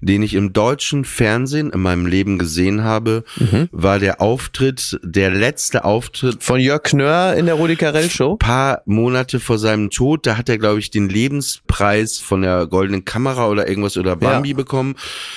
den 0.00 0.22
ich 0.22 0.32
im 0.34 0.52
deutschen 0.54 1.04
Fernsehen 1.04 1.70
in 1.70 1.80
meinem 1.80 2.06
Leben 2.06 2.38
gesehen 2.38 2.82
habe, 2.82 3.24
Mhm. 3.38 3.68
war 3.72 3.98
der 3.98 4.20
Auftritt, 4.22 4.98
der 5.02 5.30
letzte 5.30 5.84
Auftritt 5.84 6.42
Von 6.42 6.60
Jörg 6.60 6.82
Knör 6.82 7.34
in 7.34 7.44
der 7.46 7.56
Rudi 7.56 7.76
Carell 7.76 8.08
Show? 8.08 8.36
paar 8.36 8.82
Monate 8.86 9.38
vor 9.38 9.58
seinem 9.58 9.90
Tod, 9.90 10.26
da 10.26 10.36
hat 10.38 10.48
er, 10.48 10.56
glaube 10.58 10.78
ich, 10.78 10.90
den 10.90 11.08
Lebenspreis 11.10 12.18
von 12.18 12.40
der 12.42 12.66
Goldenen 12.66 13.04
Kamera 13.04 13.48
oder 13.48 13.68
irgendwas 13.68 13.96
oder 13.98 14.16
Bambi 14.16 14.54
bekommen. 14.54 14.94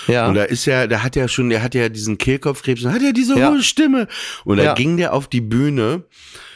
Ja. 0.08 0.28
Und 0.28 0.36
da 0.36 0.44
ist 0.44 0.66
ja, 0.66 0.88
da 0.88 1.04
hat 1.04 1.18
er 1.18 1.28
schon, 1.28 1.50
der 1.50 1.62
hat 1.64 1.76
ja 1.76 1.90
diesen 1.90 2.18
Kehlkopfkrebs 2.18 2.84
und 2.86 2.94
hat 2.94 3.02
ja 3.02 3.12
diese 3.12 3.38
Ja. 3.38 3.52
hohe 3.52 3.62
Stimme. 3.62 4.08
Und 4.46 4.58
da 4.58 4.64
Ja. 4.64 4.74
ging 4.74 4.96
der 4.98 5.14
auf 5.14 5.28
die 5.28 5.42
Bühne 5.42 6.04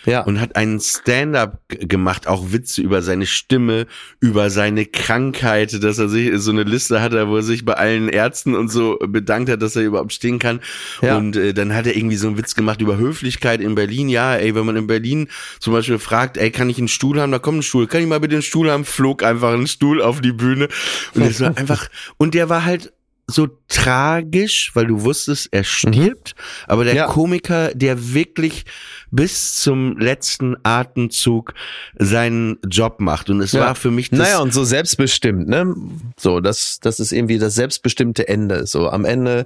Ja. 0.06 0.22
und 0.22 0.40
hat 0.42 0.56
einen 0.56 0.80
Stand-up 0.80 1.62
gemacht, 1.68 2.28
auch 2.28 2.52
Witze 2.52 2.82
über 2.82 3.02
seine 3.02 3.26
Stimme, 3.26 3.88
über 4.20 4.50
seine 4.50 4.86
Krankheit, 4.86 5.84
dass 5.84 5.98
er 5.98 6.10
sich 6.10 6.32
so 6.36 6.52
eine 6.52 6.64
Liste 6.64 7.02
hatte, 7.02 7.28
wo 7.28 7.38
er 7.38 7.44
sich 7.44 7.66
bei 7.66 7.74
allen 7.74 8.10
Ärzten 8.10 8.56
und 8.56 8.70
so 8.70 8.98
bedankt 9.00 9.50
hat, 9.50 9.62
dass 9.62 9.76
er 9.76 9.84
überhaupt 9.84 10.14
stehen 10.14 10.40
kann. 10.40 10.60
Ja. 11.02 11.18
Und 11.18 11.36
äh, 11.36 11.54
dann 11.54 11.74
hat 11.74 11.88
er 11.88 11.96
irgendwie 11.96 12.18
so 12.18 12.28
einen 12.28 12.38
Witz 12.38 12.56
gemacht 12.56 12.82
über 12.82 12.98
Höflichkeit 12.98 13.62
in 13.62 13.76
Berlin. 13.76 14.10
Ja, 14.10 14.36
ey, 14.36 14.56
wenn 14.56 14.66
man 14.66 14.76
in 14.76 14.88
Berlin 14.88 15.28
zum 15.60 15.74
Beispiel 15.74 16.00
fragt, 16.00 16.38
ey, 16.38 16.52
kann 16.52 16.70
ich 16.70 16.78
einen 16.78 16.88
Stuhl 16.88 17.20
haben? 17.20 17.32
Da 17.32 17.40
kommt 17.40 17.60
ein 17.60 17.64
Stuhl. 17.64 17.88
Kann 17.88 18.02
ich 18.02 18.08
mal 18.08 18.20
bitte 18.20 18.36
einen 18.36 18.42
Stuhl 18.44 18.70
haben? 18.70 18.86
Flog 18.86 19.24
einfach 19.24 19.54
ein 19.54 19.68
Stuhl 19.68 20.02
auf 20.02 20.22
die 20.22 20.34
Bühne. 20.34 20.68
Und 21.14 21.24
es 21.24 21.40
war 21.42 21.58
einfach, 21.58 21.88
und 22.18 22.34
der 22.34 22.50
war 22.50 22.66
halt 22.66 22.94
so 23.28 23.48
tragisch, 23.70 24.72
weil 24.74 24.88
du 24.88 25.04
wusstest, 25.04 25.50
er 25.52 25.64
stirbt, 25.64 26.36
aber 26.68 26.84
der 26.84 26.94
Ja. 26.96 27.08
Komiker, 27.08 27.74
der 27.74 28.14
wirklich 28.14 28.66
bis 29.12 29.56
zum 29.56 29.98
letzten 30.00 30.56
Atemzug 30.64 31.54
seinen 31.98 32.58
Job 32.68 33.00
macht. 33.00 33.30
Und 33.30 33.42
es 33.42 33.54
war 33.54 33.76
für 33.76 33.92
mich 33.92 34.10
das 34.10 34.20
naja, 34.20 34.40
und 34.40 34.54
so 34.54 34.64
selbstbestimmt, 34.64 35.48
ne? 35.48 35.74
So, 36.20 36.40
das, 36.40 36.80
das 36.82 37.00
ist 37.00 37.12
irgendwie 37.12 37.38
das 37.38 37.54
selbstbestimmte 37.54 38.28
Ende. 38.28 38.66
So, 38.66 38.90
am 38.90 39.06
Ende 39.06 39.46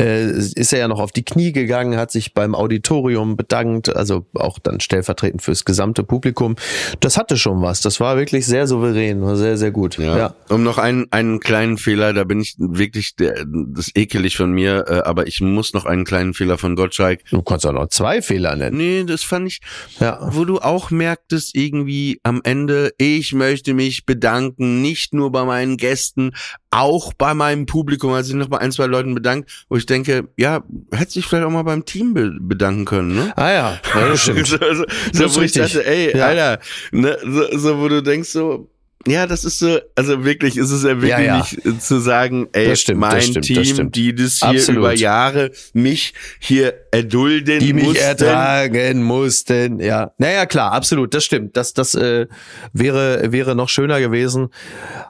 äh, 0.00 0.30
ist 0.30 0.72
er 0.72 0.80
ja 0.80 0.88
noch 0.88 0.98
auf 0.98 1.12
die 1.12 1.24
Knie 1.24 1.52
gegangen, 1.52 1.96
hat 1.96 2.10
sich 2.10 2.34
beim 2.34 2.56
Auditorium 2.56 3.36
bedankt, 3.36 3.94
also 3.94 4.26
auch 4.34 4.58
dann 4.58 4.80
stellvertretend 4.80 5.42
fürs 5.42 5.64
gesamte 5.64 6.02
Publikum. 6.02 6.56
Das 6.98 7.16
hatte 7.16 7.36
schon 7.36 7.62
was. 7.62 7.80
Das 7.80 8.00
war 8.00 8.16
wirklich 8.16 8.46
sehr 8.46 8.66
souverän, 8.66 9.22
war 9.22 9.36
sehr, 9.36 9.56
sehr 9.56 9.70
gut. 9.70 9.96
Ja. 9.96 10.16
ja. 10.18 10.34
Um 10.48 10.64
noch 10.64 10.78
einen, 10.78 11.06
einen 11.12 11.38
kleinen 11.38 11.78
Fehler, 11.78 12.12
da 12.12 12.24
bin 12.24 12.40
ich 12.40 12.56
wirklich, 12.58 13.13
der, 13.18 13.44
das 13.46 13.88
ist 13.88 13.96
ekelig 13.98 14.36
von 14.36 14.50
mir, 14.52 14.84
äh, 14.88 14.94
aber 15.04 15.26
ich 15.26 15.40
muss 15.40 15.72
noch 15.72 15.84
einen 15.84 16.04
kleinen 16.04 16.34
Fehler 16.34 16.58
von 16.58 16.74
Gottschalk. 16.76 17.20
Du 17.30 17.42
kannst 17.42 17.66
auch 17.66 17.72
noch 17.72 17.88
zwei 17.88 18.22
Fehler 18.22 18.56
nennen. 18.56 18.76
Nee, 18.76 19.04
das 19.04 19.22
fand 19.22 19.48
ich, 19.48 19.60
Ja. 20.00 20.18
wo 20.32 20.44
du 20.44 20.58
auch 20.58 20.90
merktest 20.90 21.54
irgendwie 21.54 22.20
am 22.22 22.40
Ende, 22.44 22.92
ich 22.98 23.32
möchte 23.32 23.74
mich 23.74 24.04
bedanken, 24.06 24.82
nicht 24.82 25.14
nur 25.14 25.30
bei 25.32 25.44
meinen 25.44 25.76
Gästen, 25.76 26.32
auch 26.70 27.12
bei 27.12 27.34
meinem 27.34 27.66
Publikum, 27.66 28.12
also 28.12 28.32
ich 28.32 28.36
noch 28.38 28.48
bei 28.48 28.58
ein, 28.58 28.72
zwei 28.72 28.86
Leuten 28.86 29.14
bedankt, 29.14 29.64
wo 29.68 29.76
ich 29.76 29.86
denke, 29.86 30.28
ja, 30.36 30.64
hätte 30.92 31.12
sich 31.12 31.24
vielleicht 31.26 31.44
auch 31.46 31.50
mal 31.50 31.62
beim 31.62 31.84
Team 31.84 32.14
be 32.14 32.32
bedanken 32.40 32.84
können, 32.84 33.14
ne? 33.14 33.32
Ah 33.36 33.50
ja, 33.52 33.80
ja 33.94 34.08
das 34.08 34.22
stimmt. 34.22 34.46
so, 34.48 34.56
so, 34.56 34.84
Das 34.84 34.86
so, 35.12 35.24
ist 35.26 35.36
wo 35.36 35.40
ich 35.42 35.52
dachte, 35.52 35.86
ey, 35.86 36.16
Ja. 36.16 36.26
Alter, 36.26 36.60
ne, 36.90 37.16
so, 37.24 37.58
so, 37.58 37.78
wo 37.78 37.88
du 37.88 38.02
denkst 38.02 38.30
so, 38.30 38.68
ja, 39.06 39.26
das 39.26 39.44
ist 39.44 39.58
so, 39.58 39.78
also 39.94 40.24
wirklich, 40.24 40.56
ist 40.56 40.70
es 40.70 40.82
ja 40.82 40.90
wirklich 40.90 41.10
Ja, 41.10 41.20
ja. 41.20 41.36
nicht 41.38 41.64
äh, 41.66 41.78
zu 41.78 41.98
sagen, 42.00 42.48
ey, 42.52 42.68
Das 42.68 42.80
stimmt, 42.80 43.02
das 43.02 43.12
mein 43.12 43.22
stimmt, 43.22 43.36
das 43.36 43.46
Team, 43.46 43.64
stimmt. 43.74 43.96
die 43.96 44.14
das 44.14 44.38
hier 44.38 44.48
Absolut. 44.48 44.78
über 44.78 44.94
Jahre 44.94 45.50
mich 45.72 46.14
hier 46.38 46.74
erdulden 46.90 47.58
die 47.60 47.72
mich 47.72 47.84
mussten. 47.84 48.02
ertragen 48.02 49.02
mussten. 49.02 49.80
Ja, 49.80 50.12
naja, 50.18 50.46
klar, 50.46 50.72
absolut, 50.72 51.14
das 51.14 51.24
stimmt. 51.24 51.56
Das, 51.56 51.74
das 51.74 51.94
äh, 51.94 52.26
wäre, 52.72 53.32
wäre 53.32 53.54
noch 53.54 53.68
schöner 53.68 54.00
gewesen. 54.00 54.48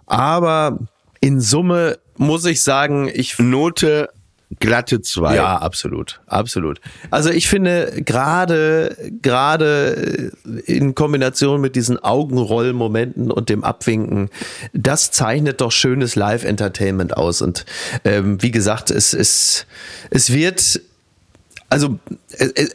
Aber 0.06 0.78
in 1.20 1.40
Summe 1.40 1.98
muss 2.16 2.44
ich 2.46 2.62
sagen, 2.62 3.10
ich 3.12 3.38
Note 3.38 4.08
glatte 4.60 5.00
zwei. 5.00 5.36
ja, 5.36 5.56
absolut, 5.56 6.20
absolut. 6.26 6.80
Also 7.10 7.30
ich 7.30 7.48
finde 7.48 8.02
gerade 8.04 8.96
gerade 9.22 10.32
in 10.66 10.94
Kombination 10.94 11.60
mit 11.60 11.76
diesen 11.76 11.98
Augenrollmomenten 11.98 13.30
und 13.30 13.48
dem 13.48 13.64
Abwinken, 13.64 14.30
das 14.72 15.10
zeichnet 15.10 15.60
doch 15.60 15.72
schönes 15.72 16.16
Live-Entertainment 16.16 17.16
aus. 17.16 17.42
Und 17.42 17.64
ähm, 18.04 18.42
wie 18.42 18.50
gesagt, 18.50 18.90
es 18.90 19.14
es 19.14 19.66
es 20.10 20.32
wird 20.32 20.80
also 21.74 21.98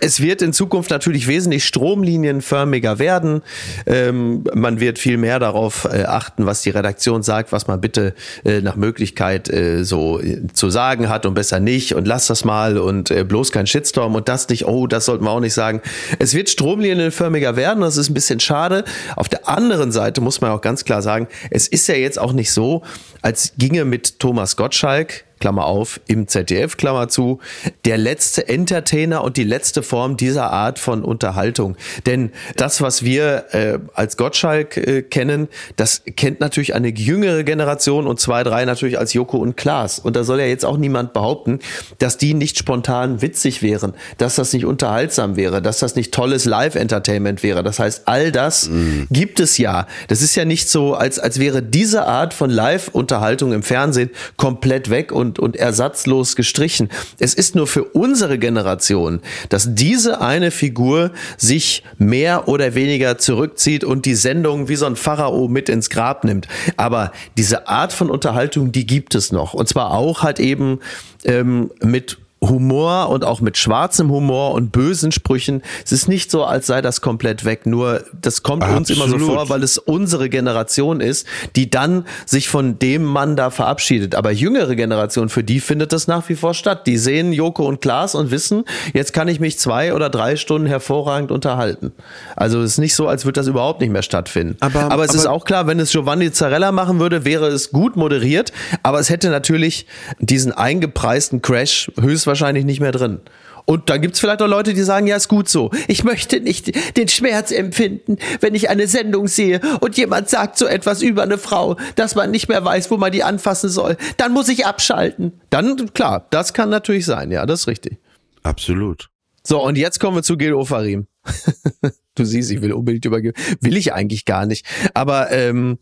es, 0.02 0.20
wird 0.20 0.42
in 0.42 0.52
Zukunft 0.52 0.92
natürlich 0.92 1.28
wesentlich 1.28 1.64
stromlinienförmiger 1.64 3.00
werden. 3.00 3.44
Ähm, 3.86 4.44
man 4.54 4.82
wird 4.82 5.00
viel 5.00 5.16
mehr 5.16 5.40
darauf 5.40 5.86
äh, 5.86 6.04
achten, 6.04 6.46
was 6.46 6.64
die 6.64 6.70
Redaktion 6.70 7.24
sagt, 7.24 7.54
was 7.54 7.68
man 7.68 7.80
bitte 7.80 8.14
äh, 8.44 8.60
nach 8.60 8.76
Möglichkeit 8.76 9.50
äh, 9.50 9.86
so 9.86 10.20
äh, 10.20 10.48
zu 10.52 10.70
sagen 10.70 11.08
hat 11.08 11.26
und 11.26 11.34
besser 11.34 11.62
nicht 11.62 11.96
und 11.96 12.08
lass 12.08 12.28
das 12.28 12.44
mal 12.44 12.78
und 12.78 13.10
äh, 13.10 13.24
bloß 13.24 13.54
kein 13.54 13.68
Shitstorm 13.68 14.16
und 14.16 14.28
das 14.28 14.50
nicht, 14.50 14.68
oh, 14.68 14.86
das 14.86 15.06
sollten 15.06 15.24
wir 15.24 15.32
auch 15.32 15.40
nicht 15.40 15.54
sagen. 15.54 15.82
Es 16.20 16.34
wird 16.34 16.50
stromlinienförmiger 16.50 17.56
werden, 17.56 17.80
das 17.80 17.96
ist 17.96 18.10
ein 18.10 18.14
bisschen 18.14 18.42
schade. 18.42 18.84
Auf 19.16 19.30
der 19.30 19.48
anderen 19.48 19.94
Seite 19.94 20.20
muss 20.20 20.42
man 20.42 20.52
auch 20.52 20.62
ganz 20.62 20.84
klar 20.84 21.02
sagen, 21.02 21.30
es 21.52 21.70
ist 21.70 21.88
ja 21.88 21.96
jetzt 21.96 22.20
auch 22.20 22.34
nicht 22.34 22.52
so, 22.52 22.84
als 23.22 23.54
ginge 23.58 23.86
mit 23.86 24.20
Thomas 24.20 24.58
Gottschalk 24.58 25.24
Klammer 25.40 25.66
auf, 25.66 26.00
im 26.08 26.28
ZDF, 26.28 26.78
Klammer 26.78 27.08
zu, 27.08 27.40
der 27.86 27.98
letzte 27.98 28.48
Entertainer 28.48 29.24
und 29.24 29.38
die 29.38 29.44
letzte 29.44 29.84
Form 29.84 30.18
dieser 30.18 30.52
Art 30.52 30.80
von 30.80 31.04
Unterhaltung. 31.04 31.76
Denn 32.06 32.32
das, 32.56 32.82
was 32.82 33.04
wir 33.04 33.46
äh, 33.52 33.80
als 33.94 34.18
Gottschalk 34.18 34.78
äh, 34.78 35.02
kennen, 35.02 35.48
das 35.76 36.04
kennt 36.16 36.40
natürlich 36.40 36.76
eine 36.76 36.90
jüngere 36.90 37.44
Generation 37.44 38.08
und 38.08 38.20
zwei, 38.20 38.44
drei 38.44 38.66
natürlich 38.66 38.98
als 38.98 39.14
Joko 39.14 39.38
und 39.38 39.58
Klaas. 39.58 40.00
Und 40.00 40.16
da 40.16 40.24
soll 40.24 40.40
ja 40.40 40.46
jetzt 40.46 40.66
auch 40.66 40.78
niemand 40.78 41.14
behaupten, 41.14 41.60
dass 42.00 42.18
die 42.18 42.34
nicht 42.34 42.58
spontan 42.58 43.22
witzig 43.22 43.62
wären, 43.62 43.94
dass 44.18 44.36
das 44.36 44.54
nicht 44.54 44.66
unterhaltsam 44.66 45.36
wäre, 45.36 45.62
dass 45.62 45.80
das 45.80 45.96
nicht 45.96 46.14
tolles 46.14 46.46
Live-Entertainment 46.46 47.44
wäre. 47.44 47.64
Das 47.64 47.80
heißt, 47.80 48.08
all 48.08 48.32
das 48.32 48.70
gibt 49.10 49.40
es 49.40 49.58
ja. 49.58 49.88
Das 50.08 50.22
ist 50.22 50.36
ja 50.36 50.46
nicht 50.46 50.70
so, 50.70 50.96
als, 50.96 51.20
als 51.20 51.40
wäre 51.40 51.62
diese 51.62 52.06
Art 52.06 52.34
von 52.34 52.50
Live-Unterhaltung 52.50 53.54
im 53.54 53.64
Fernsehen 53.64 54.10
komplett 54.38 54.90
weg 54.90 55.12
und, 55.12 55.29
und 55.38 55.56
ersatzlos 55.58 56.36
gestrichen. 56.36 56.90
Es 57.20 57.34
ist 57.34 57.56
nur 57.56 57.68
für 57.68 57.84
unsere 57.84 58.40
Generation, 58.40 59.20
dass 59.50 59.76
diese 59.76 60.22
eine 60.22 60.50
Figur 60.50 61.12
sich 61.38 61.84
mehr 61.98 62.48
oder 62.48 62.74
weniger 62.74 63.18
zurückzieht 63.18 63.84
und 63.84 64.06
die 64.06 64.16
Sendung 64.16 64.70
wie 64.70 64.78
so 64.78 64.86
ein 64.86 64.96
Pharao 64.96 65.48
mit 65.48 65.70
ins 65.70 65.90
Grab 65.90 66.24
nimmt. 66.24 66.48
Aber 66.78 67.12
diese 67.38 67.68
Art 67.68 67.94
von 67.94 68.10
Unterhaltung, 68.10 68.72
die 68.72 68.88
gibt 68.88 69.14
es 69.14 69.32
noch. 69.32 69.54
Und 69.54 69.68
zwar 69.68 69.92
auch 69.92 70.24
halt 70.24 70.40
eben 70.40 70.80
ähm, 71.26 71.70
mit 71.82 72.18
Humor 72.42 73.10
und 73.10 73.26
auch 73.26 73.42
mit 73.42 73.58
schwarzem 73.58 74.10
Humor 74.10 74.54
und 74.54 74.72
bösen 74.72 75.12
Sprüchen. 75.12 75.62
Es 75.84 75.92
ist 75.92 76.08
nicht 76.08 76.32
so, 76.32 76.46
als 76.46 76.68
sei 76.68 76.82
das 76.82 77.02
komplett 77.02 77.44
weg. 77.44 77.66
Nur 77.66 78.04
das 78.22 78.44
kommt 78.44 78.64
uns 78.64 78.90
immer 78.90 79.08
so 79.10 79.16
Absolut. 79.16 79.36
vor, 79.36 79.50
weil 79.50 79.62
es 79.62 79.78
unsere 79.78 80.30
Generation 80.30 81.02
ist, 81.02 81.28
die 81.58 81.70
dann 81.70 82.06
sich 82.26 82.48
von 82.48 82.80
dem 82.80 83.04
Mann 83.04 83.36
da 83.36 83.50
verabschiedet. 83.50 84.16
Aber 84.16 84.32
jüngere 84.32 84.76
Generation, 84.76 85.28
für 85.28 85.44
die 85.44 85.60
findet 85.60 85.92
das 85.92 86.08
nach 86.08 86.30
wie 86.30 86.36
vor 86.36 86.54
statt. 86.54 86.88
Die 86.88 86.98
sehen 86.98 87.34
Joko 87.34 87.66
und 87.68 87.82
Klaas 87.82 88.16
und 88.16 88.32
wissen, 88.32 88.64
jetzt 88.94 89.12
kann 89.12 89.28
ich 89.28 89.42
mich 89.42 89.60
zwei 89.60 89.94
oder 89.94 90.10
drei 90.10 90.38
Stunden 90.38 90.66
hervorragend 90.68 91.32
unterhalten. 91.32 91.92
Also 92.38 92.62
es 92.62 92.72
ist 92.74 92.78
nicht 92.78 92.96
so, 92.96 93.08
als 93.10 93.26
würde 93.26 93.40
das 93.42 93.48
überhaupt 93.48 93.82
nicht 93.82 93.92
mehr 93.92 94.02
stattfinden. 94.04 94.56
Aber- 94.62 94.92
aber 94.92 95.04
es 95.04 95.14
ist 95.14 95.26
aber- 95.26 95.36
auch 95.36 95.44
klar, 95.44 95.68
wenn 95.68 95.80
es 95.80 95.92
Giovanni 95.92 96.32
Zarella 96.32 96.72
machen 96.72 97.00
würde, 97.02 97.26
wäre 97.26 97.48
es 97.48 97.72
gut 97.72 97.98
moderiert, 97.98 98.54
aber 98.82 99.00
es 99.00 99.10
hätte 99.10 99.30
natürlich 99.30 99.86
diesen 100.20 100.54
eingepreisten 100.54 101.42
Crash 101.42 101.92
höchstwahrscheinlich 102.00 102.29
nicht 102.36 102.80
mehr 102.80 102.92
drin. 102.92 103.20
Und 103.66 103.90
da 103.90 103.98
gibt's 103.98 104.20
vielleicht 104.20 104.42
auch 104.42 104.48
Leute, 104.48 104.74
die 104.74 104.82
sagen, 104.82 105.06
ja, 105.06 105.16
ist 105.16 105.28
gut 105.28 105.48
so. 105.48 105.70
Ich 105.88 106.04
möchte 106.04 106.40
nicht 106.40 106.98
den 106.98 107.08
Schmerz 107.08 107.52
empfinden, 107.52 108.18
wenn 108.40 108.56
ich 108.56 108.70
eine 108.70 108.88
Sendung 108.88 109.28
sehe 109.28 109.62
und 109.80 109.96
jemand 109.96 110.28
sagt 110.28 110.58
so 110.58 110.66
etwas 110.66 111.04
über 111.04 111.22
eine 111.22 111.38
Frau, 111.38 111.78
dass 111.96 112.16
man 112.16 112.32
nicht 112.32 112.50
mehr 112.50 112.66
weiß, 112.66 112.90
wo 112.90 112.98
man 112.98 113.12
die 113.12 113.24
anfassen 113.24 113.70
soll. 113.70 113.96
Dann 114.18 114.34
muss 114.34 114.50
ich 114.50 114.66
abschalten. 114.66 115.34
Dann, 115.52 115.94
klar, 115.94 116.26
das 116.32 116.54
kann 116.54 116.70
natürlich 116.70 117.06
sein. 117.06 117.32
Ja, 117.32 117.46
das 117.46 117.62
ist 117.62 117.68
richtig. 117.68 118.00
Absolut. 118.42 119.10
So, 119.44 119.64
und 119.64 119.78
jetzt 119.78 120.00
kommen 120.00 120.18
wir 120.18 120.24
zu 120.24 120.38
Gil 120.38 120.54
Ofarim. 120.54 121.08
du 122.16 122.26
siehst, 122.26 122.52
ich 122.52 122.62
will 122.62 122.74
unbedingt 122.74 123.06
übergeben. 123.06 123.36
Will 123.62 123.78
ich 123.78 123.94
eigentlich 123.94 124.26
gar 124.26 124.46
nicht. 124.46 124.66
Aber 124.94 125.32
ähm, 125.32 125.78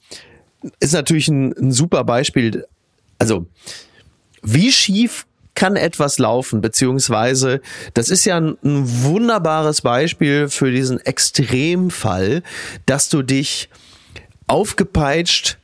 ist 0.79 0.93
natürlich 0.93 1.27
ein, 1.27 1.53
ein 1.53 1.71
super 1.71 2.03
Beispiel. 2.03 2.65
Also, 3.17 3.47
wie 4.43 4.71
schief 4.71 5.25
kann 5.57 5.75
etwas 5.75 6.19
laufen, 6.19 6.61
beziehungsweise 6.61 7.61
das 7.95 8.09
ist 8.09 8.25
ja 8.25 8.37
ein, 8.37 8.57
ein 8.63 9.03
wunderbares 9.03 9.81
Beispiel 9.81 10.49
für 10.49 10.71
diesen 10.71 10.99
Extremfall, 10.99 12.43
dass 12.85 13.09
du 13.09 13.23
dich 13.23 13.67
aufgepeitscht, 14.45 15.57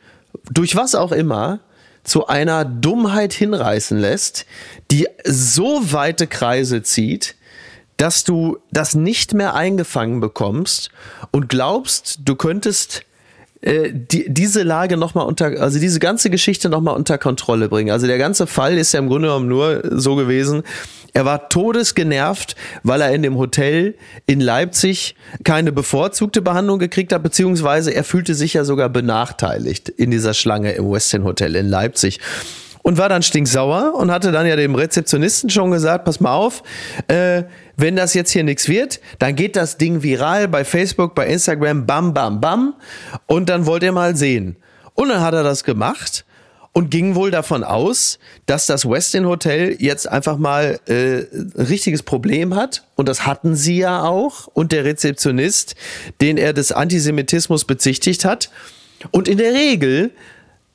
durch 0.52 0.76
was 0.76 0.96
auch 0.96 1.12
immer, 1.12 1.60
zu 2.04 2.26
einer 2.26 2.66
Dummheit 2.66 3.34
hinreißen 3.34 4.00
lässt, 4.00 4.48
die 4.90 5.08
so 5.24 5.80
weite 5.94 6.26
Kreise 6.26 6.82
zieht, 6.82 7.36
dass 7.98 8.24
du 8.24 8.58
das 8.72 8.96
nicht 8.96 9.36
mehr 9.36 9.54
eingefangen 9.54 10.20
bekommst 10.20 10.90
und 11.30 11.50
glaubst, 11.50 12.22
du 12.26 12.36
könntest 12.36 13.06
äh, 13.64 13.92
die, 13.94 14.26
diese 14.28 14.64
Lage 14.64 14.98
noch 14.98 15.16
mal 15.16 15.22
unter, 15.22 15.62
also 15.62 15.80
diese 15.80 16.00
ganze 16.00 16.30
Geschichte 16.30 16.68
noch 16.68 16.82
mal 16.82 16.92
unter 16.92 17.18
Kontrolle 17.18 17.70
bringen. 17.70 17.92
Also 17.92 18.08
der 18.08 18.18
ganze 18.18 18.46
Fall 18.46 18.78
ist 18.78 18.92
ja 18.92 19.00
im 19.00 19.08
Grunde 19.08 19.30
genommen 19.30 19.48
nur 19.48 19.82
so 19.90 20.16
gewesen. 20.16 20.64
Er 21.14 21.24
war 21.26 21.48
todesgenervt, 21.48 22.56
weil 22.84 23.00
er 23.00 23.14
in 23.14 23.22
dem 23.22 23.38
Hotel 23.38 23.96
in 24.26 24.42
Leipzig 24.42 25.16
keine 25.46 25.72
bevorzugte 25.72 26.42
Behandlung 26.42 26.80
gekriegt 26.80 27.14
hat, 27.14 27.24
beziehungsweise 27.24 27.94
er 27.94 28.04
fühlte 28.04 28.36
sich 28.36 28.54
ja 28.54 28.66
sogar 28.66 28.90
benachteiligt 28.90 29.88
in 29.90 30.12
dieser 30.12 30.34
Schlange 30.34 30.74
im 30.74 30.92
Westin 30.92 31.24
Hotel 31.24 31.56
in 31.56 31.70
Leipzig 31.70 32.20
und 32.84 32.98
war 32.98 33.10
dann 33.10 33.24
stinksauer 33.24 33.96
und 33.96 34.12
hatte 34.12 34.32
dann 34.32 34.46
ja 34.46 34.56
dem 34.56 34.76
Rezeptionisten 34.76 35.50
schon 35.50 35.72
gesagt, 35.72 36.06
pass 36.06 36.20
mal 36.20 36.34
auf, 36.34 36.62
äh, 37.08 37.44
wenn 37.76 37.96
das 37.96 38.14
jetzt 38.14 38.32
hier 38.32 38.44
nichts 38.44 38.70
wird, 38.70 39.00
dann 39.18 39.36
geht 39.36 39.56
das 39.56 39.78
Ding 39.78 40.04
viral 40.04 40.48
bei 40.48 40.64
Facebook, 40.64 41.16
bei 41.16 41.26
Instagram, 41.26 41.88
bam, 41.88 42.14
bam, 42.14 42.40
bam. 42.40 42.76
Und 43.26 43.50
dann 43.50 43.66
wollt 43.66 43.82
ihr 43.82 43.92
mal 43.92 44.16
sehen. 44.16 44.58
Und 44.94 45.10
dann 45.10 45.22
hat 45.22 45.34
er 45.34 45.44
das 45.44 45.64
gemacht 45.64 46.26
und 46.74 46.92
ging 46.92 47.16
wohl 47.16 47.32
davon 47.32 47.64
aus, 47.64 48.20
dass 48.46 48.66
das 48.66 48.88
Westin 48.88 49.26
Hotel 49.26 49.76
jetzt 49.80 50.08
einfach 50.10 50.38
mal 50.38 50.80
äh, 50.88 51.20
ein 51.22 51.54
richtiges 51.56 52.04
Problem 52.04 52.56
hat. 52.56 52.84
Und 52.96 53.08
das 53.08 53.26
hatten 53.26 53.56
sie 53.56 53.78
ja 53.78 54.04
auch. 54.04 54.48
Und 54.48 54.72
der 54.72 54.84
Rezeptionist, 54.84 55.76
den 56.20 56.38
er 56.38 56.52
des 56.52 56.72
Antisemitismus 56.72 57.66
bezichtigt 57.66 58.26
hat. 58.26 58.50
Und 59.12 59.28
in 59.28 59.38
der 59.38 59.54
Regel 59.54 60.12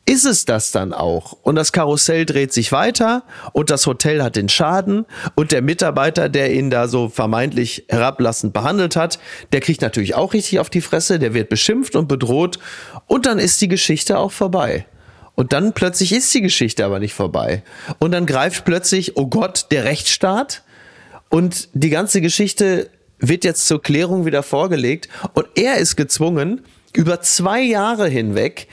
ist 0.09 0.25
es 0.25 0.47
das 0.47 0.71
dann 0.71 0.95
auch. 0.95 1.37
Und 1.43 1.57
das 1.57 1.71
Karussell 1.71 2.25
dreht 2.25 2.51
sich 2.55 2.73
weiter 2.73 3.25
und 3.53 3.69
das 3.69 3.87
Hotel 3.87 4.23
hat 4.23 4.37
den 4.37 4.49
Schaden 4.49 5.05
und 5.35 5.53
der 5.53 5.61
Mitarbeiter, 5.61 6.31
der 6.31 6.55
ihn 6.55 6.71
da 6.71 6.89
so 6.89 7.11
vermeintlich 7.11 7.85
herablassend 7.89 8.55
behandelt 8.55 8.97
hat, 8.97 9.19
der 9.53 9.61
kriegt 9.61 9.83
natürlich 9.83 10.15
auch 10.15 10.33
richtig 10.33 10.61
auf 10.61 10.71
die 10.71 10.81
Fresse, 10.81 11.19
der 11.19 11.35
wird 11.35 11.51
beschimpft 11.51 11.95
und 11.95 12.09
bedroht 12.09 12.59
und 13.07 13.27
dann 13.27 13.39
ist 13.39 13.61
die 13.61 13.69
Geschichte 13.69 14.19
auch 14.19 14.33
vorbei. 14.33 14.87
Und 15.35 15.53
dann 15.53 15.75
plötzlich 15.75 16.13
ist 16.13 16.33
die 16.33 16.41
Geschichte 16.41 16.87
aber 16.87 17.01
nicht 17.01 17.13
vorbei. 17.13 17.63
Und 17.99 18.13
dann 18.13 18.25
greift 18.25 18.65
plötzlich, 18.65 19.19
oh 19.19 19.27
Gott, 19.27 19.67
der 19.71 19.85
Rechtsstaat 19.85 20.63
und 21.29 21.69
die 21.75 21.91
ganze 21.91 22.23
Geschichte 22.23 22.89
wird 23.19 23.45
jetzt 23.45 23.67
zur 23.67 23.83
Klärung 23.83 24.25
wieder 24.25 24.43
vorgelegt 24.43 25.11
und 25.35 25.47
er 25.55 25.77
ist 25.77 25.97
gezwungen, 25.97 26.63
über 26.95 27.21
zwei 27.21 27.61
Jahre 27.61 28.09
hinweg 28.09 28.69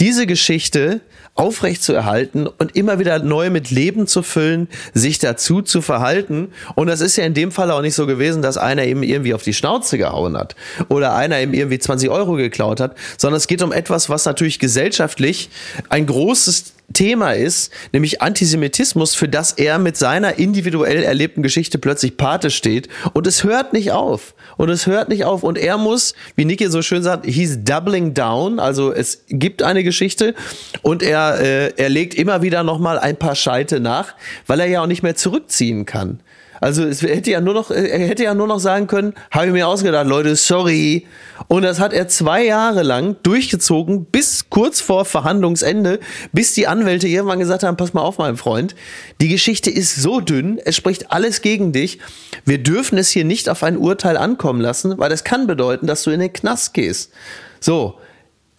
diese 0.00 0.26
Geschichte 0.26 1.00
aufrecht 1.34 1.82
zu 1.82 1.92
erhalten 1.92 2.46
und 2.46 2.74
immer 2.74 2.98
wieder 2.98 3.20
neu 3.20 3.50
mit 3.50 3.70
Leben 3.70 4.08
zu 4.08 4.22
füllen, 4.22 4.68
sich 4.92 5.18
dazu 5.20 5.62
zu 5.62 5.82
verhalten. 5.82 6.48
Und 6.74 6.88
das 6.88 7.00
ist 7.00 7.16
ja 7.16 7.24
in 7.24 7.34
dem 7.34 7.52
Fall 7.52 7.70
auch 7.70 7.80
nicht 7.80 7.94
so 7.94 8.06
gewesen, 8.06 8.42
dass 8.42 8.56
einer 8.56 8.84
eben 8.84 9.04
irgendwie 9.04 9.34
auf 9.34 9.44
die 9.44 9.54
Schnauze 9.54 9.98
gehauen 9.98 10.36
hat 10.36 10.56
oder 10.88 11.14
einer 11.14 11.38
eben 11.38 11.54
irgendwie 11.54 11.78
20 11.78 12.10
Euro 12.10 12.32
geklaut 12.32 12.80
hat, 12.80 12.96
sondern 13.16 13.36
es 13.36 13.46
geht 13.46 13.62
um 13.62 13.72
etwas, 13.72 14.08
was 14.08 14.24
natürlich 14.24 14.58
gesellschaftlich 14.58 15.48
ein 15.88 16.06
großes 16.06 16.72
Thema 16.92 17.32
ist, 17.32 17.70
nämlich 17.92 18.22
Antisemitismus, 18.22 19.14
für 19.14 19.28
das 19.28 19.52
er 19.52 19.78
mit 19.78 19.96
seiner 19.96 20.38
individuell 20.38 21.02
erlebten 21.02 21.42
Geschichte 21.42 21.78
plötzlich 21.78 22.16
Pate 22.16 22.50
steht. 22.50 22.88
Und 23.12 23.26
es 23.26 23.44
hört 23.44 23.74
nicht 23.74 23.92
auf. 23.92 24.34
Und 24.56 24.70
es 24.70 24.86
hört 24.86 25.10
nicht 25.10 25.24
auf. 25.24 25.42
Und 25.42 25.58
er 25.58 25.76
muss, 25.76 26.14
wie 26.34 26.46
Niki 26.46 26.68
so 26.70 26.80
schön 26.80 27.02
sagt, 27.02 27.26
he's 27.26 27.62
doubling 27.62 28.14
down. 28.14 28.58
Also 28.58 28.92
es 28.92 29.24
gibt 29.28 29.62
eine 29.62 29.84
Geschichte 29.84 30.34
und 30.82 31.02
er, 31.02 31.40
äh, 31.40 31.72
er 31.76 31.90
legt 31.90 32.14
immer 32.14 32.42
wieder 32.42 32.62
nochmal 32.62 32.98
ein 32.98 33.16
paar 33.16 33.34
Scheite 33.34 33.80
nach, 33.80 34.14
weil 34.46 34.60
er 34.60 34.66
ja 34.66 34.82
auch 34.82 34.86
nicht 34.86 35.02
mehr 35.02 35.14
zurückziehen 35.14 35.84
kann. 35.84 36.20
Also 36.60 36.84
es 36.84 37.02
hätte 37.02 37.30
ja 37.30 37.40
nur 37.40 37.54
noch, 37.54 37.70
er 37.70 38.06
hätte 38.06 38.24
ja 38.24 38.34
nur 38.34 38.46
noch 38.46 38.58
sagen 38.58 38.86
können, 38.86 39.14
habe 39.30 39.46
ich 39.46 39.52
mir 39.52 39.68
ausgedacht, 39.68 40.06
Leute, 40.06 40.34
sorry. 40.36 41.06
Und 41.46 41.62
das 41.62 41.78
hat 41.78 41.92
er 41.92 42.08
zwei 42.08 42.44
Jahre 42.44 42.82
lang 42.82 43.16
durchgezogen, 43.22 44.06
bis 44.06 44.50
kurz 44.50 44.80
vor 44.80 45.04
Verhandlungsende, 45.04 46.00
bis 46.32 46.54
die 46.54 46.66
Anwälte 46.66 47.06
irgendwann 47.06 47.38
gesagt 47.38 47.62
haben, 47.62 47.76
pass 47.76 47.94
mal 47.94 48.02
auf, 48.02 48.18
mein 48.18 48.36
Freund, 48.36 48.74
die 49.20 49.28
Geschichte 49.28 49.70
ist 49.70 49.96
so 49.96 50.20
dünn, 50.20 50.58
es 50.64 50.76
spricht 50.76 51.12
alles 51.12 51.42
gegen 51.42 51.72
dich. 51.72 51.98
Wir 52.44 52.58
dürfen 52.58 52.98
es 52.98 53.10
hier 53.10 53.24
nicht 53.24 53.48
auf 53.48 53.62
ein 53.62 53.76
Urteil 53.76 54.16
ankommen 54.16 54.60
lassen, 54.60 54.98
weil 54.98 55.10
das 55.10 55.24
kann 55.24 55.46
bedeuten, 55.46 55.86
dass 55.86 56.02
du 56.02 56.10
in 56.10 56.20
den 56.20 56.32
Knast 56.32 56.74
gehst. 56.74 57.12
So. 57.60 57.98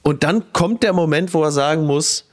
Und 0.02 0.24
dann 0.24 0.54
kommt 0.54 0.84
der 0.84 0.94
Moment, 0.94 1.34
wo 1.34 1.44
er 1.44 1.52
sagen 1.52 1.86
muss, 1.86 2.30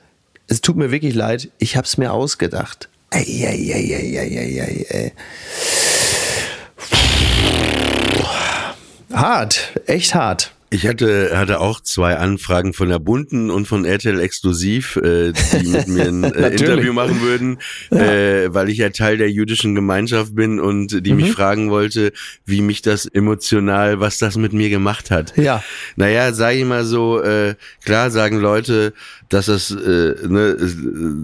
es 0.47 0.61
tut 0.61 0.77
mir 0.77 0.93
wirklich 0.93 1.15
leid, 1.15 1.51
ich 1.59 1.77
habe 1.77 1.87
es 1.87 1.99
mir 1.99 2.13
ausgedacht. 2.13 2.89
Eieieiei. 3.11 5.13
Hart, 9.13 9.73
echt 9.87 10.15
hart. 10.15 10.56
Ich 10.71 10.87
hatte, 10.87 11.31
hatte 11.35 11.61
auch 11.61 11.81
zwei 11.81 12.17
Anfragen 12.17 12.73
von 12.73 12.89
der 12.89 12.99
Bunten 12.99 13.51
und 13.51 13.67
von 13.67 13.85
RTL 13.85 14.19
Exklusiv, 14.19 14.97
äh, 14.97 15.33
die 15.33 15.69
mit 15.69 15.87
mir 15.87 16.07
ein 16.07 16.25
äh, 16.25 16.49
Interview 16.49 16.93
machen 16.93 17.21
würden, 17.21 17.59
äh, 17.91 18.53
weil 18.53 18.69
ich 18.69 18.79
ja 18.79 18.91
Teil 18.91 19.17
der 19.17 19.31
jüdischen 19.31 19.75
Gemeinschaft 19.77 20.35
bin 20.35 20.59
und 20.59 21.07
die 21.07 21.13
mich 21.13 21.33
fragen 21.33 21.71
wollte, 21.71 22.13
wie 22.45 22.63
mich 22.63 22.83
das 22.83 23.07
emotional, 23.07 24.01
was 24.01 24.19
das 24.19 24.37
mit 24.37 24.53
mir 24.53 24.69
gemacht 24.69 25.11
hat. 25.11 25.37
Ja. 25.37 25.63
Naja, 25.95 26.33
sag 26.33 26.55
ich 26.55 26.65
mal 26.65 26.85
so, 26.85 27.23
äh, 27.23 27.55
klar 27.85 28.11
sagen 28.11 28.41
Leute, 28.41 28.93
dass 29.29 29.47
das 29.47 29.71
äh, 29.71 30.15
ne, 30.27 30.57
äh, 30.59 30.65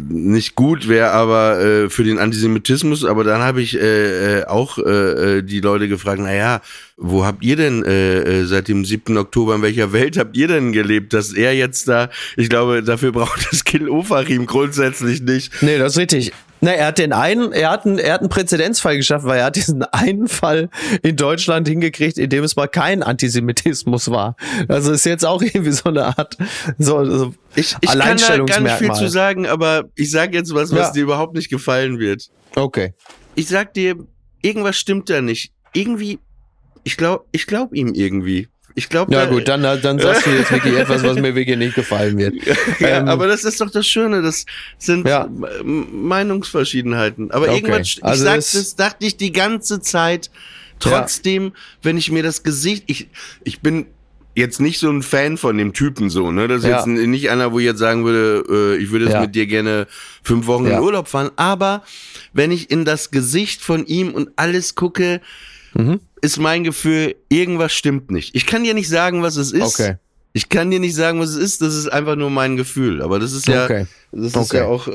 nicht 0.09 0.55
gut 0.55 0.89
wäre, 0.89 1.11
aber 1.11 1.61
äh, 1.61 1.91
für 1.91 2.05
den 2.05 2.19
Antisemitismus. 2.19 3.05
Aber 3.05 3.25
dann 3.25 3.43
habe 3.43 3.63
ich 3.63 3.79
äh, 3.79 4.41
äh, 4.41 4.45
auch 4.47 4.79
äh, 4.79 5.39
äh, 5.39 5.43
die 5.43 5.61
Leute 5.61 5.89
gefragt, 5.89 6.21
na 6.23 6.35
ja, 6.35 6.61
wo 6.97 7.25
habt 7.25 7.43
ihr 7.45 7.57
denn 7.57 7.85
äh, 7.85 8.19
äh, 8.41 8.45
seit 8.45 8.69
dem 8.69 8.85
7. 8.85 9.17
Oktober, 9.17 9.55
in 9.55 9.63
welcher 9.63 9.93
Welt 9.93 10.17
habt 10.19 10.37
ihr 10.37 10.49
denn 10.49 10.73
gelebt, 10.73 11.13
dass 11.13 11.33
er 11.33 11.55
jetzt 11.55 11.89
da, 11.89 12.11
ich 12.37 12.49
glaube, 12.49 12.83
dafür 12.83 13.13
braucht 13.13 13.49
das 13.51 13.65
Kill 13.65 13.89
Ofarim 13.89 14.47
grundsätzlich 14.47 15.21
nicht. 15.23 15.63
Nee, 15.63 15.79
das 15.79 15.93
ist 15.93 15.99
richtig. 15.99 16.33
Na, 16.65 16.71
er 16.71 16.87
hat 16.87 16.99
den 16.99 17.13
einen, 17.13 17.51
er 17.51 17.71
hat 17.71 17.87
einen, 17.87 17.99
er 17.99 18.13
hat 18.15 18.21
einen 18.21 18.29
Präzedenzfall 18.29 18.97
geschaffen, 18.97 19.29
weil 19.29 19.41
er 19.41 19.47
hat 19.47 19.57
diesen 19.57 19.83
einen 19.83 20.29
Fall 20.29 20.71
in 21.03 21.17
Deutschland 21.17 21.67
hingekriegt, 21.67 22.19
in 22.19 22.31
dem 22.31 22.45
es 22.45 22.55
mal 22.55 22.69
kein 22.69 23.03
Antisemitismus 23.03 24.13
war. 24.13 24.37
Also 24.69 24.93
ist 24.93 25.05
jetzt 25.05 25.25
auch 25.27 25.43
irgendwie 25.43 25.73
so 25.73 25.89
eine 25.89 26.17
Art 26.17 26.37
so, 26.79 27.05
so 27.05 27.35
Ich, 27.57 27.75
ich 27.81 27.89
kann 27.91 28.17
da 28.17 28.39
gar 28.45 28.61
nicht 28.61 28.77
viel 28.77 28.93
zu 28.93 29.09
sagen, 29.09 29.47
aber 29.49 29.91
ich 29.97 30.13
sage 30.13 30.37
jetzt 30.37 30.55
was, 30.55 30.71
was 30.71 30.79
Ja. 30.79 30.93
dir 30.93 31.03
überhaupt 31.03 31.35
nicht 31.35 31.51
gefallen 31.51 31.99
wird. 31.99 32.31
Okay. 32.55 32.95
Ich 33.35 33.49
sag 33.49 33.75
dir, 33.75 33.97
irgendwas 34.41 34.77
stimmt 34.77 35.11
da 35.11 35.21
nicht. 35.21 35.51
Irgendwie, 35.73 36.21
ich 36.85 36.97
glaube, 36.97 37.25
ich 37.33 37.47
glaube 37.47 37.77
ihm 37.77 37.95
irgendwie. 37.95 38.49
Ich 38.75 38.89
glaube, 38.89 39.13
Ja 39.13 39.27
gut, 39.27 39.49
dann, 39.49 39.61
dann 39.63 39.99
sagst 39.99 40.25
du 40.25 40.31
jetzt 40.31 40.51
wirklich 40.51 40.75
etwas, 40.79 41.03
was 41.03 41.17
mir 41.19 41.35
wirklich 41.35 41.59
nicht 41.59 41.75
gefallen 41.75 42.17
wird. 42.17 42.35
ja, 42.81 43.01
Ähm, 43.01 43.09
aber 43.09 43.27
das 43.27 43.45
ist 43.45 43.61
doch 43.61 43.71
das 43.71 43.87
Schöne, 43.87 44.23
das 44.23 44.47
sind 44.79 45.07
Ja. 45.07 45.29
Meinungsverschiedenheiten. 46.13 47.31
Aber 47.31 47.47
Okay. 47.47 47.57
irgendwann, 47.57 47.83
ich 47.83 48.03
Also 48.05 48.25
sag, 48.25 48.37
das- 48.37 48.53
das 48.53 48.77
dachte 48.77 49.07
ich 49.07 49.17
die 49.17 49.33
ganze 49.33 49.81
Zeit. 49.81 50.31
Trotzdem, 50.81 51.53
wenn 51.83 51.97
ich 51.97 52.11
mir 52.11 52.23
das 52.25 52.43
Gesicht, 52.43 52.85
ich, 52.89 53.09
ich 53.45 53.61
bin 53.61 53.87
jetzt 54.35 54.61
nicht 54.61 54.79
so 54.81 54.91
ein 54.91 55.03
Fan 55.03 55.37
von 55.37 55.57
dem 55.59 55.75
Typen 55.75 56.11
so, 56.11 56.33
ne? 56.33 56.49
Das 56.49 56.63
ist 56.65 56.69
Ja. 56.69 56.79
jetzt 56.79 56.87
nicht 56.89 57.31
einer, 57.31 57.53
wo 57.53 57.59
ich 57.61 57.67
jetzt 57.67 57.79
sagen 57.79 58.05
würde, 58.05 58.75
äh, 58.79 58.83
ich 58.83 58.91
würde 58.91 59.05
jetzt 59.05 59.15
Ja. 59.15 59.21
mit 59.21 59.35
dir 59.35 59.47
gerne 59.47 59.87
fünf 60.25 60.47
Wochen 60.47 60.67
Ja. 60.67 60.79
in 60.79 60.83
Urlaub 60.83 61.07
fahren. 61.07 61.31
Aber 61.37 61.85
wenn 62.33 62.51
ich 62.51 62.71
in 62.71 62.85
das 62.85 63.11
Gesicht 63.13 63.61
von 63.61 63.87
ihm 63.87 64.13
und 64.13 64.31
alles 64.37 64.75
gucke, 64.75 65.21
Mhm. 65.75 66.01
ist 66.21 66.39
mein 66.39 66.65
Gefühl, 66.65 67.15
irgendwas 67.29 67.73
stimmt 67.73 68.11
nicht. 68.11 68.35
Ich 68.35 68.47
kann 68.47 68.65
dir 68.65 68.75
nicht 68.75 68.89
sagen, 68.89 69.23
was 69.23 69.37
es 69.37 69.53
ist. 69.53 69.63
Okay. 69.81 69.97
Ich 70.35 70.49
kann 70.49 70.71
dir 70.71 70.81
nicht 70.81 70.95
sagen, 70.95 71.21
was 71.21 71.31
es 71.31 71.37
ist. 71.37 71.61
Das 71.63 71.75
ist 71.75 71.89
einfach 71.89 72.17
nur 72.17 72.31
mein 72.31 72.57
Gefühl. 72.57 73.03
Aber 73.03 73.19
das 73.19 73.33
ist 73.33 73.47
ja, 73.49 73.65
Okay. 73.65 73.87
das 74.13 74.27
ist 74.29 74.37
Okay. 74.37 74.57
ja 74.59 74.65
auch 74.67 74.89
äh, 74.89 74.93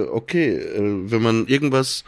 äh, 0.00 0.08
okay, 0.08 0.56
äh, 0.56 1.10
wenn 1.10 1.22
man 1.22 1.46
irgendwas. 1.46 2.04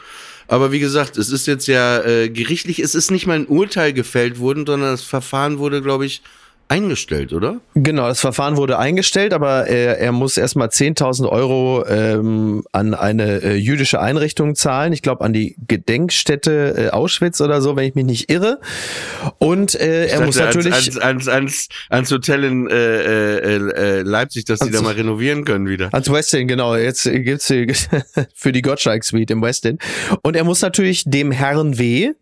Aber 0.49 0.73
wie 0.73 0.81
gesagt, 0.81 1.17
es 1.19 1.31
ist 1.31 1.47
jetzt 1.47 1.67
ja 1.69 2.03
äh, 2.03 2.31
gerichtlich. 2.31 2.79
Es 2.81 2.95
ist 2.95 3.11
nicht 3.11 3.27
mal 3.27 3.35
ein 3.39 3.47
Urteil 3.47 3.93
gefällt 3.93 4.39
worden, 4.39 4.65
sondern 4.67 4.91
das 4.91 5.03
Verfahren 5.03 5.59
wurde, 5.59 5.83
glaube 5.83 6.07
ich, 6.07 6.23
eingestellt, 6.69 7.33
oder? 7.33 7.61
Genau, 7.75 8.09
das 8.09 8.21
Verfahren 8.21 8.57
wurde 8.57 8.79
eingestellt, 8.79 9.33
aber 9.33 9.67
er, 9.67 9.99
er 9.99 10.13
muss 10.13 10.37
erstmal 10.37 10.69
10.000 10.69 11.29
Euro 11.29 11.85
ähm, 11.89 12.63
an 12.73 12.95
eine 12.95 13.43
äh, 13.43 13.55
jüdische 13.55 14.01
Einrichtung 14.01 14.55
zahlen. 14.55 14.93
Ich 14.93 15.03
glaube 15.03 15.25
an 15.25 15.33
die 15.33 15.57
Gedenkstätte 15.67 16.75
äh, 16.77 16.91
Auschwitz 16.91 17.41
oder 17.41 17.63
so, 17.63 17.75
wenn 17.77 17.85
ich 17.85 17.95
mich 17.95 18.05
nicht 18.05 18.31
irre. 18.31 18.61
Und 19.39 19.75
äh, 19.75 20.07
er 20.07 20.21
Ich 20.21 20.27
muss 20.27 20.37
dachte, 20.37 20.59
natürlich 20.59 20.75
ans, 20.75 20.99
ans, 20.99 21.29
ans, 21.29 21.69
ans 21.89 22.11
Hotel 22.13 22.45
in 22.45 22.69
äh, 22.69 22.75
äh, 22.75 23.57
äh, 23.57 24.03
Leipzig, 24.03 24.45
dass 24.45 24.61
die 24.61 24.71
da 24.71 24.83
mal 24.83 24.95
renovieren 24.95 25.45
können 25.45 25.69
wieder. 25.69 25.89
Ans 25.93 26.13
Westin, 26.13 26.49
genau. 26.49 26.77
Jetzt 26.77 27.07
äh, 27.07 27.21
gibt's 27.21 27.49
für 28.35 28.53
die 28.53 28.63
Gottschalk 28.63 29.05
Suite 29.05 29.31
im 29.31 29.43
Westin. 29.43 29.79
Und 30.23 30.37
er 30.37 30.45
muss 30.45 30.61
natürlich 30.61 31.05
dem 31.07 31.31
Herrn 31.31 31.79
W., 31.79 32.13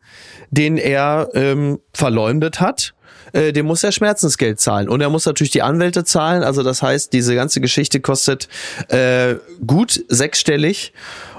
den 0.50 0.76
er 0.76 1.28
ähm, 1.34 1.80
verleumdet 1.92 2.60
hat, 2.60 2.94
äh, 3.36 3.52
dem 3.52 3.66
muss 3.66 3.84
er 3.84 3.92
Schmerzensgeld 3.92 4.58
zahlen. 4.60 4.88
Und 4.88 5.00
er 5.00 5.10
muss 5.10 5.26
natürlich 5.26 5.50
die 5.50 5.62
Anwälte 5.62 6.04
zahlen. 6.04 6.42
Also 6.42 6.62
das 6.62 6.82
heißt, 6.82 7.12
diese 7.12 7.34
ganze 7.34 7.60
Geschichte 7.60 8.00
kostet 8.00 8.48
äh, 8.88 9.34
gut 9.66 10.02
sechsstellig 10.08 10.92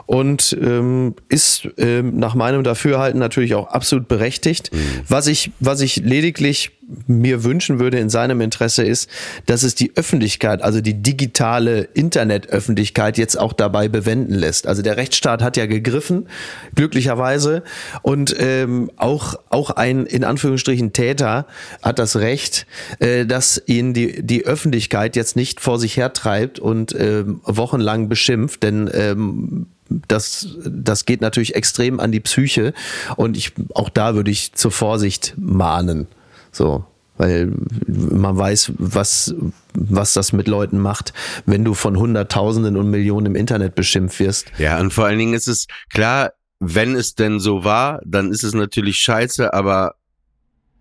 und 0.08 0.58
ähm, 0.60 1.16
ist 1.30 1.70
ähm, 1.78 2.18
nach 2.18 2.34
meinem 2.34 2.64
Dafürhalten 2.64 3.20
natürlich 3.20 3.53
auch 3.53 3.68
absolut 3.68 4.08
berechtigt. 4.08 4.72
Was 5.08 5.28
ich, 5.28 5.51
was 5.60 5.82
ich 5.82 5.97
lediglich 5.97 6.72
mir 7.05 7.43
wünschen 7.43 7.80
würde 7.80 7.99
in 7.99 8.10
seinem 8.10 8.39
Interesse 8.39 8.84
ist, 8.84 9.10
dass 9.45 9.64
es 9.64 9.76
die 9.76 9.91
Öffentlichkeit, 9.95 10.62
also 10.62 10.80
die 10.80 10.93
digitale 10.93 11.82
Internetöffentlichkeit 11.82 13.18
jetzt 13.18 13.38
auch 13.38 13.51
dabei 13.51 13.89
bewenden 13.89 14.34
lässt. 14.34 14.68
Also 14.68 14.82
der 14.82 14.95
Rechtsstaat 14.95 15.41
hat 15.43 15.58
ja 15.58 15.66
gegriffen, 15.66 16.30
glücklicherweise, 16.76 17.64
und 18.01 18.34
ähm, 18.39 18.89
auch 18.95 19.36
auch 19.49 19.72
ein 19.72 20.05
in 20.05 20.24
Anführungsstrichen 20.24 20.93
Täter 20.93 21.45
hat 21.82 21.99
das 21.99 22.16
Recht, 22.16 22.66
äh, 22.99 23.26
dass 23.26 23.62
ihn 23.66 23.93
die 23.93 24.24
die 24.26 24.45
Öffentlichkeit 24.45 25.18
jetzt 25.18 25.36
nicht 25.36 25.60
vor 25.60 25.80
sich 25.80 25.97
hertreibt 25.97 26.60
und 26.60 26.95
ähm, 26.97 27.41
wochenlang 27.43 28.08
beschimpft, 28.08 28.64
denn 28.64 28.89
ähm, 28.93 29.68
das, 29.89 30.57
das 30.65 31.05
geht 31.05 31.21
natürlich 31.21 31.55
extrem 31.55 31.99
an 31.99 32.11
die 32.11 32.19
Psyche 32.19 32.73
und 33.15 33.38
ich, 33.38 33.53
auch 33.73 33.89
da 33.89 34.15
würde 34.15 34.31
ich 34.31 34.53
zur 34.53 34.71
Vorsicht 34.71 35.33
mahnen. 35.38 36.07
So, 36.51 36.85
weil 37.17 37.51
man 37.88 38.38
weiß, 38.38 38.73
was, 38.77 39.35
was 39.73 40.13
das 40.13 40.33
mit 40.33 40.47
Leuten 40.47 40.79
macht, 40.79 41.13
wenn 41.45 41.63
du 41.63 41.73
von 41.73 41.97
Hunderttausenden 41.97 42.77
und 42.77 42.89
Millionen 42.89 43.27
im 43.27 43.35
Internet 43.35 43.75
beschimpft 43.75 44.19
wirst. 44.19 44.47
Ja, 44.57 44.79
und 44.79 44.93
vor 44.93 45.05
allen 45.05 45.19
Dingen 45.19 45.33
ist 45.33 45.47
es 45.47 45.67
klar, 45.89 46.33
wenn 46.59 46.95
es 46.95 47.15
denn 47.15 47.39
so 47.39 47.63
war, 47.63 48.01
dann 48.05 48.31
ist 48.31 48.43
es 48.43 48.53
natürlich 48.53 48.97
scheiße, 48.97 49.53
aber 49.53 49.95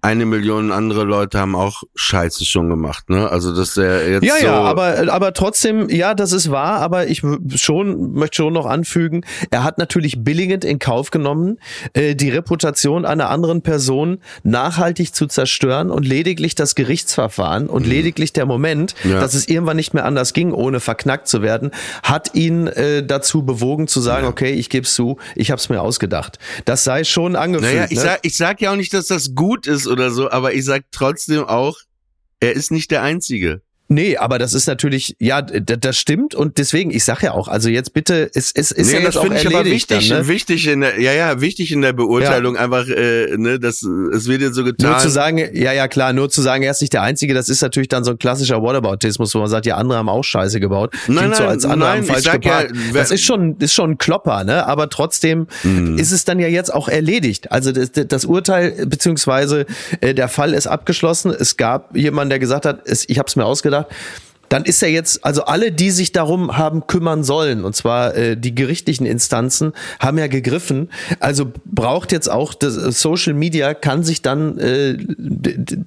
eine 0.07 0.25
Million 0.25 0.71
andere 0.71 1.03
Leute 1.03 1.41
haben 1.41 1.57
auch 1.57 1.83
Scheiße 1.97 2.45
schon 2.45 2.69
gemacht, 2.69 3.11
ne? 3.11 3.29
Also 3.29 3.55
dass 3.55 3.77
er 3.77 4.09
jetzt 4.09 4.25
Ja, 4.25 4.37
so 4.39 4.47
ja, 4.47 4.61
aber, 4.61 5.13
aber 5.13 5.33
trotzdem, 5.33 5.89
ja, 5.91 6.15
das 6.15 6.33
ist 6.33 6.51
wahr, 6.51 6.81
aber 6.81 7.09
ich 7.09 7.23
schon, 7.57 8.13
möchte 8.13 8.37
schon 8.37 8.53
noch 8.53 8.67
anfügen, 8.67 9.25
er 9.51 9.65
hat 9.65 9.79
natürlich 9.79 10.23
billigend 10.23 10.65
in 10.65 10.79
Kauf 10.79 11.11
genommen, 11.11 11.59
äh, 11.93 12.15
die 12.15 12.31
Reputation 12.31 13.05
einer 13.05 13.31
anderen 13.31 13.63
Person 13.63 14.19
nachhaltig 14.45 15.13
zu 15.13 15.27
zerstören 15.27 15.91
und 15.91 16.07
lediglich 16.07 16.55
das 16.55 16.77
Gerichtsverfahren 16.77 17.67
und 17.69 17.85
lediglich 17.87 18.33
der 18.33 18.47
Moment, 18.47 18.95
Mhm. 19.03 19.11
Ja. 19.11 19.21
dass 19.21 19.35
es 19.35 19.49
irgendwann 19.49 19.77
nicht 19.77 19.93
mehr 19.95 20.05
anders 20.05 20.33
ging, 20.33 20.53
ohne 20.53 20.79
verknackt 20.79 21.27
zu 21.27 21.43
werden, 21.43 21.73
hat 22.05 22.35
ihn 22.35 22.69
äh, 22.69 23.05
dazu 23.05 23.45
bewogen 23.45 23.89
zu 23.89 24.01
sagen, 24.01 24.27
okay, 24.29 24.53
ich 24.53 24.71
gebe 24.71 24.87
zu, 24.87 25.17
ich 25.35 25.51
habe 25.51 25.59
es 25.59 25.69
mir 25.69 25.81
ausgedacht. 25.83 26.39
Das 26.65 26.85
sei 26.85 27.03
schon 27.03 27.35
angefühlt. 27.35 27.75
Naja, 27.75 27.87
ich 27.91 27.97
ne? 27.97 28.03
sag, 28.03 28.19
ich 28.23 28.37
sag 28.37 28.61
ja 28.61 28.71
auch 28.71 28.77
nicht, 28.77 28.95
dass 28.95 29.07
das 29.09 29.35
gut 29.35 29.67
ist 29.67 29.87
oder 29.97 30.11
so, 30.11 30.31
aber 30.31 30.55
ich 30.55 30.65
sag 30.65 30.85
trotzdem 30.93 31.45
auch, 31.45 31.79
er 32.41 32.53
ist 32.53 32.71
nicht 32.71 32.91
der 32.91 33.03
Einzige. 33.03 33.63
Nee, 33.89 34.17
aber 34.17 34.39
das 34.39 34.53
ist 34.55 34.67
natürlich, 34.67 35.15
ja, 35.21 35.43
das 35.43 35.97
stimmt 35.97 36.35
und 36.35 36.59
deswegen, 36.59 36.91
ich 36.91 37.05
sag 37.05 37.23
ja 37.23 37.33
auch, 37.33 37.47
also 37.49 37.69
jetzt 37.69 37.93
bitte, 37.93 38.29
es, 38.35 38.51
es 38.55 38.73
ist 38.73 38.89
nee, 38.89 38.95
ja 38.95 38.99
das 38.99 39.15
jetzt 39.15 39.17
auch 39.19 39.23
finde 39.23 39.39
ich 39.41 39.47
aber 39.47 39.65
wichtig, 39.65 40.09
dann, 40.09 40.19
ne? 40.23 40.29
wichtig 40.29 40.67
in 40.67 40.81
der, 40.81 41.01
ja, 41.01 41.13
ja, 41.13 41.41
wichtig 41.41 41.71
in 41.73 41.83
der 41.83 41.93
Beurteilung 41.93 42.57
einfach, 42.57 42.89
äh, 42.89 43.37
ne, 43.37 43.61
das, 43.61 43.83
es 43.83 44.27
wird 44.27 44.43
jetzt 44.43 44.55
so 44.57 44.65
getan. 44.65 44.91
Nur 44.91 44.99
zu 44.99 45.09
sagen, 45.09 45.39
ja, 45.39 45.73
ja, 45.73 45.87
klar, 45.89 46.13
nur 46.13 46.29
zu 46.31 46.43
sagen, 46.43 46.63
er 46.65 46.73
ist 46.73 46.81
nicht 46.81 46.93
der 46.95 47.03
Einzige, 47.03 47.33
das 47.35 47.49
ist 47.49 47.61
natürlich 47.63 47.89
dann 47.89 48.03
so 48.05 48.11
ein 48.13 48.19
klassischer 48.19 48.61
Whataboutismus, 48.63 49.35
wo 49.35 49.39
man 49.39 49.49
sagt, 49.49 49.67
ja, 49.67 49.77
andere 49.77 49.99
haben 49.99 50.09
auch 50.09 50.25
Scheiße 50.25 50.59
gebaut. 50.59 50.93
Nein, 51.07 51.19
Klingt 51.19 51.37
so, 51.37 51.43
nein, 51.45 51.51
als 51.53 51.65
andere 51.65 51.89
nein, 51.91 51.99
haben 52.01 52.07
falsch 52.07 52.25
ja, 52.27 52.33
geparkt. 52.37 52.73
wer- 52.93 53.03
das 53.03 53.11
ist 53.13 53.25
schon, 53.25 53.57
ist 53.59 53.73
schon 53.75 53.91
ein 53.93 53.99
Klopper, 53.99 54.43
ne? 54.45 54.67
Aber 54.67 54.89
trotzdem 54.91 55.47
Mhm. 55.63 55.99
ist 55.99 56.11
es 56.13 56.25
dann 56.25 56.39
ja 56.41 56.49
jetzt 56.49 56.73
auch 56.75 56.89
erledigt. 56.89 57.53
Also 57.53 57.71
das, 57.73 57.91
das 57.93 58.25
Urteil, 58.25 58.87
beziehungsweise 58.87 59.67
äh, 60.01 60.13
der 60.15 60.29
Fall 60.29 60.55
ist 60.55 60.67
abgeschlossen. 60.67 61.31
Es 61.31 61.57
gab 61.57 61.97
jemanden, 61.97 62.31
der 62.31 62.39
gesagt 62.39 62.67
hat, 62.67 62.81
es, 62.87 63.09
ich 63.09 63.19
habe 63.19 63.29
es 63.29 63.37
mir 63.37 63.45
ausgedacht. 63.45 63.76
Dann 64.49 64.65
ist 64.65 64.81
er 64.81 64.91
jetzt, 64.91 65.25
also 65.25 65.43
alle, 65.47 65.73
die 65.73 65.91
sich 65.91 66.13
darum 66.13 66.57
haben 66.57 66.87
kümmern 66.87 67.25
sollen, 67.25 67.65
und 67.65 67.75
zwar 67.75 68.15
äh, 68.15 68.37
die 68.37 68.55
gerichtlichen 68.55 69.05
Instanzen, 69.05 69.73
haben 69.99 70.19
ja 70.19 70.29
gegriffen. 70.29 70.89
Also 71.19 71.53
braucht 71.65 72.13
jetzt 72.13 72.31
auch 72.31 72.55
das 72.55 72.77
äh, 72.77 72.93
Social 72.93 73.35
Media, 73.35 73.75
kann 73.75 74.05
sich 74.05 74.23
dann 74.23 74.57
äh, 74.59 74.99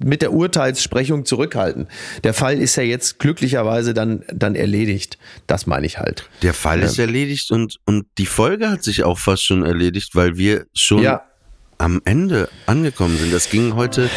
mit 0.04 0.20
der 0.20 0.34
Urteilssprechung 0.34 1.24
zurückhalten. 1.24 1.86
Der 2.22 2.34
Fall 2.34 2.58
ist 2.58 2.76
ja 2.76 2.82
jetzt 2.82 3.18
glücklicherweise 3.18 3.94
dann, 3.94 4.24
dann 4.30 4.54
erledigt. 4.54 5.16
Das 5.46 5.66
meine 5.66 5.86
ich 5.86 5.98
halt. 5.98 6.28
Der 6.42 6.52
Fall 6.52 6.80
ist 6.82 6.98
erledigt 6.98 7.50
und, 7.50 7.78
und 7.86 8.04
die 8.18 8.26
Folge 8.26 8.68
hat 8.70 8.82
sich 8.84 9.04
auch 9.04 9.18
fast 9.18 9.42
schon 9.42 9.64
erledigt, 9.64 10.14
weil 10.14 10.36
wir 10.36 10.66
schon 10.74 11.02
Ja. 11.02 11.22
am 11.78 12.02
Ende 12.04 12.50
angekommen 12.66 13.16
sind. 13.16 13.32
Das 13.32 13.48
ging 13.48 13.74
heute 13.74 14.10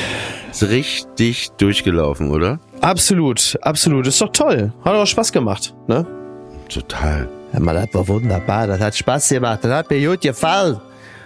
richtig 0.61 1.47
durchgelaufen, 1.57 2.30
oder? 2.30 2.59
Absolut, 2.84 3.57
absolut. 3.61 4.07
Ist 4.07 4.19
doch 4.21 4.31
toll. 4.31 4.71
Hat 4.84 4.93
auch 4.93 5.05
Spaß 5.07 5.31
gemacht, 5.31 5.73
ne? 5.88 6.05
Total. 6.69 7.27
Ja, 7.53 7.59
mal, 7.59 7.75
das 7.75 7.93
war 7.93 8.07
wunderbar. 8.07 8.67
Das 8.67 8.79
hat 8.81 8.95
Spaß 8.95 9.29
gemacht. 9.29 9.59
Das 9.63 9.71
hat 9.71 9.89
mir 9.89 10.05
gut 10.09 10.21
gefallen. 10.21 10.79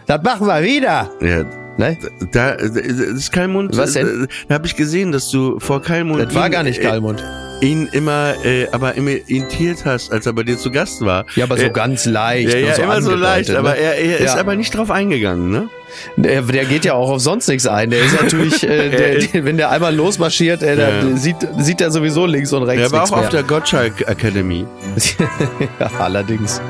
Das 0.05 0.21
machen 0.23 0.45
wir 0.47 0.61
wieder. 0.63 1.09
Ja, 1.21 1.43
Ne? 1.79 1.95
da, 2.31 2.55
das 2.55 2.71
ist 2.71 3.31
Kalmund. 3.31 3.77
Was 3.77 3.93
denn? 3.93 4.23
äh, 4.23 4.27
Da 4.47 4.55
habe 4.55 4.65
ich 4.65 4.75
gesehen, 4.75 5.11
dass 5.11 5.29
du 5.29 5.59
vor 5.59 5.79
Kalmund 5.79 6.19
Das 6.23 6.33
war 6.33 6.49
gar 6.49 6.63
nicht 6.63 6.79
äh, 6.79 6.83
Kalmund. 6.83 7.23
Ihn 7.61 7.87
immer, 7.91 8.33
äh, 8.45 8.67
aber 8.71 8.95
immer 8.95 9.11
imitiert 9.27 9.85
hast, 9.85 10.11
als 10.11 10.25
er 10.25 10.33
bei 10.33 10.43
dir 10.43 10.57
zu 10.57 10.69
Gast 10.71 11.01
war. 11.01 11.25
Ja, 11.35 11.45
aber 11.45 11.57
so 11.57 11.63
äh, 11.65 11.69
ganz 11.69 12.05
leicht. 12.05 12.53
Ja, 12.53 12.59
ja, 12.59 12.75
so 12.75 12.81
immer 12.83 13.01
so 13.01 13.15
leicht, 13.15 13.49
aber 13.51 13.71
ne? 13.71 13.77
er, 13.77 13.95
er 13.97 14.17
ist 14.19 14.33
Ja. 14.35 14.39
aber 14.39 14.55
nicht 14.55 14.75
drauf 14.75 14.91
eingegangen, 14.91 15.49
ne? 15.49 15.69
Der, 16.17 16.41
der 16.43 16.65
geht 16.65 16.85
ja 16.85 16.93
auch 16.93 17.09
auf 17.09 17.21
sonst 17.21 17.47
nichts 17.47 17.65
ein. 17.65 17.89
Der 17.89 18.01
ist 18.05 18.21
natürlich, 18.21 18.63
äh, 18.63 18.89
der, 18.89 19.15
der, 19.19 19.45
wenn 19.45 19.57
der 19.57 19.71
einmal 19.71 19.95
losmarschiert, 19.95 20.61
äh, 20.61 20.77
Ja. 21.09 21.15
sieht, 21.17 21.37
sieht 21.57 21.81
er 21.81 21.89
sowieso 21.91 22.25
links 22.25 22.53
und 22.53 22.63
rechts 22.63 22.83
Er 22.83 22.91
war 22.91 23.03
auch 23.03 23.11
auf 23.11 23.21
mehr. 23.21 23.29
der 23.29 23.43
Gottschalk 23.43 24.01
Academy. 24.07 24.65
ja, 25.79 25.89
allerdings. 25.99 26.61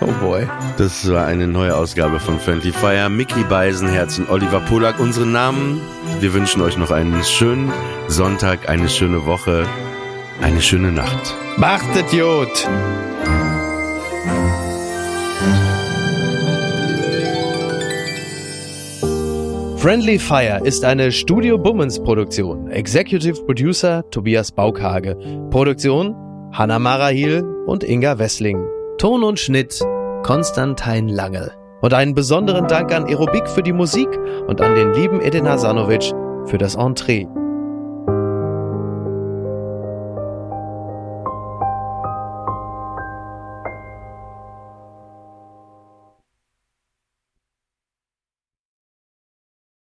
Oh 0.00 0.06
boy. 0.24 0.46
Das 0.78 1.10
war 1.10 1.26
eine 1.26 1.46
neue 1.46 1.76
Ausgabe 1.76 2.18
von 2.20 2.40
Friendly 2.40 2.72
Fire. 2.72 3.10
Mickey 3.10 3.44
Beisenherz 3.44 4.18
und 4.18 4.30
Oliver 4.30 4.60
Polak, 4.60 4.98
unsere 4.98 5.26
Namen. 5.26 5.80
Wir 6.20 6.32
wünschen 6.32 6.62
euch 6.62 6.78
noch 6.78 6.90
einen 6.90 7.22
schönen 7.22 7.70
Sonntag, 8.08 8.68
eine 8.70 8.88
schöne 8.88 9.26
Woche, 9.26 9.66
eine 10.42 10.60
schöne 10.60 10.92
Nacht. 10.92 11.36
Macht 11.56 11.88
es 11.94 12.10
gut. 12.10 12.68
Friendly 19.76 20.18
Fire 20.18 20.60
ist 20.62 20.84
eine 20.84 21.10
Studio 21.10 21.56
Bummens 21.56 22.02
Produktion. 22.02 22.70
Executive 22.70 23.42
Producer 23.44 24.04
Tobias 24.10 24.52
Baukhage. 24.52 25.16
Produktion 25.50 26.14
Hanna 26.52 26.78
Marahil 26.78 27.42
und 27.66 27.82
Inga 27.82 28.18
Wessling. 28.18 28.62
Ton 28.98 29.24
und 29.24 29.40
Schnitt 29.40 29.80
Konstantin 30.22 31.08
Lange. 31.08 31.52
Und 31.80 31.94
einen 31.94 32.14
besonderen 32.14 32.66
Dank 32.66 32.92
an 32.92 33.06
Aerobik 33.06 33.48
für 33.48 33.62
die 33.62 33.72
Musik 33.72 34.08
und 34.46 34.60
an 34.60 34.74
den 34.74 34.92
lieben 34.92 35.22
Edin 35.22 35.48
Hasanovic 35.48 36.12
für 36.44 36.58
das 36.58 36.74
Entree. 36.74 37.26